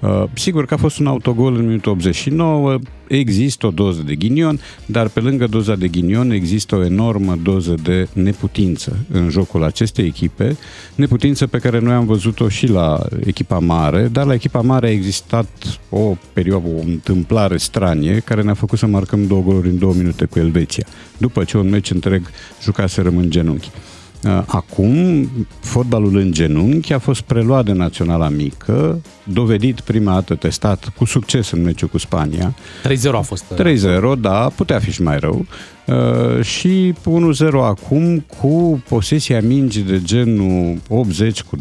[0.00, 2.78] Uh, Sigur că a fost un autogol în minutul 89,
[3.18, 7.74] există o doză de ghinion, dar pe lângă doza de ghinion există o enormă doză
[7.82, 10.56] de neputință în jocul acestei echipe,
[10.94, 14.90] neputință pe care noi am văzut-o și la echipa mare, dar la echipa mare a
[14.90, 15.48] existat
[15.90, 20.24] o perioadă, o întâmplare stranie care ne-a făcut să marcăm două goluri în două minute
[20.24, 20.86] cu Elveția,
[21.18, 22.30] după ce un meci întreg
[22.62, 23.70] jucaserăm în genunchi.
[24.24, 25.28] Uh, Acum,
[25.60, 31.50] fotbalul în genunchi a fost preluat de naționala mică, dovedit prima dată, testat cu succes
[31.50, 32.54] în meciul cu Spania.
[32.88, 33.44] 3-0 a fost.
[33.54, 35.46] 3-0, da, putea fi și mai rău.
[35.86, 36.94] Uh, și 1-0
[37.62, 41.60] acum cu posesia mingii de genul 80 cu 20%,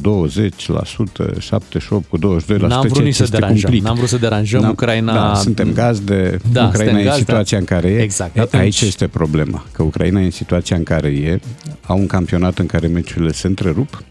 [1.39, 2.21] 78 cu 22%.
[2.21, 3.61] N-am vrut ceea nici ce să este deranjăm.
[3.61, 3.83] cumplit.
[3.83, 4.61] N-am vrut să deranjăm.
[4.61, 5.13] N-am- Ucraina...
[5.13, 6.37] Da, suntem gazde.
[6.51, 7.19] Da, Ucraina suntem e în gazde.
[7.19, 8.01] situația în care e.
[8.01, 8.35] Exact.
[8.37, 11.39] E, Atunci- Aici este problema, că Ucraina e în situația în care e,
[11.85, 14.03] au un campionat în care meciurile se întrerup,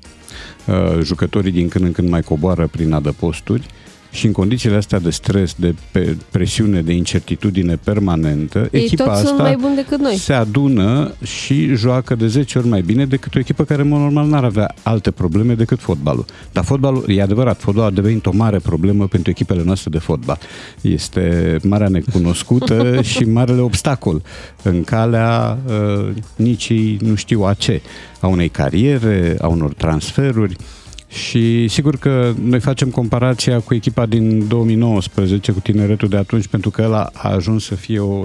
[0.66, 3.66] uh, jucătorii din când în când mai coboară prin adăposturi
[4.12, 9.14] și în condițiile astea de stres, de pe- presiune, de incertitudine permanentă, Ei echipa toți
[9.16, 10.16] asta sunt mai buni decât noi.
[10.16, 14.00] se adună și joacă de 10 ori mai bine decât o echipă care, în mod
[14.00, 16.24] normal, n-ar avea alte probleme decât fotbalul.
[16.52, 20.38] Dar fotbalul, e adevărat, fotbalul a devenit o mare problemă pentru echipele noastre de fotbal.
[20.80, 24.22] Este marea necunoscută și marele obstacol
[24.62, 27.80] în calea uh, nicii nu știu a ce,
[28.20, 30.56] a unei cariere, a unor transferuri.
[31.10, 36.70] Și sigur că noi facem comparația cu echipa din 2019, cu tineretul de atunci, pentru
[36.70, 38.24] că ăla a ajuns să fie o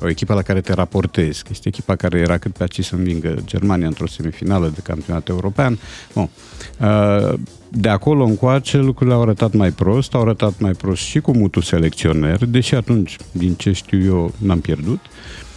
[0.00, 1.42] o echipă la care te raportezi.
[1.50, 5.78] Este echipa care era cât pe aici să învingă Germania într-o semifinală de campionat european.
[6.14, 6.28] Bun.
[6.80, 7.38] Uh,
[7.68, 11.62] De acolo încoace lucrurile au arătat mai prost, au arătat mai prost și cu mutul
[11.62, 15.00] selecționer, deși atunci, din ce știu eu, n-am pierdut.
[15.00, 15.47] Uh,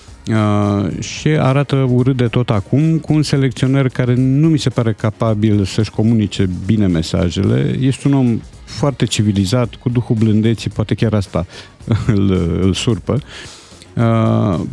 [1.00, 5.66] și arată urât de tot acum cu un selecționer care nu mi se pare capabil
[5.66, 7.78] să-și comunice bine mesajele.
[7.80, 11.46] Este un om foarte civilizat, cu duhul blândeții, poate chiar asta
[12.16, 12.32] îl,
[12.62, 13.14] îl surpă.
[13.14, 13.22] Uh,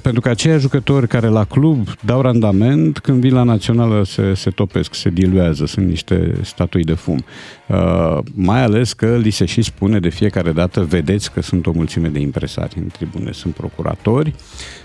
[0.02, 4.50] pentru că aceia jucători care la club dau randament, când vin la națională se, se
[4.50, 7.24] topesc, se diluează, sunt niște statui de fum.
[7.66, 11.72] Uh, mai ales că li se și spune de fiecare dată, vedeți că sunt o
[11.74, 14.34] mulțime de impresari în tribune, sunt procuratori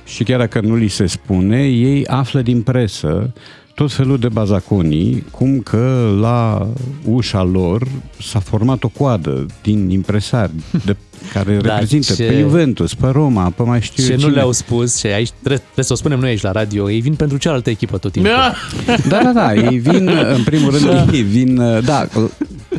[0.06, 3.34] și chiar dacă nu li se spune, ei află din presă
[3.76, 6.68] tot felul de bazaconii, cum că la
[7.06, 7.88] ușa lor
[8.22, 10.52] s-a format o coadă din impresari
[10.86, 10.96] de,
[11.34, 14.34] care Da, reprezintă ce- pe Juventus, pe Roma, pe mai știu Ce eu nu cine.
[14.34, 17.14] le-au spus și aici trebuie, trebuie să o spunem noi aici la radio, ei vin
[17.16, 18.32] pentru cealaltă echipă tot timpul.
[19.08, 21.56] Da, da, da, ei vin, în primul rând, ei vin,
[21.86, 22.08] da,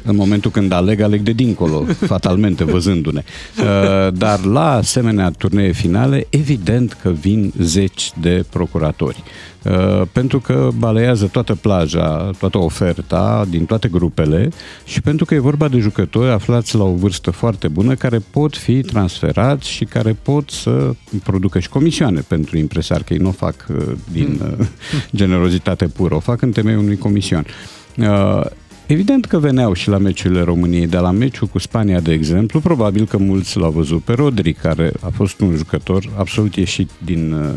[0.03, 3.23] în momentul când aleg, aleg de dincolo, fatalmente, văzându-ne.
[3.59, 9.23] Uh, Dar la asemenea turnee finale, evident că vin zeci de procuratori.
[9.63, 14.49] Uh, Pentru că balează toată plaja, toată oferta din toate grupele
[14.85, 18.57] și pentru că e vorba de jucători aflați la o vârstă foarte bună care pot
[18.57, 23.33] fi transferați și care pot să producă și comisioane pentru impresari, că ei nu o
[23.33, 23.77] fac uh,
[24.13, 24.67] din uh,
[25.17, 27.47] generozitate pură, o fac în temeiul unui comision.
[28.85, 32.61] Uh, Evident că veneau și la meciurile României, dar la meciul cu Spania, de exemplu,
[32.61, 37.33] probabil că mulți l-au văzut pe Rodri, care a fost un jucător absolut ieșit din,
[37.33, 37.51] uh,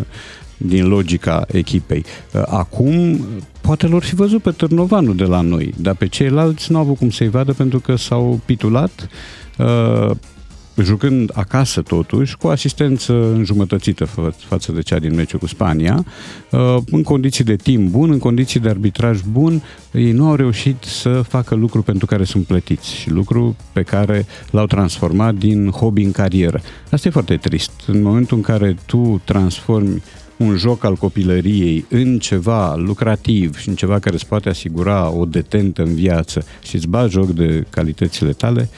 [0.57, 2.03] din logica echipei.
[2.33, 3.19] Uh, Acum,
[3.61, 6.97] poate lor fi văzut pe Târnovanu de la noi, dar pe ceilalți nu au avut
[6.97, 9.09] cum să-i vadă pentru că s-au pitulat
[9.57, 10.11] uh,
[10.83, 16.05] jucând acasă totuși, cu asistență înjumătățită fa- față de cea din meciul cu Spania,
[16.51, 20.83] uh, în condiții de timp bun, în condiții de arbitraj bun, ei nu au reușit
[20.83, 26.03] să facă lucru pentru care sunt plătiți și lucru pe care l-au transformat din hobby
[26.03, 26.61] în carieră.
[26.91, 27.71] Asta e foarte trist.
[27.87, 30.01] În momentul în care tu transformi
[30.37, 35.25] un joc al copilăriei în ceva lucrativ și în ceva care îți poate asigura o
[35.25, 38.69] detentă în viață și îți bagi joc de calitățile tale,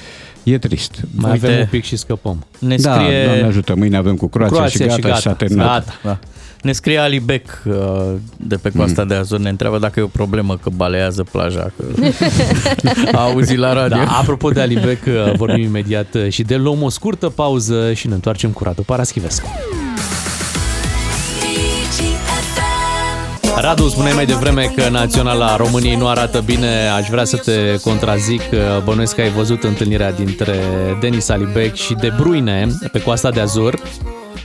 [0.44, 1.00] e trist.
[1.16, 2.46] Mai avem un pic și scăpăm.
[2.60, 5.30] Ne da, scrie- Doamne ajută, mâine avem cu Croația, Croația și și gata, și, s-a
[5.30, 5.46] gata.
[5.46, 5.86] terminat.
[5.86, 5.98] Gata.
[6.04, 6.18] Da.
[6.62, 7.74] Ne scrie Ali Beck uh,
[8.38, 9.08] de pe coasta Mm.
[9.08, 11.84] de Azur, ne întreabă dacă e o problemă că balează plaja, că
[13.12, 13.98] a auzit la radio.
[14.06, 15.00] Da, apropo de Alibec,
[15.36, 19.48] vorbim imediat și de luăm o scurtă pauză și ne întoarcem cu Radu Paraschivescu.
[23.56, 26.88] Radu, spuneai mai devreme că Naționala României nu arată bine.
[26.88, 28.42] Aș vrea să te contrazic.
[28.84, 30.56] Bănuiesc că ai văzut întâlnirea dintre
[31.00, 33.80] Denis Alibec și De Bruyne pe coasta de Azur.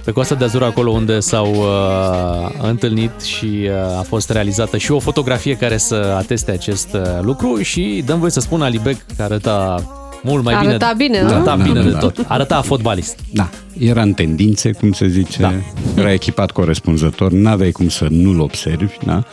[0.05, 4.93] Pe coasta de Azur, acolo unde s-au uh, întâlnit și uh, a fost realizată și
[4.93, 9.23] o fotografie care să ateste acest uh, lucru și dăm voie să spun Alibec că
[9.23, 9.83] arăta
[10.25, 11.09] mult mai Arăta bine.
[11.09, 11.29] bine, nu?
[11.35, 11.99] Arăta Da, bine da, de da.
[11.99, 12.25] tot.
[12.29, 13.19] Arăta fotbalist.
[13.33, 13.49] Da,
[13.79, 15.53] era în tendințe, cum se zice, da.
[15.97, 19.25] era echipat corespunzător, n-aveai cum să nu-l observi, da?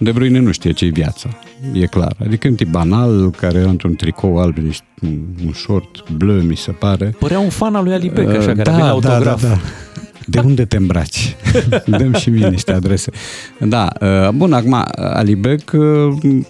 [0.00, 1.28] De Bruyne nu știe ce-i viața,
[1.72, 2.12] e clar.
[2.24, 6.56] Adică un tip banal, care era într-un tricou alb, niște, un, un short bleu, mi
[6.56, 7.14] se pare.
[7.18, 9.42] Părea un fan al lui Alibec, așa, Uh, care avea autograf.
[9.42, 9.58] Da, da, da.
[10.26, 11.36] De unde te îmbraci?
[11.86, 13.10] Dăm și mie niște adrese.
[13.60, 16.40] Da, uh, bun, acum, Alibec uh,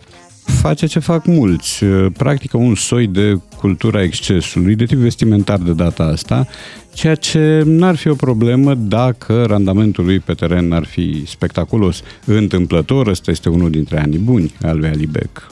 [0.49, 1.85] face ce fac mulți.
[1.85, 6.47] Uh, Practică un soi de cultura excesului, de tip vestimentar de data asta.
[6.93, 12.03] Ceea ce n-ar fi o problemă dacă randamentul lui pe teren ar fi spectaculos.
[12.25, 15.47] Întâmplător, ăsta este unul dintre anii buni al lui Alibec.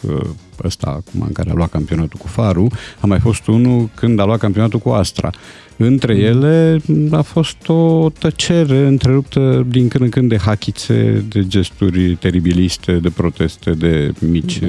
[0.65, 2.69] Ăsta, acum, în care a luat campionatul cu Faru,
[3.01, 5.31] a mai fost unul când a luat campionatul cu Astra.
[5.79, 6.81] Între ele
[7.11, 13.09] a fost o tăcere întreruptă din când în când de hachițe, de gesturi teribiliste, de
[13.09, 14.61] proteste, de mici...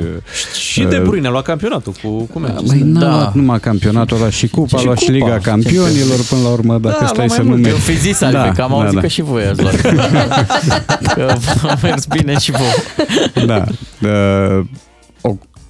[0.54, 2.80] Și De Bruyne a luat campionatul cu, cu Manchester.
[2.80, 5.18] Mai n-a luat numai campionatul ăla și cupa, a luat și cupa.
[5.18, 7.70] Liga Campionilor până la urmă, dacă Da, stai luat să mai nu multe.
[7.70, 9.82] Eu fi zis, Albe, da, că am auzit da, că și voi ați luat.
[11.16, 11.36] că
[11.68, 13.46] a mers bine și voi.
[13.46, 13.64] Da.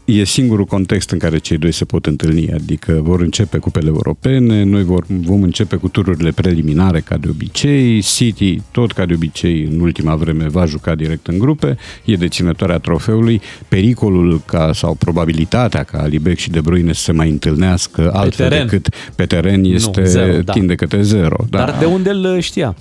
[0.07, 3.57] Uh, o, e singurul context în care cei doi se pot întâlni, adică vor începe
[3.57, 9.05] cupele europene, noi vor, vom începe cu tururile preliminare ca de obicei, City tot ca
[9.05, 14.73] de obicei în ultima vreme va juca direct în grupe, e deținătoarea trofeului, pericolul ca
[14.73, 18.67] sau probabilitatea ca Alibec și De Bruyne să se mai întâlnească altfel teren.
[18.67, 20.53] decât pe teren este zero, da.
[20.53, 21.45] tinde către zero.
[21.49, 21.57] Da.
[21.57, 22.75] Dar de unde îl știa?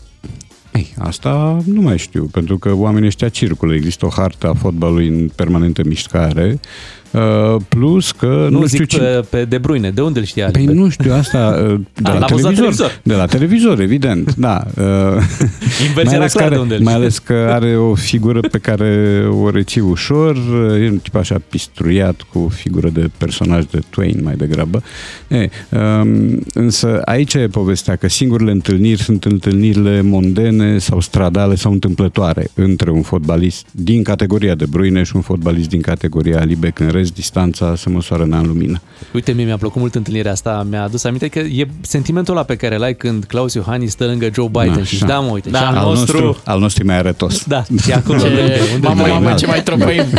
[0.76, 3.74] Ei, asta nu mai știu, pentru că oamenii ăștia circulă.
[3.74, 6.60] Există o hartă a fotbalului în permanentă mișcare,
[7.10, 9.90] uh, plus că Nu, nu, zic știu pe, pe De Bruyne.
[9.90, 10.48] De unde îl știa?
[10.50, 10.78] Păi Albert?
[10.78, 12.58] nu știu asta uh, de A, la l-a văzut la televizor.
[12.58, 13.00] televizor.
[13.02, 14.64] De la televizor, evident, da.
[14.76, 14.84] Uh,
[15.88, 16.94] Inversia mai era ales, clar că de unde are, îl mai știe.
[16.94, 20.36] ales că are o figură pe care o reții ușor,
[20.80, 24.82] e un tip așa pistruiat cu o figură de personaj de Twain mai degrabă.
[25.28, 31.72] E, um, însă aici e povestea că singurele întâlniri sunt întâlnirile mondene sau stradale sau
[31.72, 36.78] întâmplătoare între un fotbalist din categoria de Bruyne și un fotbalist din categoria Libec.
[36.78, 38.80] În rest, distanța se măsoară în an lumină.
[39.12, 40.66] Uite, mie mi-a plăcut mult întâlnirea asta.
[40.70, 44.04] Mi-a adus aminte că e sentimentul ăla pe care îl ai când Claus Iohannis stă
[44.04, 44.82] lângă Joe Biden Așa.
[44.84, 46.20] și își da, mă, uite, Da, și al al nostru...
[46.24, 47.44] nostru, al nostru e mai arătos.
[47.44, 49.38] Da, și acolo Ce, lângă, unde mamă, mai mamă, înalt.
[49.38, 50.04] ce mai tropăim.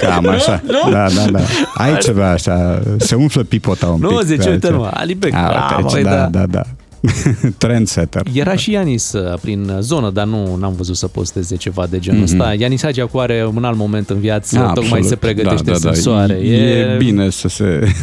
[0.00, 0.62] Cam așa.
[0.66, 0.90] Nu?
[0.90, 1.40] Da, da, da.
[1.74, 4.10] Ai ceva așa, se umflă pipota un pic.
[4.10, 4.76] Nu, zice, pe uite aici.
[4.76, 5.34] mă, Alibec.
[5.34, 5.36] A,
[5.70, 6.26] da, uite măi, aici, da, da.
[6.38, 6.62] da, da.
[7.58, 8.22] Trendsetter.
[8.32, 12.20] Era și Ianis uh, prin zonă, dar nu am văzut să posteze ceva de genul
[12.22, 12.32] Mhm.
[12.40, 12.54] ăsta.
[12.58, 14.74] Ianis Hagi acum are un alt moment în viață, Absolut.
[14.74, 15.94] tocmai se pregătește da, da, da.
[15.94, 16.34] să soare.
[16.34, 17.94] E, e bine să se,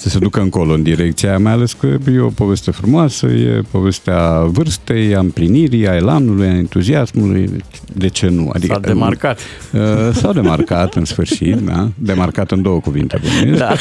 [0.00, 3.62] să se ducă încolo în direcția aia, mai ales că e o poveste frumoasă, e
[3.70, 7.50] povestea vârstei, a împlinirii, a elanului, a entuziasmului,
[7.92, 8.50] de ce nu?
[8.52, 9.38] Adică, S-a demarcat.
[9.72, 9.80] Uh,
[10.12, 11.88] S-au demarcat în sfârșit, da?
[11.94, 13.20] Demarcat în două cuvinte.
[13.22, 13.58] bănuiesc.
[13.58, 13.74] Da.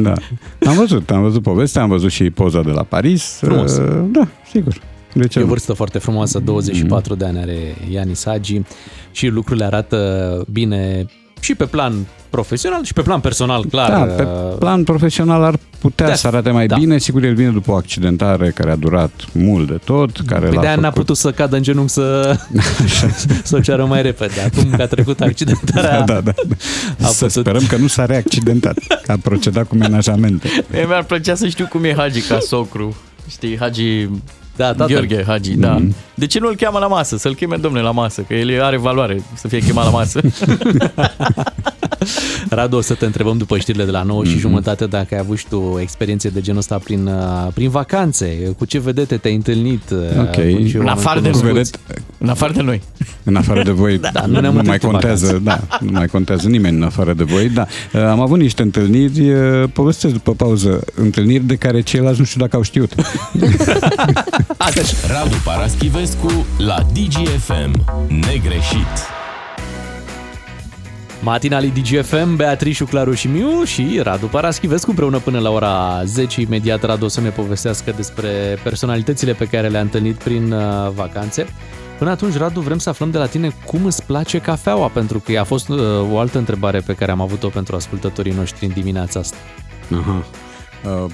[0.02, 0.12] da.
[0.70, 3.38] Am văzut, am văzut povestea, am văzut și poza de la Paris.
[3.40, 3.76] Frumos.
[3.76, 4.74] Uh, Da, sigur.
[5.12, 5.50] De ce E o nu?
[5.50, 7.58] vârstă foarte frumoasă, 24 de ani are
[7.92, 8.60] Ianis Hagi
[9.12, 11.04] și lucrurile arată bine
[11.40, 11.94] și pe plan
[12.30, 13.90] profesional și pe plan personal, clar.
[13.90, 14.28] Da, pe uh,
[14.58, 16.76] plan profesional ar putea Da, să arate mai da.
[16.76, 16.98] bine.
[16.98, 20.20] Sigur, el vine după o accidentare care a durat mult de tot.
[20.26, 20.94] Care Păi l-a de-aia n-a făcut...
[21.00, 22.36] putut să cadă în genunchi să,
[23.42, 24.40] să o ceară mai repede.
[24.52, 26.32] Acum că a trecut accidentarea, Da, da, da.
[27.02, 30.48] A Să putut- sperăm că nu s-a reaccidentat, că a procedat cu menajamente.
[30.70, 32.96] Mie mi-ar plăcea să știu cum e Hagi ca socru.
[33.30, 34.08] Știi, Hagi
[34.56, 34.86] da, tatăl.
[34.86, 35.72] Gheorghe Hagi, da.
[35.72, 35.94] Mhm.
[36.14, 37.16] De ce nu îl cheamă la masă?
[37.16, 40.20] Să-l cheme domnule la masă, că el are valoare să fie chemat la masă.
[42.50, 44.30] Radu, o să te întrebăm după știrile de la 9 Mhm.
[44.30, 48.54] și jumătate dacă ai avut și tu experiențe de genul ăsta prin, uh, prin vacanțe.
[48.58, 49.90] Cu ce vedete te-ai întâlnit?
[49.90, 50.26] uh, Ok.
[50.26, 51.70] cu ce În oameni afară de cunoscuți?
[51.70, 51.80] vedet,
[52.18, 52.82] în afară de noi.
[53.24, 56.06] În afară de voi, Da, nu ne-am nu mai întâlnit în contează, da, nu mai
[56.06, 57.66] contează nimeni în afară de voi, da.
[57.92, 62.40] Uh, Am avut niște întâlniri, uh, povestesc după pauză, întâlniri de care ceilalți nu știu
[62.40, 62.94] dacă au știut.
[65.08, 67.84] Radu Paraschivescu la DGFM.
[68.08, 68.86] Negreșit.
[71.22, 76.40] Matinalii DGFM, Beatrice, Claru și Miu și Radu Paraschivescu împreună până la ora 10.
[76.40, 81.46] Imediat Radu o să ne povestească despre personalitățile pe care le-a întâlnit prin uh, vacanțe.
[81.98, 85.38] Până atunci, Radu, vrem să aflăm de la tine cum îți place cafeaua, pentru că
[85.38, 85.78] a fost uh,
[86.12, 89.36] o altă întrebare pe care am avut-o pentru ascultătorii noștri în dimineața asta.
[90.00, 90.24] Aha.
[91.04, 91.10] Uh,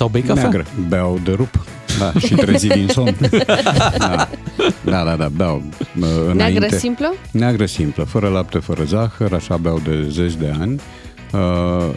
[0.00, 0.42] Sau bei cafea?
[0.42, 0.66] Neagră.
[0.88, 1.64] Beau de rup.
[1.98, 3.16] Da, și trezi din somn.
[3.98, 4.28] Da,
[4.84, 5.62] da, da, da beau.
[6.00, 6.76] Uh, înainte.
[6.76, 7.14] simplă?
[7.30, 10.80] Neagră simplă, fără lapte, fără zahăr, așa beau de zeci de ani.
[11.32, 11.94] Uh,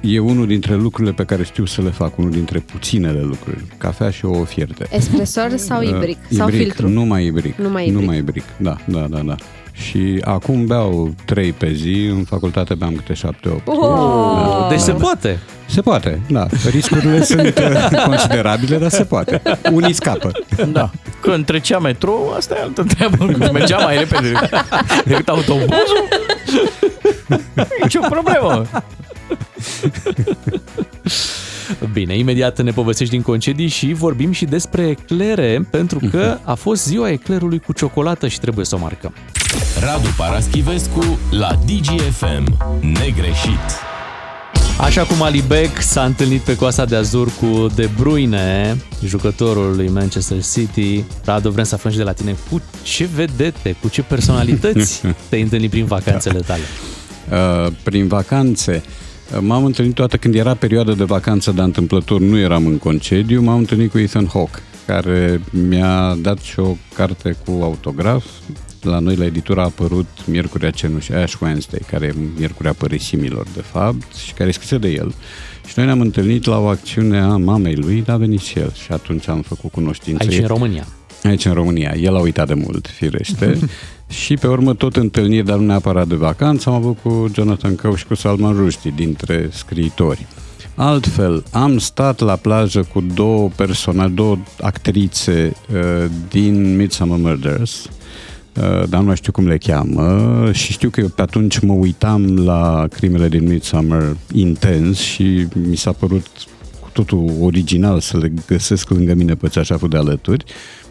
[0.00, 3.64] e unul dintre lucrurile pe care știu să le fac, unul dintre puținele lucruri.
[3.78, 4.86] Cafea și o fierte.
[4.90, 6.18] Espresor sau ibric?
[6.30, 6.88] Uh, sau ibric, filtru?
[6.88, 7.56] Numai ibric.
[7.56, 8.00] Numai ibric.
[8.00, 9.34] Numai ibric, da, da, da, da.
[9.72, 13.66] Și acum beau trei pe zi, în facultate beam câte șapte, opt.
[13.66, 14.66] Oh!
[14.68, 14.98] Deci se da.
[14.98, 15.38] poate.
[15.68, 16.46] Se poate, da.
[16.70, 19.42] Riscurile sunt uh, considerabile, dar se poate.
[19.72, 20.30] Unii scapă.
[20.72, 20.90] Da.
[21.20, 23.26] Când trecea metrou, asta e altă treabă.
[23.26, 24.32] Când mergea mai repede
[25.04, 26.08] decât autobuzul,
[27.82, 28.66] nicio problemă.
[31.92, 36.84] Bine, imediat ne povestești din concedii și vorbim și despre eclere, pentru că a fost
[36.86, 39.14] ziua eclerului cu ciocolată și trebuie să o marcăm.
[39.80, 42.56] Radu Paraschivescu la DGFM.
[42.80, 43.97] Negreșit.
[44.80, 49.88] Așa cum Ali Beck s-a întâlnit pe coasa de azur cu De Bruyne, jucătorul lui
[49.88, 51.04] Manchester City.
[51.24, 55.42] Radu, vrem să aflăm și de la tine cu ce vedete, cu ce personalități te-ai
[55.42, 56.62] întâlnit prin vacanțele tale.
[57.30, 58.82] Uh, prin vacanțe.
[58.84, 63.42] Uh, M-am întâlnit toată când era perioada de vacanță, dar întâmplător nu eram în concediu,
[63.42, 68.24] m-am întâlnit cu Ethan Hawke, care mi-a dat și o carte cu autograf.
[68.82, 73.62] La noi la editură a apărut Miercurea Cenușii, Ash Wednesday, care e Miercurea Păresimilor, de
[73.62, 75.14] fapt, și care e scrisă de el.
[75.66, 78.72] Și noi ne-am întâlnit la o acțiune a mamei lui, dar a venit și el.
[78.72, 80.26] Și atunci am făcut cunoștință.
[80.28, 80.86] Aici în România.
[81.22, 81.94] Aici în România.
[82.00, 83.58] El a uitat de mult, firește.
[84.22, 87.96] și pe urmă tot întâlniri, dar nu neapărat de vacanță, am avut cu Jonathan Coe
[87.96, 90.26] și cu Salman Rushdie, dintre scriitori.
[90.74, 97.90] Altfel, am stat la plajă cu două persoane, două actrițe uh, din Midsummer Murders, uh,
[98.88, 102.36] dar nu mai știu cum le cheamă și știu că eu pe atunci mă uitam
[102.36, 106.26] la crimele din Midsummer intens și mi s-a părut
[106.80, 110.44] cu totul original să le găsesc lângă mine pe ceașaful de alături,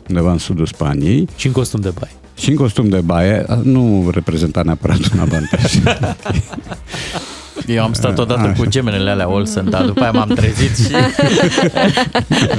[0.09, 1.27] undeva în sudul Spaniei.
[1.35, 2.11] Și în costum de baie.
[2.37, 5.73] Și în costum de baie, nu reprezenta neapărat un avantaj.
[7.75, 10.95] Eu am stat odată cu gemenele alea Olsen, dar după aia m-am trezit și,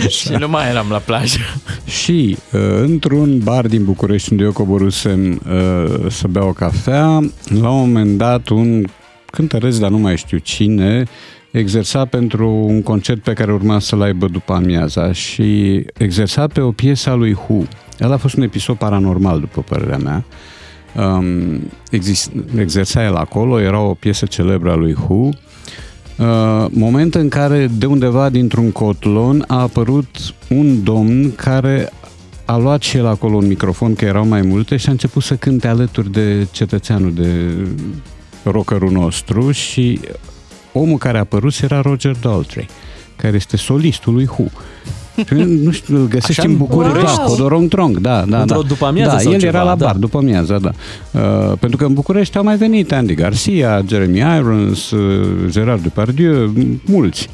[0.19, 1.39] și nu mai eram la plajă.
[1.85, 7.21] Și uh, într-un bar din București unde eu coborusem uh, să beau o cafea,
[7.61, 8.85] la un moment dat un
[9.31, 11.05] cântăreț, dar nu mai știu cine,
[11.51, 16.71] exersa pentru un concert pe care urma să-l aibă după amiaza și exersa pe o
[16.71, 17.69] piesă a lui Hu.
[17.99, 20.25] El a fost un episod paranormal, după părerea mea.
[20.97, 21.61] Um,
[21.91, 25.29] exist, exersa el acolo, era o piesă celebră a lui Hu.
[26.19, 31.93] Uh, moment în care de undeva dintr-un cotlon a apărut un domn care
[32.45, 35.37] a luat și el acolo un microfon, că erau mai multe, și a început să
[35.37, 37.53] cânte alături de cetățeanul, de
[38.43, 40.01] rockerul nostru și
[40.73, 42.69] omul care a apărut era Roger Daltrey,
[43.17, 44.51] care este solistul lui Hu.
[45.27, 45.35] Și
[45.65, 46.49] nu știu, îl găsești Așa?
[46.51, 47.17] în București, Wow!
[47.17, 48.69] da, Codorong Trong, da, da, Într-o da.
[48.69, 49.85] după-amiază da, sau el ceva, era la da.
[49.85, 50.71] bar, după amiază, da.
[51.21, 56.53] Uh, pentru că în București au mai venit Andy Garcia, Jeremy Irons, uh, Gerard Depardieu,
[56.85, 57.29] mulți.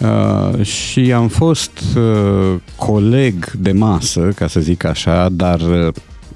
[0.00, 5.88] Uh, și am fost uh, coleg de masă, ca să zic așa, dar uh,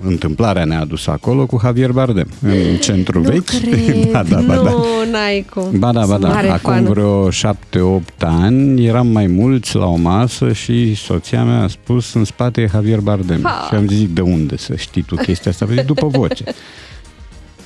[0.05, 3.45] întâmplarea ne-a adus acolo cu Javier Bardem, în centru Nu vechi.
[3.45, 5.11] cred, da, da, ba, nu, da.
[5.11, 5.79] n-ai cum.
[5.79, 6.29] Ba da, ba Sunt da.
[6.29, 6.89] mare Acum fană.
[6.91, 12.25] vreo șapte-opt ani eram mai mulți la o masă și soția mea a spus în
[12.25, 13.41] spate e Javier Bardem.
[13.43, 13.67] Ha.
[13.69, 15.65] Și am zis de unde să știi tu chestia asta?
[15.67, 16.45] Păi după voce.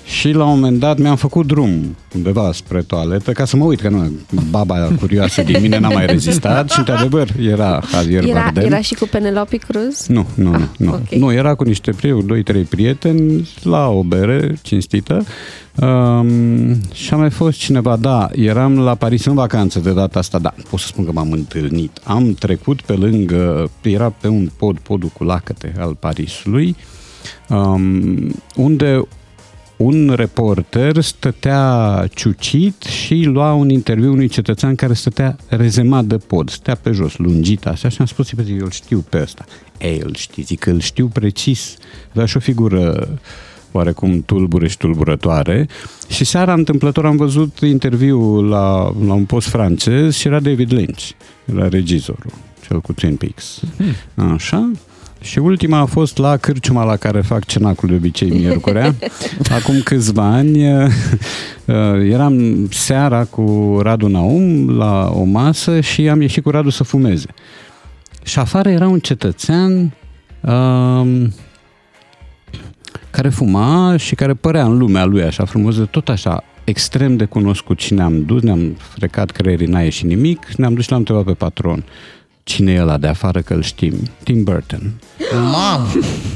[0.07, 3.81] Și la un moment dat mi-am făcut drum undeva spre toaletă ca să mă uit,
[3.81, 4.11] că nu,
[4.51, 8.65] baba curioasă din mine n-a mai rezistat și într-adevăr era Javier Era, Bardem.
[8.65, 10.07] era și cu Penelope Cruz?
[10.07, 10.93] Nu, nu, ah, nu.
[10.93, 11.09] ok.
[11.09, 15.25] Nu, era cu niște prieteni, doi, trei prieteni la o bere cinstită
[15.75, 20.39] um, și a mai fost cineva, da, eram la Paris în vacanță de data asta,
[20.39, 22.01] da, pot să spun că m-am întâlnit.
[22.05, 26.77] Am trecut pe lângă, era pe un pod, podul cu lacăte al Parisului,
[27.49, 29.03] um, unde
[29.77, 36.51] un reporter stătea ciucit și lua un interviu unui cetățean care stătea rezemat de pod,
[36.51, 39.45] stătea pe jos, lungit așa și am spus, "Bă, eu îl știu pe ăsta.
[39.79, 41.77] Ei, îl știi, zic că îl știu precis.
[42.11, 43.09] Avea și o figură
[43.73, 45.69] oarecum tulbure și tulburătoare
[46.09, 51.09] și seara întâmplător am văzut interviul la, la un post francez și era David Lynch,
[51.45, 52.33] era regizorul,
[52.67, 53.61] cel cu Twin Peaks.
[54.15, 54.71] Așa,
[55.27, 58.95] și ultima a fost la cârciuma la care fac cenacul de obicei miercurea.
[59.59, 60.91] Acum câțiva ani uh,
[62.11, 67.27] eram seara cu Radu Naum la o masă și am ieșit cu Radu să fumeze.
[68.23, 69.95] Și afară era un cetățean
[70.41, 71.33] um,
[73.11, 77.25] care fuma și care părea în lumea lui așa frumos, de tot așa extrem de
[77.25, 81.25] cunoscut și ne-am dus, ne-am frecat creierii, n-a ieșit nimic, ne-am dus și l-am întrebat
[81.25, 81.85] pe patron
[82.49, 84.93] cine e ăla de afară că îl știm, Tim Burton.
[85.35, 85.87] Mamă!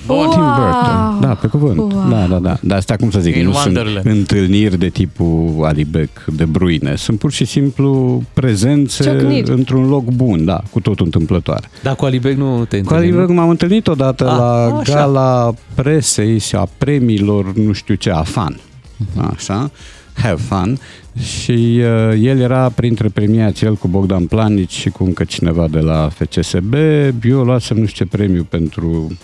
[0.07, 0.29] Bun.
[0.31, 1.19] Tim Burton.
[1.21, 1.77] Da, pe cuvânt.
[1.79, 2.07] Wow.
[2.11, 2.57] Da, da, da.
[2.63, 4.07] Dar astea, cum să zic, In nu sunt Wonderland.
[4.07, 6.97] întâlniri de tipul Alibec, de Bruine.
[6.97, 9.51] Sunt pur și simplu prezențe Ciocniri.
[9.51, 11.71] într-un loc bun, da, cu totul întâmplătoare.
[11.83, 13.17] Dar cu Alibec nu te Cu întâlnim?
[13.19, 14.95] Alibec m-am întâlnit odată Ah, la așa.
[14.95, 18.61] gala presei și a premiilor, nu știu ce, a fan.
[19.35, 19.71] Așa,
[20.15, 20.79] have fun.
[21.19, 25.81] Și uh, el era printre premiați, el cu Bogdan Planici și cu încă cineva de
[25.81, 26.75] la FCSB.
[27.23, 29.19] Eu luasem nu știu ce premiu pentru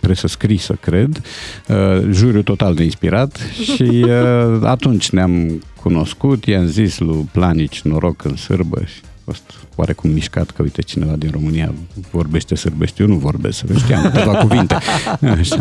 [0.00, 1.20] presă scrisă, cred,
[1.68, 3.38] uh, juriu total neinspirat
[3.74, 9.42] și uh, atunci ne-am cunoscut, i-am zis lui Planici noroc în sârbă și a fost
[9.74, 11.74] oarecum mișcat că uite cineva din România
[12.10, 14.74] vorbește sârbește, eu nu vorbesc, să știam câteva cuvinte.
[15.38, 15.60] Așa.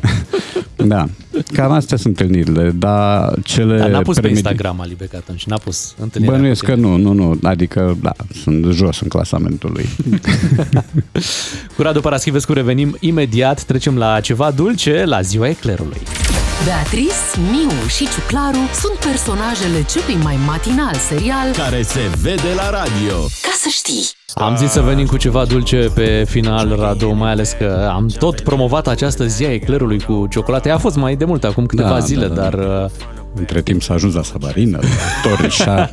[0.85, 1.05] Da,
[1.53, 3.77] cam astea sunt întâlnirile, dar cele...
[3.77, 6.35] Dar n-a pus pe premedi- Instagram Alibec atunci, n-a pus întâlnirea.
[6.37, 6.87] Bănuiesc cu că tine.
[6.87, 8.11] nu, nu, nu, adică, da,
[8.43, 9.85] sunt jos în clasamentul lui.
[11.75, 15.97] Cu Radu Paraschivescu revenim imediat, trecem la ceva dulce, la ziua eclerului.
[16.65, 17.13] Beatrice,
[17.51, 23.15] Miu și Ciuclaru sunt personajele celui mai matinal serial Care se vede la radio.
[23.41, 24.09] Ca să știi.
[24.33, 28.41] Am zis să venim cu ceva dulce pe final, Radu, mai ales că am tot
[28.41, 30.67] promovat această zi a eclerului cu ciocolată.
[30.67, 32.41] Ea a fost mai de mult, acum câteva Da, zile, da, da.
[32.41, 32.53] dar
[32.83, 32.89] uh,
[33.37, 35.89] Între timp s-a ajuns la Sabarină, la Torișa.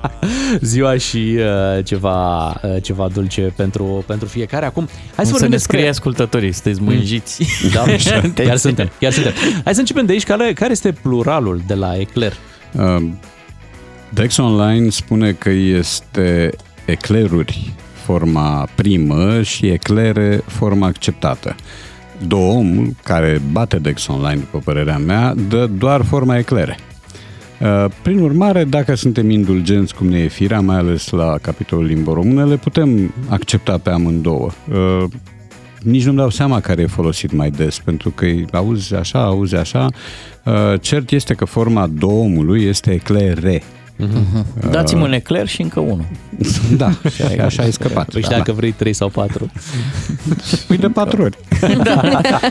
[0.60, 4.66] ziua și uh, ceva, uh, ceva dulce pentru, pentru fiecare.
[4.66, 5.76] Acum, hai să Să vorbim ne despre...
[5.76, 7.46] scrie ascultătorii, sunteți mânjiți.
[7.74, 7.80] Da,
[8.34, 9.32] chiar suntem, chiar suntem.
[9.64, 10.24] Hai să începem de aici.
[10.24, 12.32] Care, care este pluralul de la ecler?
[12.72, 13.08] Uh,
[14.10, 16.50] Dex Online spune că este
[16.84, 17.72] ecleruri
[18.04, 21.54] forma primă și eclere forma acceptată.
[22.26, 26.76] Doom, care bate Dex Online, după părerea mea, dă doar forma eclere.
[27.60, 32.12] Uh, Prin urmare, dacă suntem indulgenți cum ne e firea, mai ales la capitolul limbă
[32.12, 34.50] română, le putem accepta pe amândouă.
[34.70, 35.04] Uh,
[35.82, 39.56] Nici nu-mi dau seama care e folosit mai des, pentru că îi auzi așa, auzi
[39.56, 39.88] așa.
[40.44, 43.62] Uh, Cert este că forma doomului este eclere.
[43.98, 44.70] Mhm.
[44.70, 46.04] Dați-mi un ecler și încă unul.
[46.76, 48.08] Da, și așa ai scăpat.
[48.10, 48.36] Păi și Da.
[48.36, 49.50] dacă vrei 3 sau 4.
[50.66, 51.38] Păi de patru ori.
[51.84, 52.00] Da,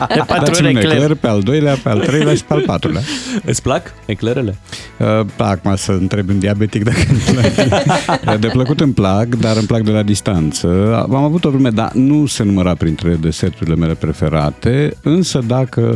[0.08, 0.92] de patru Dați-mi ori un ecler.
[0.96, 3.00] ecler pe al doilea, pe al treilea și pe al patrulea.
[3.44, 4.56] Îți plac eclerele?
[4.98, 8.38] Uh, acum să întreb un diabetic dacă îmi plac.
[8.40, 10.94] De plăcut îmi plac, dar îmi plac de la distanță.
[11.10, 15.94] Am avut o vreme, dar nu se număra printre deserturile mele preferate, însă dacă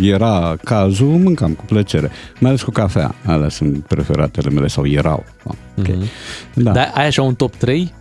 [0.00, 2.10] era cazul, mâncam cu plăcere.
[2.38, 3.14] Mai ales cu cafea.
[3.24, 5.24] Alea sunt preferatele mele, sau erau.
[5.78, 5.98] Okay.
[6.54, 6.72] Da.
[6.72, 7.92] Dar ai așa un top 3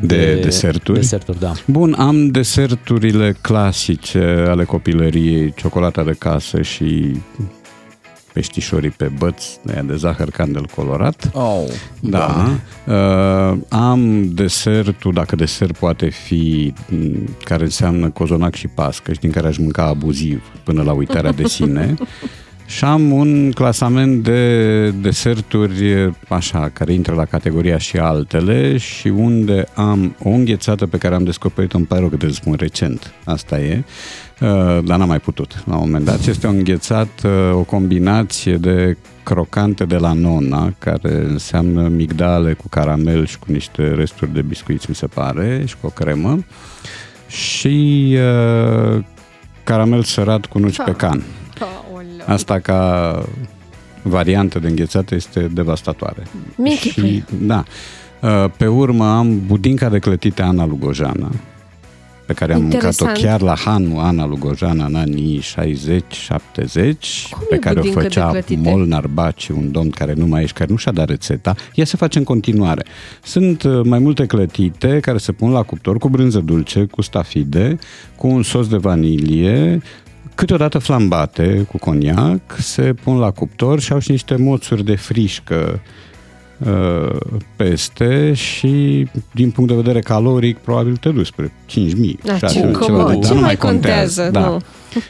[0.00, 0.98] De, deserturi?
[0.98, 1.52] Deserturi, da.
[1.66, 7.16] Bun, am deserturile clasice ale copilăriei, ciocolata de casă și
[8.32, 11.30] peștișorii pe băț, aia de zahăr candel colorat.
[11.32, 11.64] Oh,
[12.00, 12.50] Da.
[12.86, 19.30] Uh, am desertul, dacă desert poate fi, m, care înseamnă cozonac și pască și din
[19.30, 21.94] care aș mânca abuziv până la uitarea de sine.
[22.70, 29.66] Și am un clasament de deserturi, așa, care intră la categoria și altele și unde
[29.74, 33.12] am o înghețată pe care am descoperit-o, îmi pare rău că trebuie să spun recent,
[33.24, 33.84] asta e,
[34.40, 34.48] uh,
[34.84, 36.26] dar n-am mai putut la un moment dat.
[36.26, 43.26] Este o înghețată, o combinație de crocante de la nona, care înseamnă migdale cu caramel
[43.26, 46.44] și cu niște resturi de biscuiți, mi se pare, și cu o cremă.
[47.28, 48.16] Și
[48.94, 49.04] uh,
[49.64, 51.22] caramel sărat cu nuci pe can.
[52.30, 53.22] Asta ca
[54.02, 56.26] variantă de înghețată este devastatoare.
[56.56, 57.64] Michi Și, da.
[58.22, 61.30] Uh, Pe urmă am budinca de clătite Ana Lugojana,
[62.26, 63.18] pe care am mâncat-o Interesant.
[63.18, 65.44] chiar la Hanu Ana Lugojana în anii 60-70,
[67.48, 68.70] pe e care o budincă de făcea clătite?
[68.70, 71.54] Molnar Baci, un domn care nu mai ești, care nu și-a dat rețeta.
[71.74, 72.84] Ea se face în continuare.
[73.22, 77.78] Sunt uh, mai multe clătite care se pun la cuptor cu brânză dulce, cu stafide,
[78.16, 79.82] cu un sos de vanilie,
[80.34, 85.80] câteodată flambate cu coniac, se pun la cuptor și au și niște moțuri de frișcă
[86.58, 87.16] uh,
[87.56, 91.80] peste și din punct de vedere caloric probabil te duci spre 5.000
[92.24, 94.40] Da, șase, ce- ceva cum- de- ce dar nu mai contează, Da.
[94.48, 94.58] nu.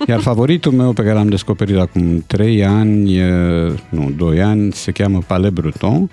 [0.08, 3.28] Iar favoritul meu pe care l-am descoperit acum 3 ani, e,
[3.88, 6.10] nu, 2 ani, se cheamă Palais Breton.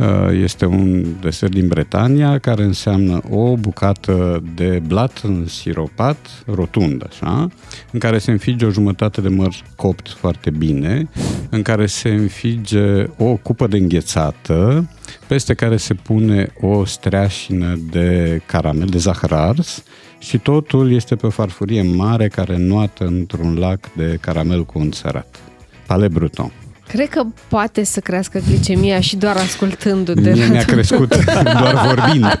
[0.00, 7.48] Uh, Este un desert din Bretania care înseamnă o bucată de blat însiropat, rotund, așa,
[7.92, 11.08] în care se înfige o jumătate de măr copt foarte bine,
[11.50, 14.90] în care se înfige o cupă de înghețată,
[15.26, 19.82] peste care se pune o streașină de caramel, de zahăr ars,
[20.18, 24.94] și totul este pe o farfurie mare care noată într-un lac de caramel cu unt
[24.94, 25.40] sărat.
[25.86, 26.52] Palais Breton.
[26.92, 30.30] Cred că poate să crească glicemia și doar ascultându-te.
[30.30, 32.40] Mie mi-a crescut doar vorbind.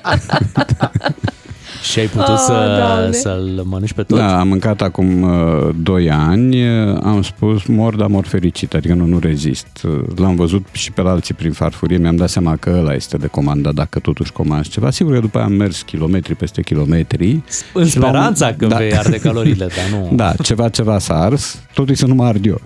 [1.82, 3.12] Și ai putut Oh, să, Doamne.
[3.12, 4.18] să-l mănânci pe tot?
[4.18, 8.94] Da, am mâncat acum uh, 2 ani, uh, am spus mor, dar mor fericit, adică
[8.94, 9.66] nu, nu rezist.
[9.84, 13.16] Uh, L-am văzut și pe la alții prin farfurie, mi-am dat seama că ăla este
[13.16, 14.90] de comandat dacă totuși comanzi ceva.
[14.90, 17.40] Sigur că după aia am mers kilometri peste kilometri.
[17.74, 20.08] În Și la un- speranța că vei arde caloriile, dar nu.
[20.16, 22.60] Da, ceva, ceva s-a ars, totul să nu mă ard eu.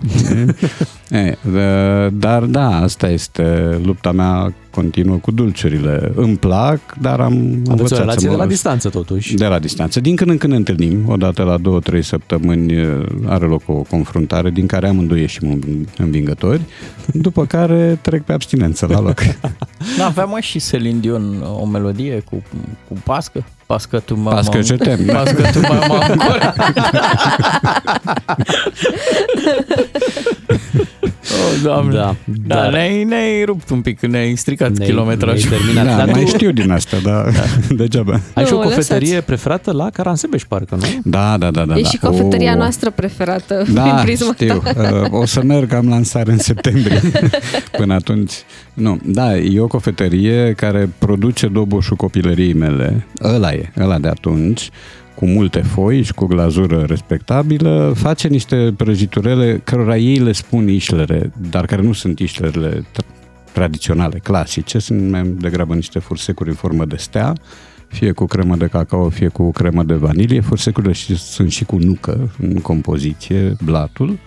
[1.11, 1.17] e,
[1.59, 6.11] e, dar da, asta este lupta mea continuă cu dulciurile.
[6.15, 8.41] Îmi plac, dar am Aveți o învățat relație să de mă...
[8.41, 9.33] la distanță, totuși.
[9.35, 9.99] De la distanță.
[9.99, 13.73] Din când în când ne întâlnim, odată la două, trei săptămâni e, are loc o
[13.73, 16.61] confruntare din care amândoi ieșim în- învingători,
[17.13, 19.19] după care trec pe abstinență la loc.
[19.97, 22.43] Da, avea mă și Celine Dion o melodie cu,
[22.87, 23.43] cu pască.
[23.65, 25.13] Pască tu mă Pască ce tem, da.
[25.13, 25.99] Pască tu mă mă
[31.37, 31.93] Oh, doamne.
[31.95, 35.49] Da, da, dar- ne-ai, ne-ai rupt un pic, ne-ai stricat Ne-ai- kilometrajul.
[35.49, 35.85] ne-ai terminat.
[35.85, 37.31] Da, Dar mai tu- știu din asta, dar
[37.77, 38.19] degeaba.
[38.33, 39.25] Ai și o Nu, cofetărie lăsați.
[39.25, 40.85] preferată la Caransebeș, parcă, nu?
[41.03, 41.77] Da, da, da, da.
[41.77, 41.87] e da.
[41.89, 44.61] și cofetăria O- noastră preferată prin Da, prisma știu.
[44.73, 44.73] ta.
[45.03, 47.01] Uh, O să merg, am lansare în septembrie.
[47.77, 48.33] Până atunci.
[48.73, 53.05] Nu, da, e o cofetărie care produce doboșul copilăriei mele.
[53.23, 54.69] Ăla e, ăla de atunci
[55.15, 61.31] cu multe foi și cu glazură respectabilă, face niște prăjiturele cărora ei le spun ișlere,
[61.49, 63.05] dar care nu sunt ișlerele t-
[63.53, 67.33] tradiționale, clasice, sunt mai degrabă niște fursecuri în formă de stea,
[67.87, 70.41] fie cu cremă de cacao, fie cu cremă de vanilie.
[70.41, 74.17] Fursecurile și, sunt și cu nucă în compoziție, blatul.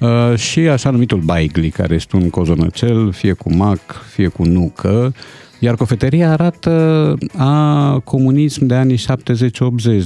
[0.00, 3.80] Uh, și așa numitul baigli, care este un cozonăcel, fie cu mac,
[4.12, 5.14] fie cu nucă,
[5.64, 9.02] iar cofetăria arată a comunism de anii 70-80,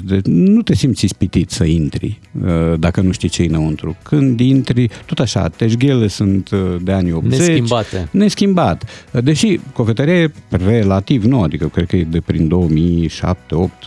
[0.05, 3.97] de nu te simți ispitit să intri uh, dacă nu știi ce înăuntru.
[4.03, 7.39] Când intri, tot așa, teșghele sunt uh, de anii 80.
[7.39, 8.09] Neschimbate.
[8.11, 8.85] Neschimbat.
[9.23, 12.49] Deși cofetăria e relativ nouă, adică cred că e de prin 2007-2008,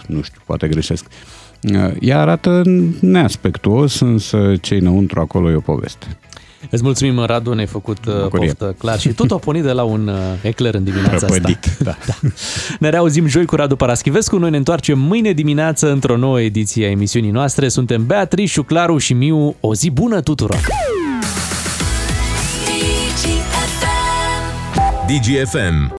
[0.07, 1.05] nu știu, poate greșesc.
[1.99, 2.63] Ea arată
[2.99, 6.17] neaspectuos, însă ce înăuntru acolo e o poveste.
[6.69, 8.47] Îți mulțumim, Radu, ne-ai făcut uh, Bucurie.
[8.47, 11.83] poftă clar și tot a pornit de la un uh, ecler în dimineața Prăpădit, asta.
[11.89, 11.97] da.
[12.05, 12.29] da.
[12.79, 16.89] Ne reauzim joi cu Radu Paraschivescu, noi ne întoarcem mâine dimineață într-o nouă ediție a
[16.89, 17.67] emisiunii noastre.
[17.67, 19.55] Suntem Beatrice, Claru și Miu.
[19.59, 20.59] O zi bună tuturor!
[25.07, 25.89] DGFM